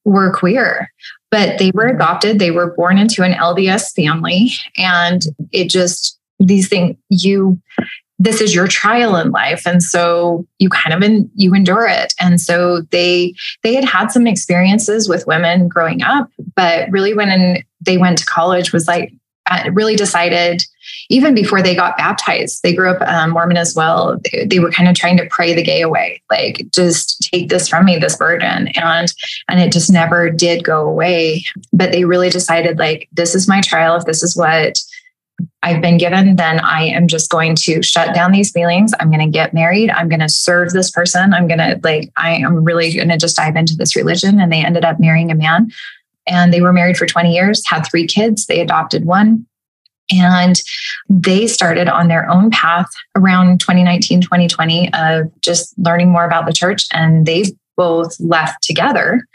were 0.04 0.32
queer 0.32 0.90
but 1.30 1.58
they 1.58 1.70
were 1.74 1.86
adopted. 1.86 2.38
They 2.38 2.50
were 2.50 2.72
born 2.72 2.98
into 2.98 3.22
an 3.22 3.32
lds 3.32 3.94
family 3.94 4.50
and 4.76 5.22
it 5.52 5.68
just 5.68 6.18
these 6.38 6.68
things 6.68 6.96
you 7.08 7.60
this 8.18 8.40
is 8.40 8.54
your 8.54 8.66
trial 8.66 9.16
in 9.16 9.30
life 9.30 9.66
and 9.66 9.82
so 9.82 10.46
you 10.58 10.70
kind 10.70 10.94
of 10.94 11.02
in, 11.02 11.30
you 11.34 11.52
endure 11.54 11.86
it. 11.86 12.14
And 12.18 12.40
so 12.40 12.80
they 12.90 13.34
they 13.62 13.74
had 13.74 13.84
had 13.84 14.10
some 14.10 14.26
experiences 14.26 15.08
with 15.08 15.26
women 15.26 15.68
growing 15.68 16.02
up 16.02 16.30
but 16.54 16.90
really 16.90 17.12
when 17.12 17.62
they 17.80 17.98
went 17.98 18.18
to 18.18 18.24
college 18.24 18.72
was 18.72 18.88
like 18.88 19.12
really 19.72 19.96
decided 19.96 20.62
even 21.08 21.34
before 21.34 21.62
they 21.62 21.74
got 21.74 21.96
baptized 21.96 22.62
they 22.62 22.74
grew 22.74 22.90
up 22.90 23.00
um, 23.08 23.30
mormon 23.30 23.56
as 23.56 23.74
well 23.74 24.18
they, 24.24 24.44
they, 24.44 24.58
were 24.58 24.70
kind 24.70 24.88
of 24.88 24.94
trying 24.94 25.16
to 25.16 25.26
pray 25.30 25.54
the 25.54 25.62
gay 25.62 25.82
away 25.82 26.20
like 26.30 26.66
just 26.72 27.20
take 27.22 27.48
this 27.48 27.68
from 27.68 27.84
me 27.84 27.96
this 27.96 28.16
burden 28.16 28.68
and 28.76 29.12
and 29.48 29.60
it 29.60 29.72
just 29.72 29.90
never 29.90 30.30
did 30.30 30.64
go 30.64 30.86
away 30.86 31.44
but 31.72 31.92
they 31.92 32.04
really 32.04 32.30
decided 32.30 32.78
like 32.78 33.08
this 33.12 33.34
is 33.34 33.48
my 33.48 33.60
trial 33.60 33.96
if 33.96 34.04
this 34.04 34.22
is 34.22 34.36
what 34.36 34.78
I've 35.62 35.82
been 35.82 35.98
given, 35.98 36.36
then 36.36 36.60
I 36.60 36.84
am 36.84 37.08
just 37.08 37.30
going 37.30 37.56
to 37.56 37.82
shut 37.82 38.14
down 38.14 38.32
these 38.32 38.52
feelings. 38.52 38.92
I'm 38.98 39.10
going 39.10 39.24
to 39.24 39.30
get 39.30 39.52
married. 39.52 39.90
I'm 39.90 40.08
going 40.08 40.20
to 40.20 40.28
serve 40.28 40.70
this 40.70 40.90
person. 40.90 41.34
I'm 41.34 41.48
going 41.48 41.58
to 41.58 41.80
like, 41.82 42.10
I 42.16 42.36
am 42.36 42.64
really 42.64 42.94
going 42.94 43.08
to 43.08 43.16
just 43.16 43.36
dive 43.36 43.56
into 43.56 43.74
this 43.74 43.96
religion. 43.96 44.40
And 44.40 44.52
they 44.52 44.64
ended 44.64 44.84
up 44.84 45.00
marrying 45.00 45.30
a 45.30 45.34
man 45.34 45.70
and 46.26 46.52
they 46.52 46.60
were 46.60 46.72
married 46.72 46.96
for 46.96 47.06
20 47.06 47.32
years, 47.32 47.62
had 47.66 47.82
three 47.82 48.06
kids. 48.06 48.46
They 48.46 48.60
adopted 48.60 49.04
one. 49.04 49.46
And 50.12 50.60
they 51.08 51.46
started 51.46 51.88
on 51.88 52.08
their 52.08 52.30
own 52.30 52.50
path 52.50 52.88
around 53.16 53.60
2019, 53.60 54.20
2020 54.20 54.92
of 54.94 55.40
just 55.40 55.76
learning 55.78 56.10
more 56.10 56.24
about 56.24 56.46
the 56.46 56.52
church. 56.52 56.86
And 56.92 57.26
they 57.26 57.44
both 57.76 58.18
left 58.20 58.62
together. 58.62 59.26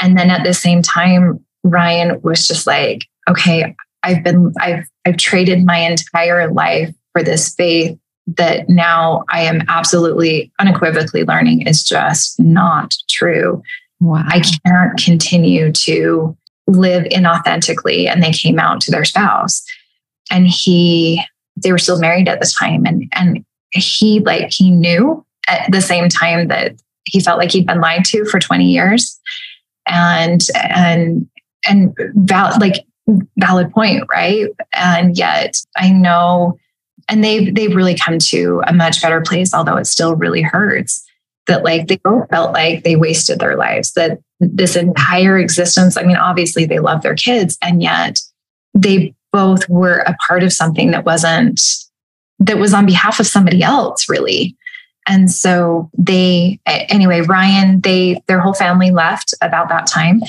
And 0.00 0.18
then 0.18 0.30
at 0.30 0.44
the 0.44 0.54
same 0.54 0.82
time, 0.82 1.44
Ryan 1.62 2.20
was 2.22 2.48
just 2.48 2.66
like, 2.66 3.06
okay, 3.28 3.76
I've 4.02 4.24
been, 4.24 4.52
I've, 4.60 4.84
I've 5.04 5.16
traded 5.16 5.64
my 5.64 5.78
entire 5.78 6.52
life 6.52 6.92
for 7.12 7.22
this 7.22 7.54
faith 7.54 7.96
that 8.26 8.68
now 8.68 9.24
I 9.28 9.42
am 9.42 9.62
absolutely 9.68 10.52
unequivocally 10.58 11.24
learning 11.24 11.62
is 11.62 11.82
just 11.82 12.38
not 12.40 12.94
true. 13.08 13.62
Wow. 14.02 14.24
I 14.26 14.40
can't 14.40 14.98
continue 14.98 15.70
to 15.70 16.36
live 16.66 17.04
inauthentically. 17.04 18.08
And 18.08 18.20
they 18.20 18.32
came 18.32 18.58
out 18.58 18.80
to 18.82 18.90
their 18.90 19.04
spouse. 19.04 19.64
And 20.28 20.48
he, 20.48 21.22
they 21.56 21.70
were 21.70 21.78
still 21.78 22.00
married 22.00 22.28
at 22.28 22.40
the 22.40 22.52
time. 22.58 22.84
And, 22.84 23.04
and 23.14 23.44
he, 23.70 24.18
like, 24.18 24.50
he 24.50 24.72
knew 24.72 25.24
at 25.46 25.70
the 25.70 25.80
same 25.80 26.08
time 26.08 26.48
that 26.48 26.74
he 27.04 27.20
felt 27.20 27.38
like 27.38 27.52
he'd 27.52 27.66
been 27.66 27.80
lied 27.80 28.04
to 28.06 28.24
for 28.24 28.40
20 28.40 28.64
years. 28.64 29.20
And, 29.86 30.40
and, 30.56 31.28
and 31.68 31.94
val- 32.14 32.58
like, 32.58 32.84
valid 33.36 33.70
point, 33.70 34.02
right? 34.10 34.48
And 34.74 35.16
yet 35.16 35.54
I 35.76 35.90
know, 35.90 36.58
and 37.08 37.22
they've, 37.22 37.54
they've 37.54 37.74
really 37.74 37.96
come 37.96 38.18
to 38.18 38.62
a 38.66 38.72
much 38.72 39.00
better 39.00 39.20
place, 39.20 39.54
although 39.54 39.76
it 39.76 39.86
still 39.86 40.16
really 40.16 40.42
hurts 40.42 41.06
that 41.46 41.64
like 41.64 41.88
they 41.88 41.96
both 41.96 42.28
felt 42.30 42.52
like 42.52 42.84
they 42.84 42.96
wasted 42.96 43.38
their 43.38 43.56
lives, 43.56 43.92
that 43.92 44.20
this 44.40 44.76
entire 44.76 45.38
existence, 45.38 45.96
I 45.96 46.02
mean, 46.02 46.16
obviously 46.16 46.64
they 46.64 46.78
love 46.78 47.02
their 47.02 47.14
kids, 47.14 47.58
and 47.62 47.82
yet 47.82 48.20
they 48.74 49.14
both 49.32 49.68
were 49.68 49.98
a 49.98 50.16
part 50.26 50.42
of 50.42 50.52
something 50.52 50.90
that 50.90 51.04
wasn't, 51.04 51.60
that 52.38 52.58
was 52.58 52.74
on 52.74 52.86
behalf 52.86 53.18
of 53.18 53.26
somebody 53.26 53.62
else, 53.62 54.08
really. 54.08 54.56
And 55.08 55.30
so 55.30 55.90
they, 55.98 56.60
anyway, 56.66 57.22
Ryan, 57.22 57.80
they, 57.80 58.22
their 58.28 58.40
whole 58.40 58.54
family 58.54 58.90
left 58.90 59.34
about 59.40 59.68
that 59.68 59.86
time. 59.86 60.22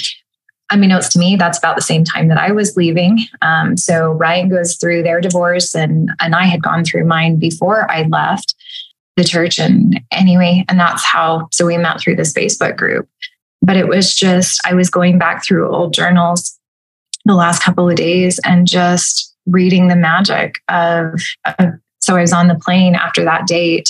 Unbeknownst 0.72 1.12
to 1.12 1.20
me, 1.20 1.36
that's 1.36 1.60
about 1.60 1.76
the 1.76 1.82
same 1.82 2.04
time 2.04 2.30
that 2.30 2.40
I 2.40 2.52
was 2.52 2.76
leaving. 2.76 3.20
Um, 3.44 3.78
so 3.78 4.14
Ryan 4.14 4.50
goes 4.50 4.76
through 4.78 5.04
their 5.04 5.22
divorce, 5.22 5.76
and 5.76 6.10
and 6.20 6.34
I 6.34 6.46
had 6.46 6.64
gone 6.64 6.84
through 6.84 7.06
mine 7.06 7.38
before 7.38 7.92
I 7.92 8.04
left 8.04 8.56
the 9.16 9.24
church. 9.24 9.60
And 9.60 10.00
anyway, 10.12 10.66
and 10.70 10.80
that's 10.80 11.04
how, 11.04 11.48
so 11.52 11.66
we 11.66 11.78
met 11.78 12.00
through 12.00 12.16
this 12.16 12.34
Facebook 12.34 12.76
group. 12.76 13.08
But 13.62 13.78
it 13.78 13.88
was 13.88 14.14
just, 14.14 14.60
I 14.66 14.74
was 14.74 14.90
going 14.90 15.18
back 15.18 15.46
through 15.46 15.74
old 15.74 15.94
journals 15.94 16.60
the 17.26 17.36
last 17.36 17.64
couple 17.64 17.90
of 17.90 17.96
days 17.96 18.40
and 18.44 18.68
just 18.68 19.34
reading 19.46 19.88
the 19.88 19.96
magic 19.96 20.62
of, 20.68 21.22
of 21.60 21.70
so 22.00 22.18
I 22.18 22.22
was 22.22 22.34
on 22.34 22.50
the 22.50 22.56
plane 22.56 22.96
after 22.96 23.24
that 23.24 23.48
date 23.48 23.90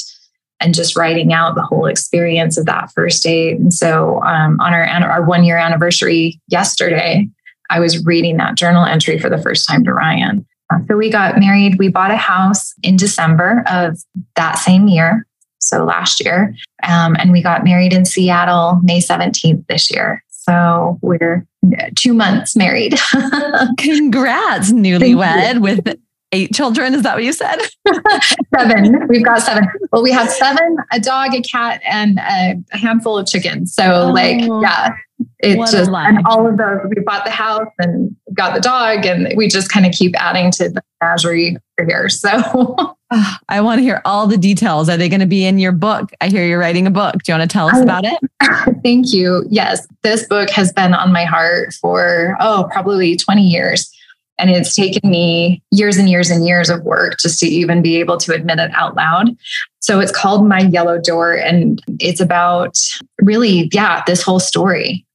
and 0.59 0.75
just 0.75 0.95
writing 0.95 1.33
out 1.33 1.55
the 1.55 1.63
whole 1.63 1.87
experience 1.87 2.57
of 2.57 2.65
that 2.67 2.91
first 2.91 3.23
date. 3.23 3.59
And 3.59 3.73
so 3.73 4.21
um, 4.21 4.59
on 4.61 4.73
our, 4.73 4.85
our 4.85 5.23
one 5.23 5.43
year 5.43 5.57
anniversary 5.57 6.39
yesterday, 6.47 7.27
I 7.69 7.79
was 7.79 8.05
reading 8.05 8.37
that 8.37 8.55
journal 8.55 8.85
entry 8.85 9.17
for 9.17 9.29
the 9.29 9.41
first 9.41 9.67
time 9.67 9.83
to 9.85 9.93
Ryan. 9.93 10.45
So 10.87 10.97
we 10.97 11.09
got 11.09 11.39
married. 11.39 11.77
We 11.79 11.89
bought 11.89 12.11
a 12.11 12.17
house 12.17 12.73
in 12.83 12.95
December 12.95 13.63
of 13.69 13.99
that 14.35 14.53
same 14.53 14.87
year. 14.87 15.25
So 15.59 15.85
last 15.85 16.23
year. 16.23 16.53
Um, 16.87 17.15
and 17.17 17.31
we 17.31 17.41
got 17.41 17.63
married 17.63 17.93
in 17.93 18.05
Seattle 18.05 18.79
May 18.83 18.99
17th 18.99 19.65
this 19.67 19.89
year. 19.89 20.23
So 20.29 20.99
we're 21.01 21.47
two 21.95 22.13
months 22.13 22.55
married. 22.55 22.99
Congrats, 23.77 24.73
newlywed 24.73 25.61
with 25.61 25.97
eight 26.33 26.53
children. 26.53 26.93
Is 26.93 27.03
that 27.03 27.15
what 27.15 27.23
you 27.23 27.31
said? 27.31 27.57
seven. 28.55 29.07
We've 29.07 29.23
got 29.23 29.41
seven. 29.41 29.67
Well, 29.91 30.03
we 30.03 30.11
have 30.11 30.29
seven, 30.29 30.77
a 30.91 30.99
dog, 30.99 31.33
a 31.33 31.41
cat, 31.41 31.81
and 31.85 32.19
a, 32.19 32.77
handful 32.77 33.17
of 33.17 33.27
chickens. 33.27 33.73
So, 33.73 33.83
oh, 33.83 34.11
like, 34.11 34.41
yeah, 34.41 34.95
it's 35.39 35.71
just, 35.71 35.91
and 35.91 36.25
all 36.25 36.47
of 36.47 36.57
those, 36.57 36.79
we 36.89 37.01
bought 37.03 37.23
the 37.23 37.31
house 37.31 37.69
and 37.79 38.15
got 38.33 38.55
the 38.55 38.61
dog, 38.61 39.05
and 39.05 39.31
we 39.37 39.47
just 39.47 39.69
kind 39.69 39.85
of 39.85 39.93
keep 39.93 40.13
adding 40.19 40.51
to 40.51 40.69
the 40.69 40.81
menagerie 41.01 41.57
here. 41.87 42.09
So, 42.09 42.29
I 43.49 43.61
want 43.61 43.79
to 43.79 43.83
hear 43.83 44.01
all 44.05 44.27
the 44.27 44.37
details. 44.37 44.89
Are 44.89 44.97
they 44.97 45.09
going 45.09 45.19
to 45.19 45.27
be 45.27 45.45
in 45.45 45.59
your 45.59 45.71
book? 45.71 46.11
I 46.19 46.29
hear 46.29 46.45
you're 46.45 46.59
writing 46.59 46.87
a 46.87 46.91
book. 46.91 47.13
Do 47.23 47.31
you 47.31 47.37
want 47.37 47.49
to 47.49 47.53
tell 47.53 47.67
us 47.67 47.79
about 47.79 48.05
it? 48.05 48.17
Thank 48.83 49.13
you. 49.13 49.45
Yes, 49.49 49.87
this 50.01 50.27
book 50.27 50.49
has 50.49 50.73
been 50.73 50.93
on 50.93 51.13
my 51.13 51.25
heart 51.25 51.73
for, 51.73 52.35
oh, 52.39 52.67
probably 52.71 53.15
20 53.15 53.41
years. 53.41 53.92
And 54.39 54.49
it's 54.49 54.75
taken 54.75 55.09
me 55.09 55.61
years 55.71 55.97
and 55.97 56.09
years 56.09 56.29
and 56.29 56.45
years 56.45 56.69
of 56.69 56.83
work 56.83 57.17
just 57.19 57.39
to 57.39 57.47
even 57.47 57.81
be 57.81 57.97
able 57.97 58.17
to 58.17 58.33
admit 58.33 58.59
it 58.59 58.71
out 58.73 58.95
loud. 58.95 59.35
So 59.79 59.99
it's 59.99 60.11
called 60.11 60.47
My 60.47 60.61
Yellow 60.61 60.99
Door. 60.99 61.33
And 61.33 61.81
it's 61.99 62.19
about 62.19 62.77
really, 63.21 63.69
yeah, 63.73 64.03
this 64.07 64.21
whole 64.21 64.39
story. 64.39 65.05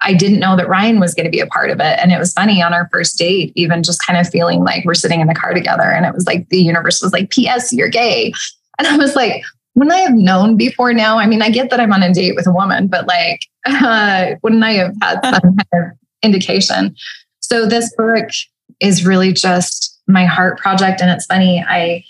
I 0.00 0.14
didn't 0.14 0.40
know 0.40 0.56
that 0.56 0.68
Ryan 0.68 1.00
was 1.00 1.14
going 1.14 1.24
to 1.24 1.30
be 1.30 1.40
a 1.40 1.46
part 1.46 1.70
of 1.70 1.80
it. 1.80 1.98
And 1.98 2.12
it 2.12 2.18
was 2.18 2.32
funny 2.32 2.62
on 2.62 2.72
our 2.72 2.88
first 2.92 3.18
date, 3.18 3.52
even 3.56 3.82
just 3.82 4.04
kind 4.06 4.18
of 4.18 4.28
feeling 4.28 4.62
like 4.62 4.84
we're 4.84 4.94
sitting 4.94 5.20
in 5.20 5.26
the 5.26 5.34
car 5.34 5.52
together. 5.52 5.90
And 5.90 6.06
it 6.06 6.14
was 6.14 6.26
like 6.26 6.48
the 6.50 6.60
universe 6.60 7.02
was 7.02 7.12
like, 7.12 7.30
P.S., 7.30 7.72
you're 7.72 7.88
gay. 7.88 8.32
And 8.78 8.86
I 8.86 8.96
was 8.96 9.16
like, 9.16 9.42
wouldn't 9.74 9.94
I 9.94 10.00
have 10.00 10.14
known 10.14 10.56
before 10.56 10.92
now? 10.92 11.18
I 11.18 11.26
mean, 11.26 11.42
I 11.42 11.50
get 11.50 11.70
that 11.70 11.80
I'm 11.80 11.92
on 11.92 12.02
a 12.02 12.12
date 12.12 12.34
with 12.34 12.46
a 12.46 12.52
woman, 12.52 12.86
but 12.88 13.06
like, 13.06 13.40
uh, 13.66 14.34
wouldn't 14.42 14.62
I 14.64 14.72
have 14.72 14.94
had 15.02 15.20
some 15.24 15.56
kind 15.56 15.66
of 15.74 15.98
indication? 16.22 16.94
So 17.40 17.66
this 17.66 17.94
book 17.96 18.28
is 18.80 19.04
really 19.04 19.32
just 19.32 20.00
my 20.06 20.24
heart 20.26 20.58
project. 20.58 21.00
And 21.00 21.10
it's 21.10 21.26
funny, 21.26 21.64
I 21.66 22.04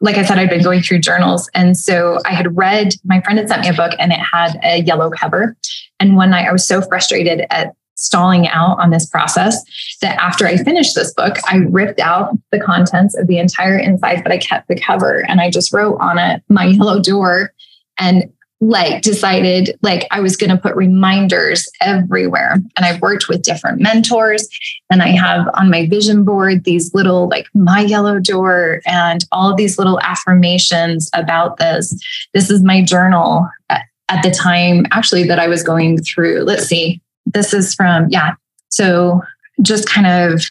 like 0.00 0.16
I 0.16 0.24
said, 0.24 0.38
I'd 0.38 0.48
been 0.48 0.62
going 0.62 0.80
through 0.80 1.00
journals. 1.00 1.50
And 1.54 1.76
so 1.76 2.18
I 2.24 2.32
had 2.32 2.56
read, 2.56 2.94
my 3.04 3.20
friend 3.20 3.38
had 3.38 3.48
sent 3.48 3.62
me 3.62 3.68
a 3.68 3.74
book 3.74 3.92
and 3.98 4.10
it 4.10 4.18
had 4.18 4.58
a 4.62 4.80
yellow 4.82 5.10
cover. 5.10 5.54
And 6.00 6.16
one 6.16 6.30
night 6.30 6.48
I 6.48 6.52
was 6.52 6.66
so 6.66 6.80
frustrated 6.80 7.46
at 7.50 7.74
stalling 7.96 8.46
out 8.48 8.78
on 8.78 8.90
this 8.90 9.06
process 9.06 9.62
that 10.02 10.18
after 10.18 10.46
I 10.46 10.56
finished 10.58 10.94
this 10.94 11.12
book, 11.14 11.36
I 11.46 11.56
ripped 11.68 11.98
out 11.98 12.30
the 12.52 12.60
contents 12.60 13.16
of 13.16 13.26
the 13.26 13.38
entire 13.38 13.78
inside, 13.78 14.22
but 14.22 14.32
I 14.32 14.38
kept 14.38 14.68
the 14.68 14.78
cover 14.78 15.24
and 15.28 15.40
I 15.40 15.50
just 15.50 15.72
wrote 15.72 15.96
on 16.00 16.18
it 16.18 16.42
my 16.48 16.66
yellow 16.66 17.00
door 17.00 17.52
and 17.98 18.24
like 18.60 19.02
decided 19.02 19.78
like 19.82 20.06
I 20.10 20.20
was 20.20 20.36
going 20.36 20.50
to 20.50 20.56
put 20.56 20.74
reminders 20.76 21.68
everywhere. 21.80 22.54
And 22.54 22.86
I've 22.86 23.02
worked 23.02 23.28
with 23.28 23.42
different 23.42 23.80
mentors 23.80 24.48
and 24.90 25.02
I 25.02 25.08
have 25.08 25.48
on 25.54 25.70
my 25.70 25.86
vision 25.86 26.24
board 26.24 26.64
these 26.64 26.94
little 26.94 27.28
like 27.28 27.46
my 27.54 27.80
yellow 27.80 28.18
door 28.18 28.80
and 28.86 29.24
all 29.30 29.54
these 29.54 29.78
little 29.78 30.00
affirmations 30.00 31.10
about 31.12 31.58
this. 31.58 31.94
This 32.32 32.50
is 32.50 32.62
my 32.62 32.82
journal 32.82 33.46
uh, 33.68 33.78
at 34.08 34.22
the 34.22 34.30
time 34.30 34.86
actually 34.90 35.24
that 35.24 35.38
I 35.38 35.48
was 35.48 35.62
going 35.62 35.98
through. 35.98 36.42
Let's 36.44 36.64
see. 36.64 37.02
This 37.26 37.52
is 37.52 37.74
from 37.74 38.06
yeah. 38.08 38.34
So 38.70 39.20
just 39.60 39.88
kind 39.88 40.06
of 40.06 40.42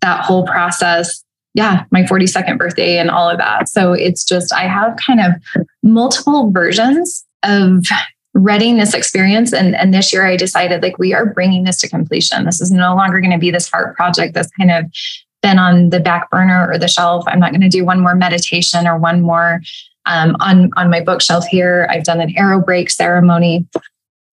that 0.00 0.24
whole 0.24 0.44
process 0.44 1.24
yeah, 1.56 1.84
my 1.92 2.02
42nd 2.02 2.58
birthday 2.58 2.98
and 2.98 3.10
all 3.10 3.30
of 3.30 3.38
that. 3.38 3.68
So 3.68 3.92
it's 3.92 4.24
just, 4.24 4.52
I 4.52 4.62
have 4.62 4.96
kind 4.96 5.20
of 5.20 5.34
multiple 5.84 6.50
versions 6.50 7.24
of 7.44 7.84
reading 8.34 8.76
this 8.76 8.94
experience. 8.94 9.52
And, 9.52 9.76
and 9.76 9.94
this 9.94 10.12
year 10.12 10.26
I 10.26 10.36
decided 10.36 10.82
like, 10.82 10.98
we 10.98 11.14
are 11.14 11.26
bringing 11.26 11.64
this 11.64 11.78
to 11.78 11.88
completion. 11.88 12.44
This 12.44 12.60
is 12.60 12.70
no 12.70 12.94
longer 12.96 13.20
going 13.20 13.30
to 13.30 13.38
be 13.38 13.50
this 13.50 13.70
heart 13.70 13.94
project 13.94 14.34
that's 14.34 14.50
kind 14.58 14.70
of 14.70 14.86
been 15.40 15.58
on 15.58 15.90
the 15.90 16.00
back 16.00 16.30
burner 16.30 16.68
or 16.68 16.78
the 16.78 16.88
shelf. 16.88 17.24
I'm 17.28 17.38
not 17.38 17.52
going 17.52 17.60
to 17.60 17.68
do 17.68 17.84
one 17.84 18.00
more 18.00 18.14
meditation 18.14 18.86
or 18.86 18.98
one 18.98 19.20
more 19.20 19.60
um, 20.06 20.36
on, 20.40 20.70
on 20.76 20.90
my 20.90 21.00
bookshelf 21.00 21.46
here. 21.46 21.86
I've 21.90 22.04
done 22.04 22.20
an 22.20 22.36
arrow 22.36 22.60
break 22.60 22.90
ceremony 22.90 23.66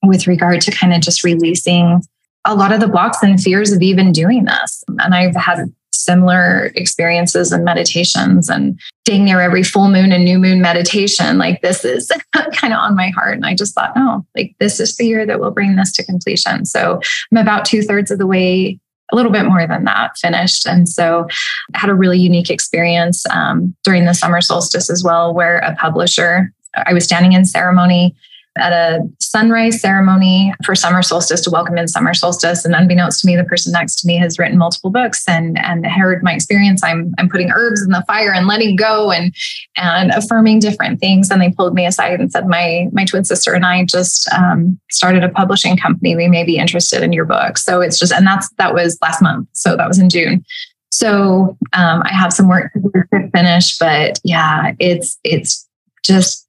with 0.03 0.25
regard 0.25 0.61
to 0.61 0.71
kind 0.71 0.93
of 0.93 1.01
just 1.01 1.23
releasing 1.23 2.01
a 2.45 2.55
lot 2.55 2.71
of 2.71 2.79
the 2.79 2.87
blocks 2.87 3.21
and 3.21 3.39
fears 3.39 3.71
of 3.71 3.81
even 3.81 4.11
doing 4.11 4.45
this. 4.45 4.83
And 4.87 5.13
I've 5.13 5.35
had 5.35 5.71
similar 5.93 6.71
experiences 6.75 7.51
and 7.51 7.63
meditations 7.63 8.49
and 8.49 8.79
dang 9.05 9.25
near 9.25 9.41
every 9.41 9.63
full 9.63 9.89
moon 9.89 10.11
and 10.11 10.23
new 10.23 10.39
moon 10.39 10.61
meditation. 10.61 11.37
Like 11.37 11.61
this 11.61 11.83
is 11.85 12.11
kind 12.53 12.73
of 12.73 12.79
on 12.79 12.95
my 12.95 13.09
heart. 13.09 13.35
And 13.35 13.45
I 13.45 13.55
just 13.55 13.75
thought, 13.75 13.93
oh, 13.95 14.25
like 14.35 14.55
this 14.59 14.79
is 14.79 14.95
the 14.97 15.05
year 15.05 15.25
that 15.25 15.39
will 15.39 15.51
bring 15.51 15.75
this 15.75 15.93
to 15.93 16.05
completion. 16.05 16.65
So 16.65 16.99
I'm 17.31 17.37
about 17.37 17.65
two 17.65 17.81
thirds 17.81 18.11
of 18.11 18.19
the 18.19 18.27
way 18.27 18.79
a 19.11 19.15
little 19.15 19.31
bit 19.31 19.45
more 19.45 19.67
than 19.67 19.83
that 19.83 20.17
finished. 20.17 20.65
And 20.65 20.87
so 20.87 21.27
I 21.73 21.79
had 21.79 21.89
a 21.89 21.95
really 21.95 22.17
unique 22.19 22.49
experience 22.49 23.25
um, 23.27 23.75
during 23.83 24.05
the 24.05 24.13
summer 24.13 24.41
solstice 24.41 24.89
as 24.89 25.03
well, 25.03 25.33
where 25.33 25.57
a 25.59 25.75
publisher, 25.75 26.53
I 26.85 26.93
was 26.93 27.03
standing 27.03 27.33
in 27.33 27.43
ceremony 27.43 28.15
at 28.57 28.73
a 28.73 28.99
sunrise 29.19 29.79
ceremony 29.79 30.53
for 30.65 30.75
summer 30.75 31.01
solstice 31.01 31.41
to 31.41 31.49
welcome 31.49 31.77
in 31.77 31.87
summer 31.87 32.13
solstice. 32.13 32.65
And 32.65 32.75
unbeknownst 32.75 33.21
to 33.21 33.27
me, 33.27 33.35
the 33.35 33.45
person 33.45 33.71
next 33.71 34.01
to 34.01 34.07
me 34.07 34.17
has 34.17 34.37
written 34.37 34.57
multiple 34.57 34.89
books 34.89 35.23
and 35.27 35.57
and 35.57 35.85
heard 35.85 36.21
my 36.21 36.33
experience. 36.33 36.83
I'm 36.83 37.13
I'm 37.17 37.29
putting 37.29 37.51
herbs 37.51 37.81
in 37.81 37.91
the 37.91 38.03
fire 38.07 38.33
and 38.33 38.47
letting 38.47 38.75
go 38.75 39.11
and 39.11 39.33
and 39.77 40.11
affirming 40.11 40.59
different 40.59 40.99
things. 40.99 41.31
And 41.31 41.41
they 41.41 41.51
pulled 41.51 41.73
me 41.73 41.85
aside 41.85 42.19
and 42.19 42.31
said, 42.31 42.47
My 42.47 42.87
my 42.91 43.05
twin 43.05 43.23
sister 43.23 43.53
and 43.53 43.65
I 43.65 43.85
just 43.85 44.31
um, 44.33 44.79
started 44.89 45.23
a 45.23 45.29
publishing 45.29 45.77
company. 45.77 46.15
We 46.15 46.27
may 46.27 46.43
be 46.43 46.57
interested 46.57 47.03
in 47.03 47.13
your 47.13 47.25
book. 47.25 47.57
So 47.57 47.79
it's 47.79 47.97
just 47.97 48.11
and 48.11 48.27
that's 48.27 48.49
that 48.57 48.73
was 48.73 48.97
last 49.01 49.21
month. 49.21 49.47
So 49.53 49.77
that 49.77 49.87
was 49.87 49.99
in 49.99 50.09
June. 50.09 50.43
So 50.91 51.57
um, 51.73 52.03
I 52.03 52.09
have 52.11 52.33
some 52.33 52.49
work 52.49 52.73
to 52.73 53.29
finish, 53.31 53.77
but 53.77 54.19
yeah, 54.25 54.73
it's 54.77 55.17
it's 55.23 55.67
just 56.03 56.47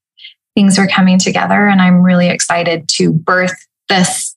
things 0.55 0.79
are 0.79 0.87
coming 0.87 1.19
together 1.19 1.67
and 1.67 1.81
I'm 1.81 2.03
really 2.03 2.29
excited 2.29 2.89
to 2.91 3.13
birth 3.13 3.55
this 3.89 4.37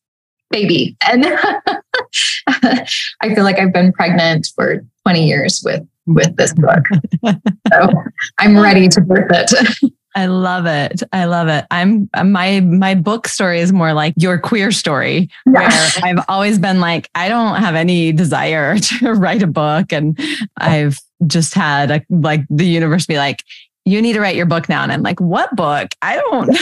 baby. 0.50 0.96
And 1.08 1.26
I 2.48 3.34
feel 3.34 3.44
like 3.44 3.60
I've 3.60 3.74
been 3.74 3.92
pregnant 3.92 4.48
for 4.56 4.86
20 5.04 5.28
years 5.28 5.62
with 5.64 5.86
with 6.08 6.36
this 6.36 6.54
book. 6.54 6.86
so 7.74 7.90
I'm 8.40 8.58
ready 8.58 8.88
to 8.90 9.02
birth 9.02 9.32
it. 9.32 9.94
I 10.18 10.28
love 10.28 10.66
it. 10.66 11.04
I 11.12 11.26
love 11.26 11.50
it. 11.50 11.66
I'm 11.72 12.10
my 12.24 12.62
my 12.62 12.96
book 12.96 13.28
story 13.28 13.60
is 13.60 13.74
more 13.74 13.92
like 13.92 14.14
your 14.16 14.40
queer 14.40 14.72
story, 14.72 15.30
where 15.44 15.68
I've 16.04 16.24
always 16.30 16.58
been 16.58 16.80
like, 16.80 17.10
I 17.16 17.28
don't 17.28 17.58
have 17.58 17.76
any 17.76 18.14
desire 18.14 18.78
to 18.80 19.14
write 19.14 19.44
a 19.44 19.48
book, 19.48 19.92
and 19.92 20.18
I've 20.58 21.00
just 21.28 21.54
had 21.54 21.92
a, 21.92 22.02
like 22.10 22.46
the 22.50 22.66
universe 22.66 23.06
be 23.06 23.18
like, 23.18 23.44
you 23.86 24.02
need 24.02 24.14
to 24.14 24.20
write 24.20 24.36
your 24.36 24.48
book 24.48 24.68
now. 24.68 24.84
And 24.84 24.92
I'm 24.92 25.04
like, 25.04 25.20
what 25.20 25.56
book? 25.56 25.90
I 26.02 26.16
don't. 26.18 26.58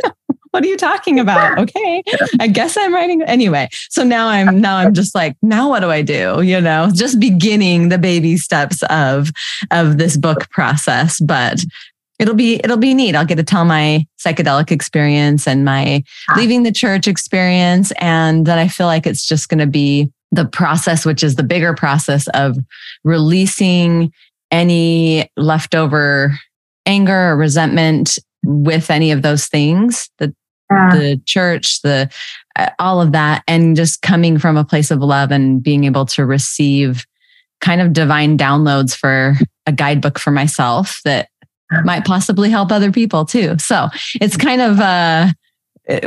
what 0.50 0.64
are 0.64 0.66
you 0.66 0.76
talking 0.76 1.20
about? 1.20 1.58
Okay. 1.68 2.02
I 2.40 2.46
guess 2.46 2.76
I'm 2.76 2.94
writing 2.94 3.22
anyway. 3.22 3.68
So 3.90 4.02
now 4.02 4.28
I'm 4.28 4.60
now 4.60 4.76
I'm 4.76 4.94
just 4.94 5.14
like, 5.14 5.36
now 5.42 5.68
what 5.68 5.80
do 5.80 5.90
I 5.90 6.02
do? 6.02 6.40
You 6.42 6.60
know, 6.60 6.90
just 6.92 7.20
beginning 7.20 7.88
the 7.88 7.98
baby 7.98 8.36
steps 8.36 8.82
of 8.84 9.30
of 9.70 9.98
this 9.98 10.16
book 10.16 10.48
process. 10.50 11.20
But 11.20 11.60
it'll 12.18 12.34
be 12.34 12.60
it'll 12.64 12.76
be 12.76 12.94
neat. 12.94 13.14
I'll 13.14 13.26
get 13.26 13.36
to 13.36 13.42
tell 13.42 13.64
my 13.64 14.06
psychedelic 14.18 14.70
experience 14.70 15.46
and 15.46 15.64
my 15.64 16.02
ah. 16.28 16.34
leaving 16.36 16.62
the 16.62 16.72
church 16.72 17.06
experience. 17.06 17.92
And 18.00 18.46
then 18.46 18.58
I 18.58 18.68
feel 18.68 18.86
like 18.86 19.06
it's 19.06 19.26
just 19.26 19.48
gonna 19.48 19.66
be 19.66 20.10
the 20.32 20.44
process, 20.44 21.04
which 21.04 21.22
is 21.22 21.36
the 21.36 21.42
bigger 21.42 21.74
process 21.74 22.28
of 22.28 22.56
releasing 23.04 24.12
any 24.50 25.28
leftover 25.36 26.38
anger 26.88 27.30
or 27.30 27.36
resentment 27.36 28.18
with 28.42 28.90
any 28.90 29.12
of 29.12 29.22
those 29.22 29.46
things 29.46 30.10
the 30.18 30.34
yeah. 30.70 30.90
the 30.92 31.20
church 31.24 31.80
the 31.82 32.10
uh, 32.56 32.70
all 32.78 33.00
of 33.00 33.12
that 33.12 33.42
and 33.46 33.76
just 33.76 34.02
coming 34.02 34.38
from 34.38 34.56
a 34.56 34.64
place 34.64 34.90
of 34.90 35.00
love 35.00 35.30
and 35.30 35.62
being 35.62 35.84
able 35.84 36.06
to 36.06 36.26
receive 36.26 37.06
kind 37.60 37.80
of 37.80 37.92
divine 37.92 38.36
downloads 38.36 38.94
for 38.94 39.34
a 39.66 39.72
guidebook 39.72 40.18
for 40.18 40.30
myself 40.30 41.00
that 41.04 41.28
might 41.84 42.04
possibly 42.04 42.48
help 42.48 42.72
other 42.72 42.90
people 42.90 43.24
too 43.24 43.56
so 43.58 43.88
it's 44.20 44.36
kind 44.36 44.60
of 44.60 44.80
uh 44.80 45.30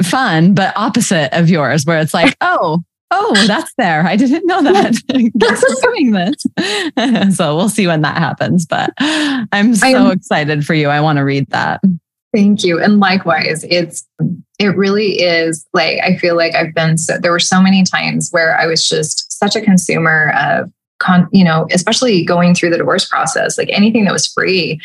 fun 0.04 0.54
but 0.54 0.76
opposite 0.76 1.30
of 1.38 1.50
yours 1.50 1.86
where 1.86 2.00
it's 2.00 2.14
like 2.14 2.36
oh 2.42 2.82
oh, 3.12 3.43
that's 3.45 3.72
there. 3.78 4.05
I 4.05 4.16
didn't 4.16 4.45
know 4.47 4.64
that. 4.64 4.93
Doing 5.07 6.12
this? 6.12 7.36
so 7.38 7.55
we'll 7.55 7.70
see 7.70 7.88
when 7.88 8.01
that 8.01 8.18
happens. 8.18 8.66
But 8.66 8.93
I'm 8.99 9.76
so 9.76 9.88
I'm, 9.88 10.12
excited 10.12 10.66
for 10.66 10.74
you. 10.74 10.88
I 10.89 11.01
want 11.01 11.18
to 11.18 11.24
read 11.24 11.47
that. 11.49 11.82
Thank 12.34 12.64
you. 12.64 12.82
And 12.82 12.99
likewise, 12.99 13.66
it's 13.70 14.07
it 14.57 14.76
really 14.78 15.22
is 15.22 15.66
like 15.74 15.99
I 16.03 16.18
feel 16.18 16.36
like 16.36 16.55
I've 16.55 16.74
been 16.74 16.97
so 16.97 17.18
there 17.18 17.32
were 17.32 17.39
so 17.39 17.62
many 17.62 17.84
times 17.84 18.30
where 18.32 18.57
I 18.57 18.66
was 18.66 18.88
just 18.88 19.32
such 19.38 19.55
a 19.55 19.62
consumer 19.62 20.34
of 20.39 20.72
Con, 20.99 21.28
you 21.32 21.43
know, 21.43 21.68
especially 21.72 22.24
going 22.24 22.53
through 22.53 22.70
the 22.70 22.78
divorce 22.78 23.07
process, 23.07 23.57
like 23.57 23.70
anything 23.72 24.05
that 24.05 24.14
was 24.14 24.28
free, 24.28 24.80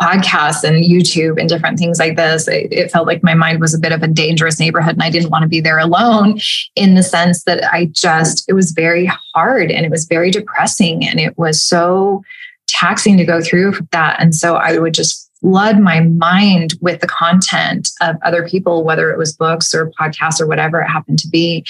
podcasts 0.00 0.62
and 0.62 0.84
YouTube 0.84 1.40
and 1.40 1.48
different 1.48 1.78
things 1.78 1.98
like 1.98 2.16
this, 2.16 2.46
it, 2.46 2.72
it, 2.72 2.90
felt 2.90 3.06
like 3.06 3.22
my 3.22 3.34
mind 3.34 3.60
was 3.60 3.74
a 3.74 3.78
bit 3.78 3.92
of 3.92 4.02
a 4.02 4.06
dangerous 4.06 4.60
neighborhood 4.60 4.94
and 4.94 5.02
I 5.02 5.10
didn't 5.10 5.30
want 5.30 5.42
to 5.42 5.48
be 5.48 5.60
there 5.60 5.78
alone 5.78 6.38
in 6.76 6.94
the 6.94 7.02
sense 7.02 7.44
that 7.44 7.64
I 7.72 7.86
just, 7.86 8.48
it 8.48 8.52
was 8.52 8.70
very 8.70 9.10
hard 9.34 9.70
and 9.70 9.84
it 9.84 9.90
was 9.90 10.06
very 10.06 10.30
depressing 10.30 11.04
and 11.04 11.18
it 11.18 11.36
was 11.36 11.60
so 11.60 12.22
taxing 12.68 13.16
to 13.16 13.24
go 13.24 13.40
through 13.40 13.74
that. 13.90 14.20
And 14.20 14.34
so 14.34 14.54
I 14.54 14.78
would 14.78 14.94
just 14.94 15.28
flood 15.40 15.80
my 15.80 16.00
mind 16.00 16.74
with 16.80 17.00
the 17.00 17.06
content 17.06 17.90
of 18.00 18.16
other 18.22 18.46
people, 18.48 18.84
whether 18.84 19.10
it 19.10 19.18
was 19.18 19.32
books 19.32 19.74
or 19.74 19.90
podcasts 20.00 20.40
or 20.40 20.46
whatever 20.46 20.80
it 20.80 20.88
happened 20.88 21.18
to 21.20 21.28
be. 21.28 21.64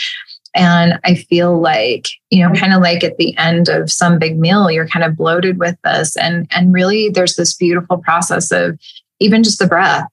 And 0.58 0.98
I 1.04 1.14
feel 1.14 1.60
like, 1.60 2.08
you 2.30 2.46
know, 2.46 2.52
kind 2.52 2.74
of 2.74 2.82
like 2.82 3.04
at 3.04 3.16
the 3.16 3.36
end 3.38 3.68
of 3.68 3.90
some 3.90 4.18
big 4.18 4.38
meal, 4.38 4.70
you're 4.70 4.88
kind 4.88 5.04
of 5.04 5.16
bloated 5.16 5.58
with 5.58 5.76
this. 5.84 6.16
And, 6.16 6.48
and 6.50 6.74
really 6.74 7.10
there's 7.10 7.36
this 7.36 7.54
beautiful 7.54 7.98
process 7.98 8.50
of 8.50 8.78
even 9.20 9.44
just 9.44 9.60
the 9.60 9.68
breath 9.68 10.08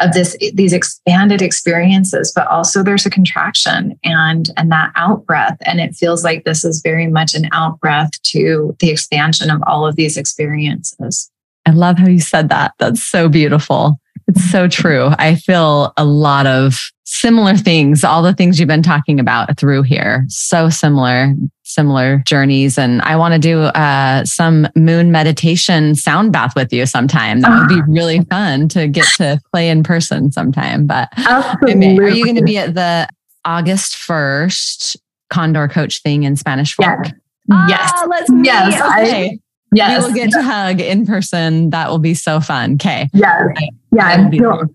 of 0.00 0.12
this 0.12 0.36
these 0.54 0.72
expanded 0.72 1.40
experiences 1.40 2.32
but 2.34 2.48
also 2.48 2.82
there's 2.82 3.06
a 3.06 3.10
contraction 3.10 3.96
and 4.02 4.50
and 4.56 4.72
that 4.72 4.90
out 4.96 5.24
breath. 5.24 5.56
And 5.66 5.80
it 5.80 5.94
feels 5.94 6.24
like 6.24 6.44
this 6.44 6.64
is 6.64 6.82
very 6.82 7.06
much 7.06 7.34
an 7.34 7.48
out 7.52 7.78
breath 7.78 8.10
to 8.22 8.74
the 8.80 8.90
expansion 8.90 9.50
of 9.50 9.62
all 9.66 9.86
of 9.86 9.94
these 9.94 10.16
experiences. 10.16 11.30
I 11.66 11.70
love 11.70 11.98
how 11.98 12.08
you 12.08 12.20
said 12.20 12.48
that. 12.48 12.72
That's 12.78 13.02
so 13.02 13.28
beautiful 13.28 14.00
it's 14.28 14.50
so 14.50 14.68
true 14.68 15.10
i 15.18 15.34
feel 15.34 15.92
a 15.96 16.04
lot 16.04 16.46
of 16.46 16.90
similar 17.04 17.56
things, 17.56 18.02
all 18.02 18.22
the 18.22 18.32
things 18.32 18.58
you've 18.58 18.68
been 18.68 18.82
talking 18.82 19.20
about 19.20 19.58
through 19.58 19.82
here. 19.82 20.24
So 20.28 20.68
similar, 20.68 21.34
similar 21.62 22.22
journeys. 22.26 22.78
And 22.78 23.02
I 23.02 23.16
want 23.16 23.34
to 23.34 23.40
do 23.40 23.60
uh, 23.60 24.24
some 24.24 24.68
moon 24.74 25.12
meditation 25.12 25.94
sound 25.94 26.32
bath 26.32 26.54
with 26.56 26.72
you 26.72 26.86
sometime. 26.86 27.40
That 27.40 27.58
would 27.58 27.68
be 27.68 27.80
ah. 27.80 27.84
really 27.88 28.20
fun 28.22 28.68
to 28.70 28.88
get 28.88 29.06
to 29.16 29.40
play 29.52 29.68
in 29.68 29.82
person 29.82 30.32
sometime. 30.32 30.86
But 30.86 31.08
Absolutely. 31.16 31.98
are 31.98 32.08
you 32.08 32.24
going 32.24 32.36
to 32.36 32.42
be 32.42 32.58
at 32.58 32.74
the 32.74 33.08
August 33.44 33.94
1st 33.94 34.96
Condor 35.30 35.68
Coach 35.68 36.02
thing 36.02 36.22
in 36.24 36.36
Spanish 36.36 36.74
Fork? 36.74 37.06
Yeah. 37.48 37.68
yes. 37.68 37.92
Ah. 37.94 38.22
Yes. 38.42 38.74
Okay. 38.74 39.26
I, 39.26 39.38
yes. 39.74 40.02
We 40.02 40.08
will 40.08 40.14
get 40.14 40.30
to 40.32 40.42
hug 40.42 40.80
in 40.80 41.06
person. 41.06 41.70
That 41.70 41.90
will 41.90 41.98
be 41.98 42.14
so 42.14 42.40
fun. 42.40 42.74
Okay. 42.74 43.08
Yes. 43.12 43.48
Yeah. 43.92 44.30
So- 44.38 44.68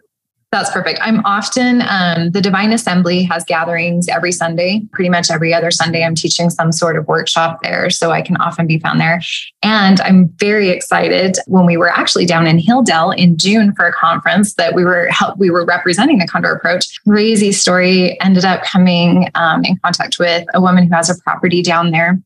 that's 0.52 0.72
perfect. 0.72 1.00
I'm 1.04 1.24
often, 1.26 1.84
um, 1.88 2.32
the 2.32 2.42
Divine 2.42 2.74
Assembly 2.74 3.22
has 3.24 3.44
gatherings 3.44 4.08
every 4.08 4.32
Sunday. 4.32 4.82
Pretty 4.92 5.10
much 5.10 5.30
every 5.30 5.54
other 5.54 5.70
Sunday, 5.70 6.04
I'm 6.04 6.16
teaching 6.16 6.50
some 6.50 6.72
sort 6.72 6.98
of 6.98 7.08
workshop 7.08 7.60
there. 7.62 7.92
So 7.92 8.10
I 8.10 8.24
can 8.24 8.36
often 8.38 8.66
be 8.66 8.80
found 8.80 9.00
there. 9.00 9.22
And 9.62 10.02
I'm 10.02 10.30
very 10.40 10.70
excited 10.70 11.38
when 11.46 11.68
we 11.68 11.78
were 11.78 11.90
actually 11.90 12.26
down 12.26 12.48
in 12.48 12.58
Hildale 12.58 13.16
in 13.16 13.38
June 13.38 13.76
for 13.76 13.86
a 13.86 13.94
conference 13.94 14.56
that 14.56 14.74
we 14.74 14.84
were 14.84 15.08
help, 15.12 15.38
we 15.38 15.52
were 15.52 15.66
representing 15.66 16.18
the 16.18 16.26
Condor 16.26 16.52
Approach. 16.52 17.00
Crazy 17.08 17.52
story. 17.52 18.20
Ended 18.20 18.44
up 18.46 18.64
coming 18.64 19.30
um, 19.36 19.64
in 19.64 19.78
contact 19.84 20.18
with 20.18 20.48
a 20.56 20.62
woman 20.62 20.88
who 20.88 20.96
has 20.96 21.12
a 21.12 21.22
property 21.22 21.62
down 21.62 21.92
there. 21.92 22.20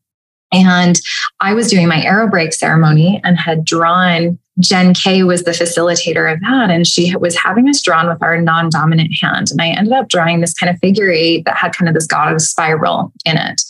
And 0.53 0.99
I 1.39 1.53
was 1.53 1.69
doing 1.69 1.87
my 1.87 2.01
arrow 2.01 2.29
break 2.29 2.53
ceremony 2.53 3.19
and 3.23 3.37
had 3.37 3.65
drawn 3.65 4.39
Jen 4.59 4.93
K 4.93 5.23
was 5.23 5.43
the 5.43 5.51
facilitator 5.51 6.31
of 6.31 6.39
that. 6.41 6.69
And 6.69 6.85
she 6.85 7.15
was 7.15 7.35
having 7.35 7.67
us 7.67 7.81
drawn 7.81 8.07
with 8.07 8.21
our 8.21 8.39
non 8.39 8.69
dominant 8.69 9.11
hand. 9.19 9.49
And 9.51 9.61
I 9.61 9.69
ended 9.69 9.93
up 9.93 10.09
drawing 10.09 10.41
this 10.41 10.53
kind 10.53 10.69
of 10.69 10.79
figure 10.79 11.09
eight 11.09 11.45
that 11.45 11.57
had 11.57 11.75
kind 11.75 11.89
of 11.89 11.95
this 11.95 12.05
goddess 12.05 12.49
spiral 12.49 13.11
in 13.25 13.37
it. 13.37 13.61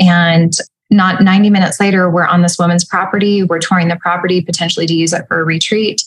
And 0.00 0.52
not 0.90 1.22
90 1.22 1.50
minutes 1.50 1.80
later, 1.80 2.10
we're 2.10 2.26
on 2.26 2.42
this 2.42 2.58
woman's 2.58 2.84
property. 2.84 3.44
We're 3.44 3.58
touring 3.58 3.88
the 3.88 3.96
property 3.96 4.40
potentially 4.40 4.86
to 4.86 4.94
use 4.94 5.12
it 5.12 5.26
for 5.28 5.40
a 5.40 5.44
retreat. 5.44 6.02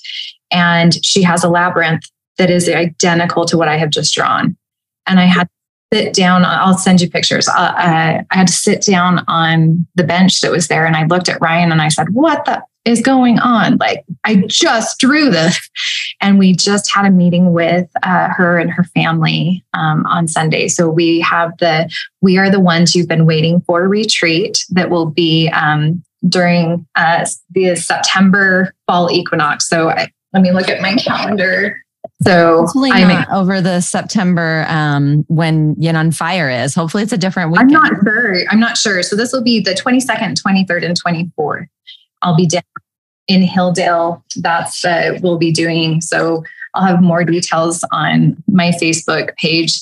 And 0.51 1.03
she 1.05 1.23
has 1.23 1.43
a 1.43 1.49
labyrinth 1.49 2.03
that 2.37 2.49
is 2.49 2.69
identical 2.69 3.45
to 3.45 3.57
what 3.57 3.67
I 3.67 3.77
have 3.77 3.89
just 3.89 4.13
drawn. 4.13 4.57
And 5.07 5.19
I 5.19 5.25
had 5.25 5.47
sit 5.93 6.13
down. 6.13 6.45
I'll 6.45 6.77
send 6.77 7.01
you 7.01 7.09
pictures. 7.09 7.47
Uh, 7.47 7.51
uh, 7.51 8.23
I 8.29 8.35
had 8.35 8.47
to 8.47 8.53
sit 8.53 8.81
down 8.81 9.23
on 9.27 9.87
the 9.95 10.03
bench 10.03 10.41
that 10.41 10.51
was 10.51 10.67
there, 10.67 10.85
and 10.85 10.95
I 10.95 11.05
looked 11.05 11.29
at 11.29 11.41
Ryan 11.41 11.71
and 11.71 11.81
I 11.81 11.89
said, 11.89 12.13
"What 12.13 12.45
the 12.45 12.63
is 12.85 13.01
going 13.01 13.39
on? 13.39 13.77
Like, 13.77 14.05
I 14.23 14.43
just 14.47 14.99
drew 14.99 15.29
this." 15.29 15.59
And 16.21 16.37
we 16.37 16.53
just 16.53 16.91
had 16.91 17.05
a 17.05 17.11
meeting 17.11 17.53
with 17.53 17.87
uh, 18.03 18.27
her 18.35 18.57
and 18.57 18.69
her 18.69 18.83
family 18.83 19.63
um, 19.73 20.05
on 20.05 20.27
Sunday. 20.27 20.67
So 20.67 20.89
we 20.89 21.21
have 21.21 21.57
the 21.59 21.89
we 22.19 22.37
are 22.37 22.49
the 22.49 22.59
ones 22.59 22.93
you've 22.93 23.07
been 23.07 23.25
waiting 23.25 23.61
for 23.61 23.87
retreat 23.87 24.65
that 24.71 24.89
will 24.89 25.05
be 25.05 25.47
um, 25.47 26.03
during 26.27 26.85
uh, 26.95 27.25
the 27.51 27.75
September 27.77 28.73
fall 28.85 29.09
equinox. 29.09 29.69
So 29.69 29.89
I, 29.91 30.11
let 30.33 30.43
me 30.43 30.51
look 30.51 30.67
at 30.67 30.81
my 30.81 30.95
calendar. 30.95 31.81
So 32.21 32.57
Hopefully 32.61 32.91
I'm 32.91 33.07
not 33.07 33.31
over 33.31 33.61
the 33.61 33.79
September 33.79 34.65
um, 34.67 35.23
when 35.29 35.75
Yin 35.79 35.95
on 35.95 36.11
Fire 36.11 36.49
is. 36.49 36.75
Hopefully 36.75 37.03
it's 37.03 37.13
a 37.13 37.17
different 37.17 37.57
I'm 37.57 37.67
not 37.67 37.91
sure. 38.03 38.35
I'm 38.49 38.59
not 38.59 38.77
sure. 38.77 39.01
So 39.03 39.15
this 39.15 39.31
will 39.31 39.43
be 39.43 39.61
the 39.61 39.71
22nd, 39.71 40.41
23rd, 40.41 40.85
and 40.85 41.01
24th. 41.01 41.67
I'll 42.21 42.35
be 42.35 42.45
down 42.45 42.61
in 43.29 43.43
Hildale. 43.43 44.21
That's 44.35 44.83
uh, 44.83 45.17
we'll 45.21 45.37
be 45.37 45.51
doing. 45.51 46.01
So 46.01 46.43
I'll 46.73 46.85
have 46.85 47.01
more 47.01 47.23
details 47.23 47.85
on 47.91 48.41
my 48.47 48.71
Facebook 48.71 49.35
page. 49.37 49.81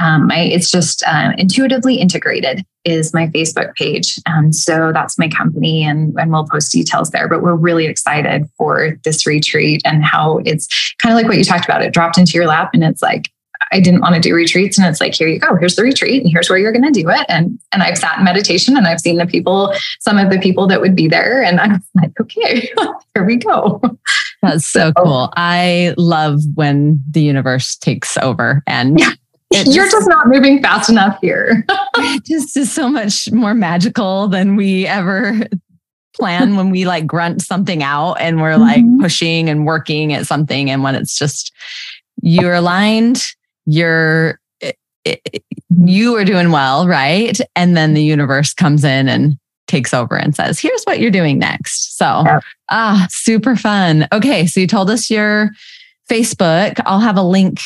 Um, 0.00 0.28
my 0.28 0.38
it's 0.38 0.70
just 0.70 1.02
uh, 1.06 1.32
intuitively 1.38 1.96
integrated 1.96 2.64
is 2.84 3.12
my 3.12 3.26
Facebook 3.28 3.74
page. 3.74 4.18
Um, 4.26 4.52
so 4.52 4.92
that's 4.92 5.18
my 5.18 5.28
company, 5.28 5.84
and 5.84 6.14
and 6.18 6.32
we'll 6.32 6.46
post 6.46 6.72
details 6.72 7.10
there. 7.10 7.28
But 7.28 7.42
we're 7.42 7.54
really 7.54 7.86
excited 7.86 8.46
for 8.56 8.98
this 9.04 9.26
retreat 9.26 9.82
and 9.84 10.04
how 10.04 10.38
it's 10.44 10.94
kind 10.98 11.12
of 11.12 11.16
like 11.16 11.28
what 11.28 11.38
you 11.38 11.44
talked 11.44 11.64
about. 11.64 11.82
It 11.82 11.92
dropped 11.92 12.18
into 12.18 12.32
your 12.32 12.46
lap, 12.46 12.70
and 12.72 12.82
it's 12.82 13.02
like 13.02 13.30
I 13.72 13.80
didn't 13.80 14.00
want 14.00 14.14
to 14.14 14.20
do 14.20 14.34
retreats. 14.34 14.78
And 14.78 14.86
it's 14.86 15.00
like, 15.00 15.14
here 15.14 15.28
you 15.28 15.38
go. 15.38 15.54
Here's 15.56 15.76
the 15.76 15.82
retreat 15.82 16.22
and 16.22 16.32
here's 16.32 16.48
where 16.48 16.58
you're 16.58 16.72
going 16.72 16.92
to 16.92 17.02
do 17.02 17.08
it. 17.08 17.24
And, 17.28 17.58
and 17.72 17.82
I've 17.82 17.98
sat 17.98 18.18
in 18.18 18.24
meditation 18.24 18.76
and 18.76 18.86
I've 18.86 19.00
seen 19.00 19.16
the 19.16 19.26
people, 19.26 19.72
some 20.00 20.18
of 20.18 20.30
the 20.30 20.38
people 20.38 20.66
that 20.68 20.80
would 20.80 20.96
be 20.96 21.06
there. 21.06 21.42
And 21.42 21.60
I'm 21.60 21.82
like, 21.94 22.18
okay, 22.20 22.68
here 23.14 23.24
we 23.24 23.36
go. 23.36 23.80
That's 24.42 24.66
so 24.66 24.92
cool. 24.94 25.32
I 25.36 25.94
love 25.96 26.40
when 26.54 27.02
the 27.10 27.22
universe 27.22 27.76
takes 27.76 28.16
over 28.16 28.62
and 28.66 28.98
Yeah. 28.98 29.12
It 29.50 29.74
You're 29.74 29.90
just 29.90 30.08
not 30.08 30.28
moving 30.28 30.62
fast 30.62 30.88
enough 30.90 31.18
here. 31.20 31.64
it 31.96 32.24
just 32.24 32.56
is 32.56 32.70
so 32.72 32.88
much 32.88 33.30
more 33.32 33.54
magical 33.54 34.28
than 34.28 34.56
we 34.56 34.86
ever 34.86 35.40
plan 36.14 36.56
when 36.56 36.70
we 36.70 36.84
like 36.86 37.06
grunt 37.06 37.40
something 37.42 37.82
out 37.82 38.14
and 38.14 38.40
we're 38.40 38.56
like 38.56 38.84
Mhm. 38.84 39.00
pushing 39.00 39.48
and 39.48 39.64
working 39.66 40.12
at 40.12 40.26
something. 40.26 40.70
And 40.70 40.82
when 40.82 40.94
it's 40.94 41.16
just 41.18 41.52
you're 42.22 42.54
aligned, 42.54 43.22
you're 43.66 44.38
it, 44.60 44.76
it, 45.04 45.42
you 45.84 46.14
are 46.16 46.24
doing 46.24 46.50
well, 46.50 46.86
right? 46.86 47.40
And 47.56 47.76
then 47.76 47.94
the 47.94 48.02
universe 48.02 48.52
comes 48.52 48.84
in 48.84 49.08
and 49.08 49.38
takes 49.66 49.94
over 49.94 50.14
and 50.16 50.34
says, 50.36 50.58
"Here's 50.58 50.82
what 50.84 51.00
you're 51.00 51.10
doing 51.10 51.38
next." 51.38 51.96
So, 51.96 52.22
Yep. 52.26 52.42
ah, 52.70 53.06
super 53.10 53.56
fun. 53.56 54.06
Okay, 54.12 54.46
so 54.46 54.60
you 54.60 54.66
told 54.66 54.90
us 54.90 55.08
your 55.10 55.50
Facebook. 56.10 56.78
I'll 56.84 57.00
have 57.00 57.16
a 57.16 57.22
link 57.22 57.60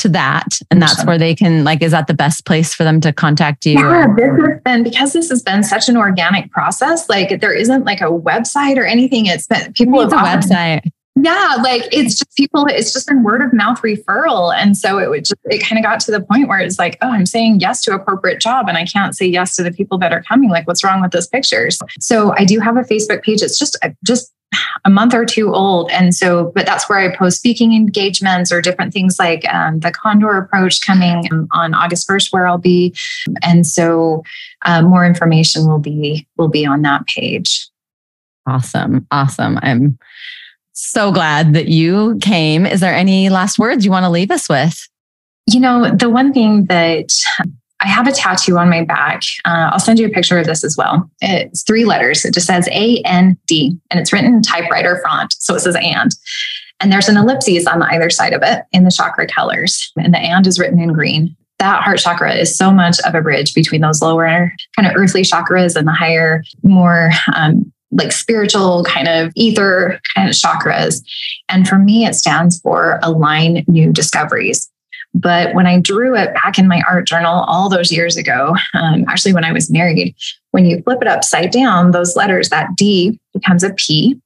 to 0.00 0.08
that, 0.10 0.58
and 0.70 0.82
that's 0.82 1.04
where 1.04 1.18
they 1.18 1.34
can 1.34 1.64
like. 1.64 1.82
Is 1.82 1.92
that 1.92 2.06
the 2.06 2.14
best 2.14 2.44
place 2.44 2.74
for 2.74 2.84
them 2.84 3.00
to 3.00 3.12
contact 3.12 3.64
you? 3.64 3.74
Yeah, 3.74 4.06
this 4.16 4.30
has 4.30 4.60
been 4.64 4.82
because 4.82 5.12
this 5.12 5.28
has 5.30 5.42
been 5.42 5.62
such 5.62 5.88
an 5.88 5.96
organic 5.96 6.50
process. 6.50 7.08
Like 7.08 7.40
there 7.40 7.54
isn't 7.54 7.84
like 7.84 8.00
a 8.00 8.10
website 8.10 8.76
or 8.76 8.84
anything. 8.84 9.26
It's 9.26 9.46
been 9.46 9.72
people 9.72 10.00
It's 10.00 10.12
a 10.12 10.16
often- 10.16 10.40
website. 10.40 10.90
Yeah, 11.22 11.56
like 11.62 11.82
it's 11.92 12.14
just 12.14 12.34
people, 12.36 12.64
it's 12.66 12.94
just 12.94 13.08
been 13.08 13.22
word 13.22 13.42
of 13.42 13.52
mouth 13.52 13.82
referral. 13.82 14.54
And 14.54 14.74
so 14.74 14.98
it 14.98 15.10
would 15.10 15.24
just, 15.24 15.34
it 15.44 15.58
kind 15.58 15.76
of 15.78 15.82
got 15.82 16.00
to 16.00 16.12
the 16.12 16.20
point 16.20 16.48
where 16.48 16.60
it's 16.60 16.78
like, 16.78 16.96
oh, 17.02 17.10
I'm 17.10 17.26
saying 17.26 17.60
yes 17.60 17.82
to 17.82 17.94
a 17.94 17.98
corporate 17.98 18.40
job 18.40 18.68
and 18.68 18.78
I 18.78 18.86
can't 18.86 19.14
say 19.14 19.26
yes 19.26 19.54
to 19.56 19.62
the 19.62 19.72
people 19.72 19.98
that 19.98 20.12
are 20.12 20.22
coming. 20.22 20.48
Like, 20.48 20.66
what's 20.66 20.82
wrong 20.82 21.02
with 21.02 21.10
those 21.10 21.26
pictures? 21.26 21.78
So 21.98 22.32
I 22.38 22.44
do 22.46 22.58
have 22.60 22.76
a 22.78 22.82
Facebook 22.82 23.22
page. 23.22 23.42
It's 23.42 23.58
just, 23.58 23.76
just 24.02 24.32
a 24.84 24.90
month 24.90 25.14
or 25.14 25.24
two 25.24 25.54
old. 25.54 25.90
And 25.90 26.14
so, 26.14 26.52
but 26.54 26.66
that's 26.66 26.88
where 26.88 26.98
I 26.98 27.14
post 27.14 27.38
speaking 27.38 27.74
engagements 27.74 28.50
or 28.50 28.60
different 28.60 28.92
things 28.92 29.18
like 29.18 29.48
um, 29.52 29.80
the 29.80 29.90
Condor 29.90 30.36
approach 30.36 30.80
coming 30.80 31.28
on 31.52 31.74
August 31.74 32.08
1st, 32.08 32.32
where 32.32 32.46
I'll 32.46 32.58
be. 32.58 32.94
And 33.42 33.66
so 33.66 34.22
uh, 34.64 34.82
more 34.82 35.04
information 35.04 35.66
will 35.66 35.78
be, 35.78 36.26
will 36.36 36.48
be 36.48 36.66
on 36.66 36.82
that 36.82 37.06
page. 37.06 37.68
Awesome. 38.46 39.06
Awesome. 39.10 39.58
I'm 39.62 39.98
so 40.72 41.12
glad 41.12 41.54
that 41.54 41.68
you 41.68 42.18
came. 42.20 42.66
Is 42.66 42.80
there 42.80 42.94
any 42.94 43.28
last 43.28 43.58
words 43.58 43.84
you 43.84 43.90
want 43.90 44.04
to 44.04 44.10
leave 44.10 44.30
us 44.30 44.48
with? 44.48 44.88
You 45.46 45.60
know, 45.60 45.90
the 45.90 46.08
one 46.08 46.32
thing 46.32 46.66
that 46.66 47.10
I 47.82 47.88
have 47.88 48.06
a 48.06 48.12
tattoo 48.12 48.58
on 48.58 48.68
my 48.68 48.84
back. 48.84 49.22
Uh, 49.44 49.70
I'll 49.72 49.78
send 49.78 49.98
you 49.98 50.06
a 50.06 50.10
picture 50.10 50.38
of 50.38 50.46
this 50.46 50.64
as 50.64 50.76
well. 50.76 51.10
It's 51.20 51.62
three 51.62 51.84
letters. 51.84 52.24
It 52.24 52.34
just 52.34 52.46
says 52.46 52.68
A 52.72 53.00
N 53.06 53.38
D, 53.46 53.78
and 53.90 53.98
it's 53.98 54.12
written 54.12 54.34
in 54.34 54.42
typewriter 54.42 55.00
font. 55.02 55.34
So 55.38 55.54
it 55.54 55.60
says 55.60 55.76
and. 55.80 56.14
And 56.80 56.92
there's 56.92 57.08
an 57.08 57.16
ellipses 57.16 57.66
on 57.66 57.82
either 57.82 58.10
side 58.10 58.32
of 58.32 58.42
it 58.42 58.64
in 58.72 58.84
the 58.84 58.90
chakra 58.90 59.26
colors. 59.26 59.92
And 59.96 60.14
the 60.14 60.18
and 60.18 60.46
is 60.46 60.58
written 60.58 60.80
in 60.80 60.92
green. 60.92 61.36
That 61.58 61.82
heart 61.82 61.98
chakra 61.98 62.34
is 62.34 62.56
so 62.56 62.70
much 62.70 62.98
of 63.00 63.14
a 63.14 63.20
bridge 63.20 63.52
between 63.54 63.82
those 63.82 64.00
lower 64.00 64.50
kind 64.76 64.88
of 64.88 64.96
earthly 64.96 65.22
chakras 65.22 65.76
and 65.76 65.86
the 65.86 65.92
higher, 65.92 66.42
more 66.62 67.10
um, 67.34 67.70
like 67.90 68.12
spiritual 68.12 68.84
kind 68.84 69.08
of 69.08 69.32
ether 69.36 70.00
kind 70.14 70.28
of 70.28 70.34
chakras. 70.34 71.02
And 71.50 71.68
for 71.68 71.76
me, 71.78 72.06
it 72.06 72.14
stands 72.14 72.60
for 72.60 72.98
align 73.02 73.64
new 73.68 73.92
discoveries. 73.92 74.70
But 75.12 75.54
when 75.54 75.66
I 75.66 75.80
drew 75.80 76.16
it 76.16 76.32
back 76.34 76.58
in 76.58 76.68
my 76.68 76.82
art 76.88 77.06
journal 77.06 77.44
all 77.48 77.68
those 77.68 77.90
years 77.90 78.16
ago, 78.16 78.54
um, 78.74 79.04
actually 79.08 79.32
when 79.32 79.44
I 79.44 79.52
was 79.52 79.70
married, 79.70 80.14
when 80.52 80.64
you 80.64 80.82
flip 80.82 81.02
it 81.02 81.08
upside 81.08 81.50
down, 81.50 81.90
those 81.90 82.16
letters, 82.16 82.48
that 82.50 82.76
D 82.76 83.18
becomes 83.34 83.64
a 83.64 83.74
P, 83.74 84.20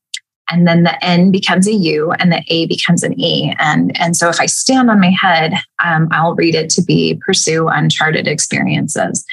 and 0.51 0.69
then 0.69 0.83
the 0.83 1.03
N 1.03 1.31
becomes 1.31 1.67
a 1.67 1.73
U, 1.73 2.13
and 2.13 2.31
the 2.31 2.45
A 2.49 2.67
becomes 2.67 3.03
an 3.03 3.19
E. 3.19 3.55
And, 3.59 3.99
and 3.99 4.15
so 4.15 4.29
if 4.29 4.39
I 4.41 4.47
stand 4.47 4.91
on 4.91 5.01
my 5.01 5.15
head, 5.19 5.55
um, 5.83 6.09
I'll 6.11 6.35
read 6.35 6.55
it 6.55 6.69
to 6.71 6.83
be 6.83 7.19
pursue 7.25 7.69
uncharted 7.69 8.29
experiences. 8.29 9.25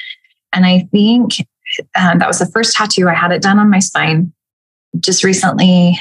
And 0.54 0.64
I 0.64 0.88
think 0.90 1.34
um, 1.98 2.18
that 2.18 2.28
was 2.28 2.38
the 2.38 2.46
first 2.46 2.74
tattoo. 2.74 3.08
I 3.08 3.14
had 3.14 3.30
it 3.30 3.42
done 3.42 3.58
on 3.58 3.70
my 3.70 3.78
spine 3.78 4.32
just 5.00 5.22
recently. 5.22 5.98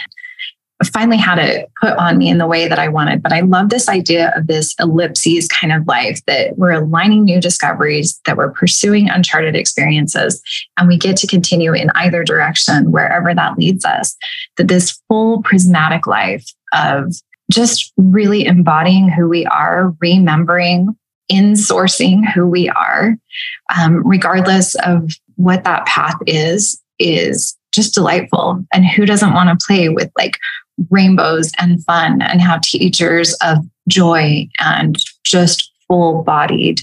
Finally 0.88 1.18
had 1.18 1.40
it 1.40 1.70
put 1.80 1.94
on 1.98 2.18
me 2.18 2.30
in 2.30 2.38
the 2.38 2.48
way 2.48 2.68
that 2.68 2.80
I 2.80 2.88
wanted. 2.88 3.22
But 3.22 3.34
I 3.34 3.42
love 3.42 3.70
this 3.70 3.88
idea 3.88 4.34
of 4.36 4.48
this 4.48 4.74
ellipses 4.80 5.48
kind 5.48 5.72
of 5.72 5.88
life 5.88 6.20
that 6.26 6.58
we're 6.58 6.72
aligning 6.72 7.24
new 7.24 7.40
discoveries, 7.40 8.20
that 8.26 8.38
we're 8.38 8.52
pursuing 8.52 9.10
uncharted 9.10 9.56
experiences, 9.56 10.42
and 10.78 10.88
we 10.88 10.98
get 10.98 11.18
to 11.18 11.28
continue 11.28 11.74
in 11.74 11.92
either 11.96 12.24
direction, 12.24 12.92
wherever 12.92 13.34
that 13.34 13.58
leads 13.58 13.86
us. 13.86 14.16
That 14.58 14.68
this 14.68 15.00
full 15.08 15.42
prismatic 15.44 16.08
life 16.08 16.46
of 16.74 17.14
just 17.52 17.92
really 17.98 18.46
embodying 18.46 19.10
who 19.10 19.28
we 19.28 19.46
are, 19.46 19.94
remembering, 20.00 20.96
in 21.30 21.54
sourcing 21.54 22.30
who 22.34 22.46
we 22.46 22.70
are, 22.70 23.16
um, 23.80 24.06
regardless 24.06 24.76
of 24.76 25.12
what 25.36 25.64
that 25.64 25.86
path 25.86 26.16
is, 26.28 26.82
is 27.00 27.58
just 27.72 27.94
delightful. 27.94 28.64
And 28.74 28.86
who 28.86 29.06
doesn't 29.06 29.34
want 29.34 29.48
to 29.48 29.66
play 29.66 29.88
with 29.88 30.12
like 30.18 30.38
rainbows 30.90 31.52
and 31.60 31.84
fun 31.84 32.22
and 32.22 32.42
have 32.42 32.62
teachers 32.62 33.34
of 33.42 33.58
joy 33.88 34.48
and 34.60 34.98
just 35.24 35.72
full 35.88 36.24
bodied 36.24 36.82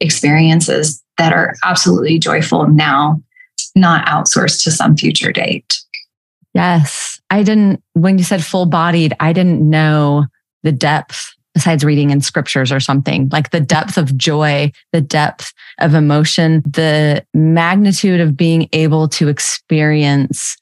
experiences 0.00 1.02
that 1.18 1.32
are 1.32 1.54
absolutely 1.64 2.18
joyful 2.18 2.68
now, 2.68 3.20
not 3.74 4.06
outsourced 4.06 4.62
to 4.64 4.70
some 4.70 4.96
future 4.96 5.32
date. 5.32 5.78
Yes. 6.54 7.20
I 7.30 7.42
didn't, 7.42 7.82
when 7.92 8.18
you 8.18 8.24
said 8.24 8.44
full 8.44 8.66
bodied, 8.66 9.14
I 9.20 9.32
didn't 9.32 9.68
know 9.68 10.26
the 10.62 10.72
depth 10.72 11.34
besides 11.54 11.84
reading 11.84 12.10
in 12.10 12.20
scriptures 12.20 12.70
or 12.70 12.78
something 12.78 13.28
like 13.32 13.50
the 13.50 13.60
depth 13.60 13.98
of 13.98 14.16
joy, 14.16 14.70
the 14.92 15.00
depth 15.00 15.52
of 15.80 15.94
emotion, 15.94 16.62
the 16.64 17.24
magnitude 17.34 18.20
of 18.20 18.36
being 18.36 18.68
able 18.72 19.08
to 19.08 19.28
experience 19.28 20.56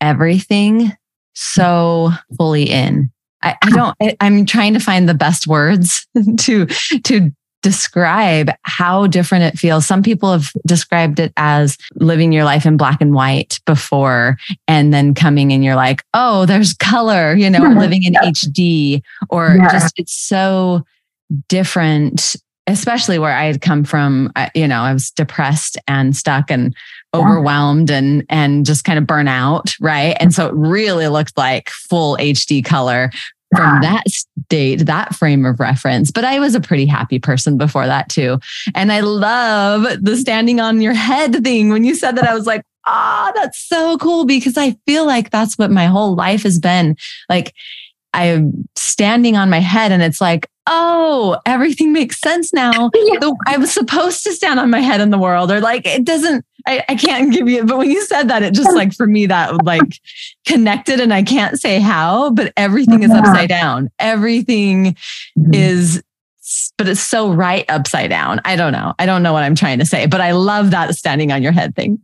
everything 0.00 0.92
so 1.36 2.10
fully 2.36 2.64
in. 2.64 3.10
I, 3.42 3.56
I 3.62 3.70
don't, 3.70 3.96
I, 4.02 4.16
I'm 4.20 4.46
trying 4.46 4.74
to 4.74 4.80
find 4.80 5.08
the 5.08 5.14
best 5.14 5.46
words 5.46 6.06
to, 6.40 6.66
to 6.66 7.30
describe 7.62 8.50
how 8.62 9.06
different 9.06 9.44
it 9.44 9.58
feels. 9.58 9.86
Some 9.86 10.02
people 10.02 10.32
have 10.32 10.52
described 10.66 11.20
it 11.20 11.32
as 11.36 11.76
living 11.96 12.32
your 12.32 12.44
life 12.44 12.64
in 12.64 12.76
black 12.76 13.00
and 13.00 13.12
white 13.12 13.60
before 13.66 14.38
and 14.66 14.94
then 14.94 15.14
coming 15.14 15.52
and 15.52 15.64
you're 15.64 15.76
like, 15.76 16.02
oh, 16.14 16.46
there's 16.46 16.74
color, 16.74 17.34
you 17.34 17.50
know, 17.50 17.58
living 17.78 18.04
in 18.04 18.14
yeah. 18.14 18.22
HD 18.22 19.02
or 19.30 19.56
yeah. 19.58 19.72
just 19.72 19.98
it's 19.98 20.16
so 20.16 20.84
different 21.48 22.36
especially 22.66 23.18
where 23.18 23.32
I 23.32 23.44
had 23.44 23.60
come 23.60 23.84
from, 23.84 24.32
you 24.54 24.66
know, 24.66 24.80
I 24.80 24.92
was 24.92 25.10
depressed 25.10 25.78
and 25.86 26.16
stuck 26.16 26.50
and 26.50 26.74
overwhelmed 27.14 27.90
and 27.90 28.24
and 28.28 28.66
just 28.66 28.84
kind 28.84 28.98
of 28.98 29.06
burn 29.06 29.28
out, 29.28 29.74
right? 29.80 30.16
And 30.20 30.34
so 30.34 30.46
it 30.46 30.54
really 30.54 31.08
looked 31.08 31.36
like 31.36 31.70
full 31.70 32.16
HD 32.18 32.64
color 32.64 33.10
from 33.54 33.80
that 33.80 34.02
state, 34.08 34.86
that 34.86 35.14
frame 35.14 35.46
of 35.46 35.60
reference. 35.60 36.10
But 36.10 36.24
I 36.24 36.40
was 36.40 36.54
a 36.54 36.60
pretty 36.60 36.86
happy 36.86 37.18
person 37.18 37.56
before 37.56 37.86
that 37.86 38.08
too. 38.08 38.38
And 38.74 38.92
I 38.92 39.00
love 39.00 40.02
the 40.02 40.16
standing 40.16 40.60
on 40.60 40.80
your 40.80 40.94
head 40.94 41.42
thing. 41.44 41.70
When 41.70 41.84
you 41.84 41.94
said 41.94 42.16
that, 42.16 42.28
I 42.28 42.34
was 42.34 42.46
like, 42.46 42.62
ah, 42.86 43.28
oh, 43.28 43.32
that's 43.34 43.58
so 43.66 43.98
cool 43.98 44.24
because 44.24 44.56
I 44.56 44.76
feel 44.86 45.06
like 45.06 45.30
that's 45.30 45.56
what 45.56 45.70
my 45.70 45.86
whole 45.86 46.14
life 46.14 46.42
has 46.42 46.58
been. 46.58 46.96
Like 47.28 47.54
I'm 48.16 48.66
standing 48.76 49.36
on 49.36 49.50
my 49.50 49.60
head 49.60 49.92
and 49.92 50.02
it's 50.02 50.20
like, 50.20 50.48
oh, 50.66 51.38
everything 51.46 51.92
makes 51.92 52.20
sense 52.20 52.52
now. 52.52 52.72
yeah. 52.94 53.20
so 53.20 53.36
I 53.46 53.58
was 53.58 53.72
supposed 53.72 54.24
to 54.24 54.32
stand 54.32 54.58
on 54.58 54.70
my 54.70 54.80
head 54.80 55.00
in 55.00 55.10
the 55.10 55.18
world, 55.18 55.52
or 55.52 55.60
like 55.60 55.86
it 55.86 56.04
doesn't, 56.04 56.44
I, 56.66 56.82
I 56.88 56.94
can't 56.96 57.32
give 57.32 57.48
you, 57.48 57.64
but 57.64 57.78
when 57.78 57.90
you 57.90 58.04
said 58.06 58.28
that, 58.28 58.42
it 58.42 58.54
just 58.54 58.74
like 58.74 58.92
for 58.94 59.06
me, 59.06 59.26
that 59.26 59.64
like 59.64 60.00
connected 60.46 60.98
and 60.98 61.14
I 61.14 61.22
can't 61.22 61.60
say 61.60 61.78
how, 61.78 62.30
but 62.30 62.52
everything 62.56 63.02
is 63.02 63.10
upside 63.10 63.48
down. 63.48 63.90
Everything 63.98 64.96
mm-hmm. 65.38 65.54
is 65.54 66.02
but 66.78 66.88
it's 66.88 67.00
so 67.00 67.32
right 67.32 67.64
upside 67.68 68.08
down. 68.08 68.40
I 68.44 68.54
don't 68.54 68.72
know. 68.72 68.94
I 69.00 69.06
don't 69.06 69.22
know 69.22 69.32
what 69.32 69.42
I'm 69.42 69.56
trying 69.56 69.80
to 69.80 69.84
say, 69.84 70.06
but 70.06 70.20
I 70.20 70.30
love 70.30 70.70
that 70.70 70.94
standing 70.94 71.32
on 71.32 71.42
your 71.42 71.52
head 71.52 71.74
thing. 71.74 71.98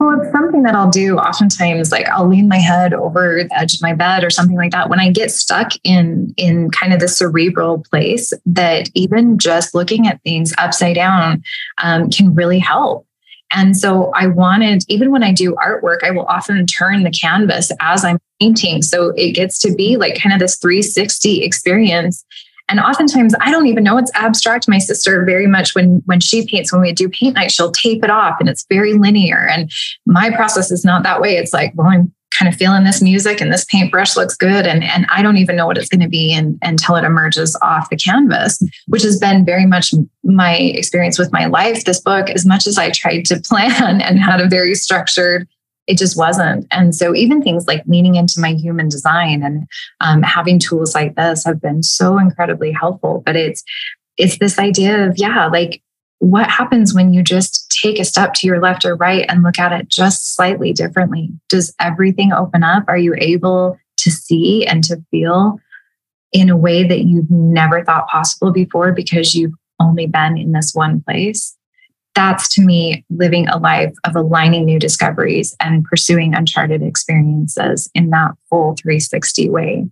Well, 0.00 0.18
it's 0.18 0.32
something 0.32 0.62
that 0.62 0.74
I'll 0.74 0.88
do 0.88 1.18
oftentimes. 1.18 1.92
Like 1.92 2.08
I'll 2.08 2.26
lean 2.26 2.48
my 2.48 2.56
head 2.56 2.94
over 2.94 3.44
the 3.44 3.58
edge 3.58 3.74
of 3.74 3.82
my 3.82 3.92
bed 3.92 4.24
or 4.24 4.30
something 4.30 4.56
like 4.56 4.70
that. 4.70 4.88
When 4.88 4.98
I 4.98 5.10
get 5.10 5.30
stuck 5.30 5.72
in 5.84 6.32
in 6.38 6.70
kind 6.70 6.94
of 6.94 7.00
the 7.00 7.08
cerebral 7.08 7.84
place, 7.90 8.32
that 8.46 8.88
even 8.94 9.38
just 9.38 9.74
looking 9.74 10.06
at 10.06 10.22
things 10.22 10.54
upside 10.56 10.94
down 10.94 11.42
um, 11.82 12.08
can 12.08 12.34
really 12.34 12.58
help. 12.58 13.06
And 13.52 13.76
so 13.76 14.10
I 14.14 14.26
wanted, 14.28 14.84
even 14.88 15.10
when 15.10 15.22
I 15.22 15.32
do 15.32 15.54
artwork, 15.56 16.02
I 16.02 16.12
will 16.12 16.24
often 16.26 16.64
turn 16.64 17.02
the 17.02 17.10
canvas 17.10 17.70
as 17.80 18.02
I'm 18.02 18.18
painting. 18.40 18.80
So 18.80 19.10
it 19.16 19.32
gets 19.32 19.58
to 19.60 19.74
be 19.74 19.98
like 19.98 20.18
kind 20.18 20.32
of 20.32 20.38
this 20.38 20.56
360 20.56 21.42
experience 21.42 22.24
and 22.70 22.80
oftentimes 22.80 23.34
I 23.40 23.50
don't 23.50 23.66
even 23.66 23.84
know 23.84 23.98
it's 23.98 24.12
abstract. 24.14 24.68
My 24.68 24.78
sister 24.78 25.24
very 25.24 25.46
much 25.46 25.74
when 25.74 26.02
when 26.06 26.20
she 26.20 26.46
paints, 26.46 26.72
when 26.72 26.80
we 26.80 26.92
do 26.92 27.08
paint 27.08 27.34
night, 27.34 27.50
she'll 27.50 27.72
tape 27.72 28.02
it 28.04 28.10
off 28.10 28.36
and 28.40 28.48
it's 28.48 28.64
very 28.68 28.94
linear. 28.94 29.48
And 29.48 29.70
my 30.06 30.30
process 30.30 30.70
is 30.70 30.84
not 30.84 31.02
that 31.02 31.20
way. 31.20 31.36
It's 31.36 31.52
like, 31.52 31.72
well, 31.74 31.88
I'm 31.88 32.12
kind 32.30 32.52
of 32.52 32.56
feeling 32.56 32.84
this 32.84 33.02
music 33.02 33.40
and 33.40 33.52
this 33.52 33.64
paintbrush 33.64 34.16
looks 34.16 34.36
good. 34.36 34.66
And, 34.66 34.84
and 34.84 35.04
I 35.10 35.20
don't 35.20 35.36
even 35.36 35.56
know 35.56 35.66
what 35.66 35.76
it's 35.76 35.88
going 35.88 36.00
to 36.00 36.08
be 36.08 36.32
until 36.62 36.96
it 36.96 37.04
emerges 37.04 37.58
off 37.60 37.90
the 37.90 37.96
canvas, 37.96 38.62
which 38.86 39.02
has 39.02 39.18
been 39.18 39.44
very 39.44 39.66
much 39.66 39.92
my 40.22 40.54
experience 40.56 41.18
with 41.18 41.32
my 41.32 41.46
life. 41.46 41.84
This 41.84 42.00
book, 42.00 42.30
as 42.30 42.46
much 42.46 42.66
as 42.66 42.78
I 42.78 42.90
tried 42.90 43.24
to 43.26 43.40
plan 43.44 44.00
and 44.00 44.20
had 44.20 44.40
a 44.40 44.48
very 44.48 44.74
structured 44.74 45.48
it 45.90 45.98
just 45.98 46.16
wasn't. 46.16 46.68
And 46.70 46.94
so 46.94 47.16
even 47.16 47.42
things 47.42 47.66
like 47.66 47.82
leaning 47.86 48.14
into 48.14 48.38
my 48.38 48.52
human 48.52 48.88
design 48.88 49.42
and 49.42 49.66
um, 50.00 50.22
having 50.22 50.60
tools 50.60 50.94
like 50.94 51.16
this 51.16 51.44
have 51.44 51.60
been 51.60 51.82
so 51.82 52.16
incredibly 52.16 52.70
helpful. 52.70 53.24
But 53.26 53.34
it's 53.34 53.64
it's 54.16 54.38
this 54.38 54.56
idea 54.56 55.08
of 55.08 55.14
yeah, 55.18 55.48
like 55.48 55.82
what 56.20 56.48
happens 56.48 56.94
when 56.94 57.12
you 57.12 57.24
just 57.24 57.76
take 57.82 57.98
a 57.98 58.04
step 58.04 58.34
to 58.34 58.46
your 58.46 58.60
left 58.60 58.84
or 58.84 58.94
right 58.94 59.26
and 59.28 59.42
look 59.42 59.58
at 59.58 59.72
it 59.72 59.88
just 59.88 60.36
slightly 60.36 60.72
differently? 60.72 61.30
Does 61.48 61.74
everything 61.80 62.32
open 62.32 62.62
up? 62.62 62.84
Are 62.86 62.98
you 62.98 63.16
able 63.18 63.76
to 63.96 64.10
see 64.12 64.64
and 64.64 64.84
to 64.84 65.02
feel 65.10 65.58
in 66.32 66.50
a 66.50 66.56
way 66.56 66.84
that 66.86 67.00
you've 67.00 67.30
never 67.30 67.84
thought 67.84 68.06
possible 68.06 68.52
before 68.52 68.92
because 68.92 69.34
you've 69.34 69.54
only 69.80 70.06
been 70.06 70.38
in 70.38 70.52
this 70.52 70.72
one 70.72 71.02
place? 71.02 71.56
That's 72.14 72.48
to 72.50 72.62
me 72.62 73.04
living 73.10 73.48
a 73.48 73.58
life 73.58 73.94
of 74.04 74.16
aligning 74.16 74.64
new 74.64 74.78
discoveries 74.78 75.54
and 75.60 75.84
pursuing 75.84 76.34
uncharted 76.34 76.82
experiences 76.82 77.90
in 77.94 78.10
that 78.10 78.32
full 78.48 78.74
360 78.80 79.48
way. 79.48 79.88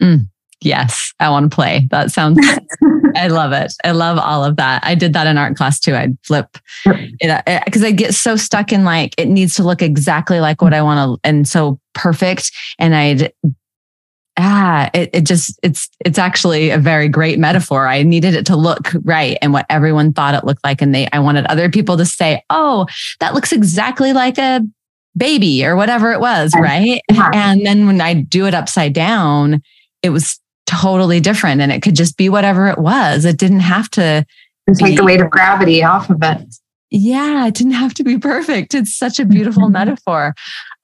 Mm, 0.00 0.28
yes, 0.60 1.12
I 1.18 1.30
want 1.30 1.50
to 1.50 1.54
play. 1.54 1.88
That 1.90 2.12
sounds, 2.12 2.38
I 3.16 3.28
love 3.28 3.52
it. 3.52 3.72
I 3.84 3.90
love 3.90 4.18
all 4.18 4.44
of 4.44 4.56
that. 4.56 4.84
I 4.84 4.94
did 4.94 5.12
that 5.14 5.26
in 5.26 5.36
art 5.36 5.56
class 5.56 5.80
too. 5.80 5.94
I'd 5.94 6.16
flip 6.24 6.58
it 6.84 7.64
because 7.64 7.82
uh, 7.82 7.86
I 7.86 7.90
get 7.90 8.14
so 8.14 8.36
stuck 8.36 8.72
in 8.72 8.84
like, 8.84 9.14
it 9.18 9.26
needs 9.26 9.54
to 9.54 9.64
look 9.64 9.82
exactly 9.82 10.40
like 10.40 10.62
what 10.62 10.74
I 10.74 10.82
want 10.82 11.20
to, 11.22 11.28
and 11.28 11.48
so 11.48 11.80
perfect. 11.94 12.52
And 12.78 12.94
I'd 12.94 13.32
ah 14.38 14.88
it, 14.94 15.10
it 15.12 15.24
just 15.24 15.58
it's 15.62 15.88
it's 16.04 16.18
actually 16.18 16.70
a 16.70 16.78
very 16.78 17.08
great 17.08 17.38
metaphor. 17.38 17.86
I 17.86 18.02
needed 18.02 18.34
it 18.34 18.46
to 18.46 18.56
look 18.56 18.92
right 19.02 19.36
and 19.42 19.52
what 19.52 19.66
everyone 19.68 20.12
thought 20.12 20.34
it 20.34 20.44
looked 20.44 20.64
like. 20.64 20.80
And 20.80 20.94
they 20.94 21.08
i 21.12 21.18
wanted 21.18 21.44
other 21.46 21.68
people 21.68 21.96
to 21.96 22.06
say 22.06 22.42
oh 22.48 22.86
that 23.20 23.34
looks 23.34 23.52
exactly 23.52 24.12
like 24.12 24.38
a 24.38 24.62
baby 25.16 25.64
or 25.66 25.74
whatever 25.74 26.12
it 26.12 26.20
was 26.20 26.52
right? 26.58 27.02
And 27.10 27.66
then 27.66 27.86
when 27.86 28.00
i 28.00 28.14
do 28.14 28.46
it 28.46 28.54
upside 28.54 28.92
down 28.92 29.60
it 30.02 30.10
was 30.10 30.40
totally 30.66 31.18
different 31.18 31.60
and 31.60 31.72
it 31.72 31.82
could 31.82 31.96
just 31.96 32.16
be 32.16 32.28
whatever 32.28 32.68
it 32.68 32.78
was. 32.78 33.24
It 33.24 33.38
didn't 33.38 33.60
have 33.60 33.90
to 33.92 34.24
take 34.74 34.96
the 34.96 35.04
weight 35.04 35.20
of 35.20 35.30
gravity 35.30 35.82
off 35.82 36.08
of 36.10 36.18
it. 36.22 36.54
Yeah 36.90 37.46
it 37.46 37.54
didn't 37.54 37.72
have 37.72 37.94
to 37.94 38.04
be 38.04 38.18
perfect. 38.18 38.74
It's 38.74 38.96
such 38.96 39.18
a 39.18 39.24
beautiful 39.24 39.64
mm-hmm. 39.64 39.72
metaphor. 39.72 40.34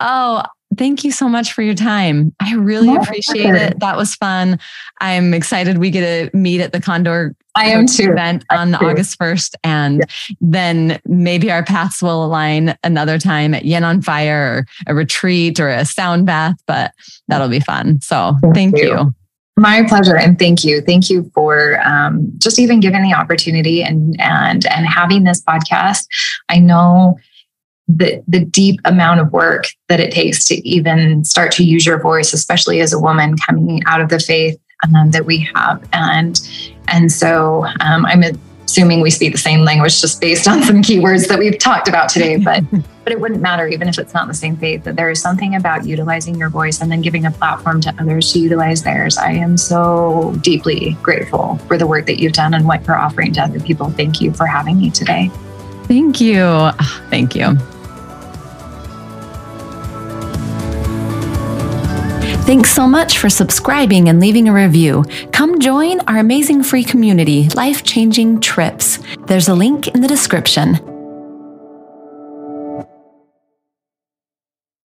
Oh 0.00 0.42
Thank 0.76 1.04
you 1.04 1.12
so 1.12 1.28
much 1.28 1.52
for 1.52 1.62
your 1.62 1.74
time. 1.74 2.34
I 2.40 2.54
really 2.54 2.94
appreciate 2.94 3.54
it. 3.54 3.80
That 3.80 3.96
was 3.96 4.14
fun. 4.14 4.58
I'm 5.00 5.34
excited 5.34 5.78
we 5.78 5.90
get 5.90 6.30
to 6.30 6.36
meet 6.36 6.60
at 6.60 6.72
the 6.72 6.80
Condor 6.80 7.34
I 7.54 7.66
am 7.66 7.86
too. 7.86 8.10
event 8.10 8.44
on 8.50 8.74
August 8.74 9.18
1st. 9.18 9.54
And 9.62 9.98
yeah. 9.98 10.34
then 10.40 11.00
maybe 11.06 11.50
our 11.50 11.64
paths 11.64 12.02
will 12.02 12.24
align 12.24 12.76
another 12.82 13.18
time 13.18 13.54
at 13.54 13.64
Yin 13.64 13.84
on 13.84 14.02
Fire 14.02 14.66
or 14.88 14.92
a 14.92 14.94
retreat 14.94 15.60
or 15.60 15.68
a 15.68 15.84
sound 15.84 16.26
bath, 16.26 16.56
but 16.66 16.92
that'll 17.28 17.48
be 17.48 17.60
fun. 17.60 18.00
So 18.00 18.36
thank, 18.42 18.54
thank 18.54 18.78
you. 18.78 18.98
you. 18.98 19.14
My 19.56 19.84
pleasure, 19.86 20.16
and 20.16 20.36
thank 20.36 20.64
you. 20.64 20.80
Thank 20.80 21.08
you 21.08 21.30
for 21.32 21.80
um, 21.86 22.28
just 22.38 22.58
even 22.58 22.80
giving 22.80 23.02
the 23.02 23.14
opportunity 23.14 23.84
and 23.84 24.20
and 24.20 24.66
and 24.66 24.84
having 24.84 25.22
this 25.22 25.40
podcast. 25.44 26.06
I 26.48 26.58
know 26.58 27.16
the 27.88 28.22
the 28.26 28.40
deep 28.40 28.80
amount 28.84 29.20
of 29.20 29.32
work 29.32 29.66
that 29.88 30.00
it 30.00 30.12
takes 30.12 30.44
to 30.46 30.68
even 30.68 31.24
start 31.24 31.52
to 31.52 31.64
use 31.64 31.84
your 31.84 32.00
voice, 32.00 32.32
especially 32.32 32.80
as 32.80 32.92
a 32.92 32.98
woman 32.98 33.36
coming 33.36 33.82
out 33.86 34.00
of 34.00 34.08
the 34.08 34.18
faith 34.18 34.58
um, 34.84 35.10
that 35.10 35.26
we 35.26 35.48
have, 35.54 35.86
and 35.92 36.40
and 36.88 37.12
so 37.12 37.66
um, 37.80 38.06
I'm 38.06 38.22
assuming 38.64 39.00
we 39.00 39.10
speak 39.10 39.32
the 39.32 39.38
same 39.38 39.60
language 39.60 40.00
just 40.00 40.20
based 40.20 40.48
on 40.48 40.62
some 40.62 40.76
keywords 40.76 41.28
that 41.28 41.38
we've 41.38 41.58
talked 41.58 41.88
about 41.88 42.08
today, 42.08 42.36
but. 42.44 42.62
but 43.04 43.12
it 43.12 43.20
wouldn't 43.20 43.42
matter 43.42 43.68
even 43.68 43.86
if 43.86 43.98
it's 43.98 44.14
not 44.14 44.26
the 44.28 44.32
same 44.32 44.56
faith 44.56 44.82
that 44.84 44.96
there 44.96 45.10
is 45.10 45.20
something 45.20 45.56
about 45.56 45.84
utilizing 45.84 46.36
your 46.36 46.48
voice 46.48 46.80
and 46.80 46.90
then 46.90 47.02
giving 47.02 47.26
a 47.26 47.30
platform 47.30 47.78
to 47.78 47.94
others 48.00 48.32
to 48.32 48.38
utilize 48.38 48.82
theirs. 48.82 49.18
I 49.18 49.32
am 49.32 49.58
so 49.58 50.34
deeply 50.40 50.96
grateful 51.02 51.58
for 51.68 51.76
the 51.76 51.86
work 51.86 52.06
that 52.06 52.18
you've 52.18 52.32
done 52.32 52.54
and 52.54 52.66
what 52.66 52.86
you're 52.86 52.96
offering 52.96 53.34
to 53.34 53.42
other 53.42 53.60
people. 53.60 53.90
Thank 53.90 54.22
you 54.22 54.32
for 54.32 54.46
having 54.46 54.78
me 54.78 54.90
today. 54.90 55.30
Thank 55.82 56.18
you. 56.18 56.40
Ah, 56.40 57.04
thank 57.10 57.36
you 57.36 57.58
Thanks 62.44 62.68
so 62.72 62.86
much 62.86 63.16
for 63.20 63.30
subscribing 63.30 64.10
and 64.10 64.20
leaving 64.20 64.50
a 64.50 64.52
review. 64.52 65.02
Come 65.32 65.60
join 65.60 66.00
our 66.00 66.18
amazing 66.18 66.62
free 66.62 66.84
community, 66.84 67.48
Life 67.54 67.84
Changing 67.84 68.38
Trips. 68.38 68.98
There's 69.26 69.48
a 69.48 69.54
link 69.54 69.88
in 69.88 70.02
the 70.02 70.08
description. 70.08 70.93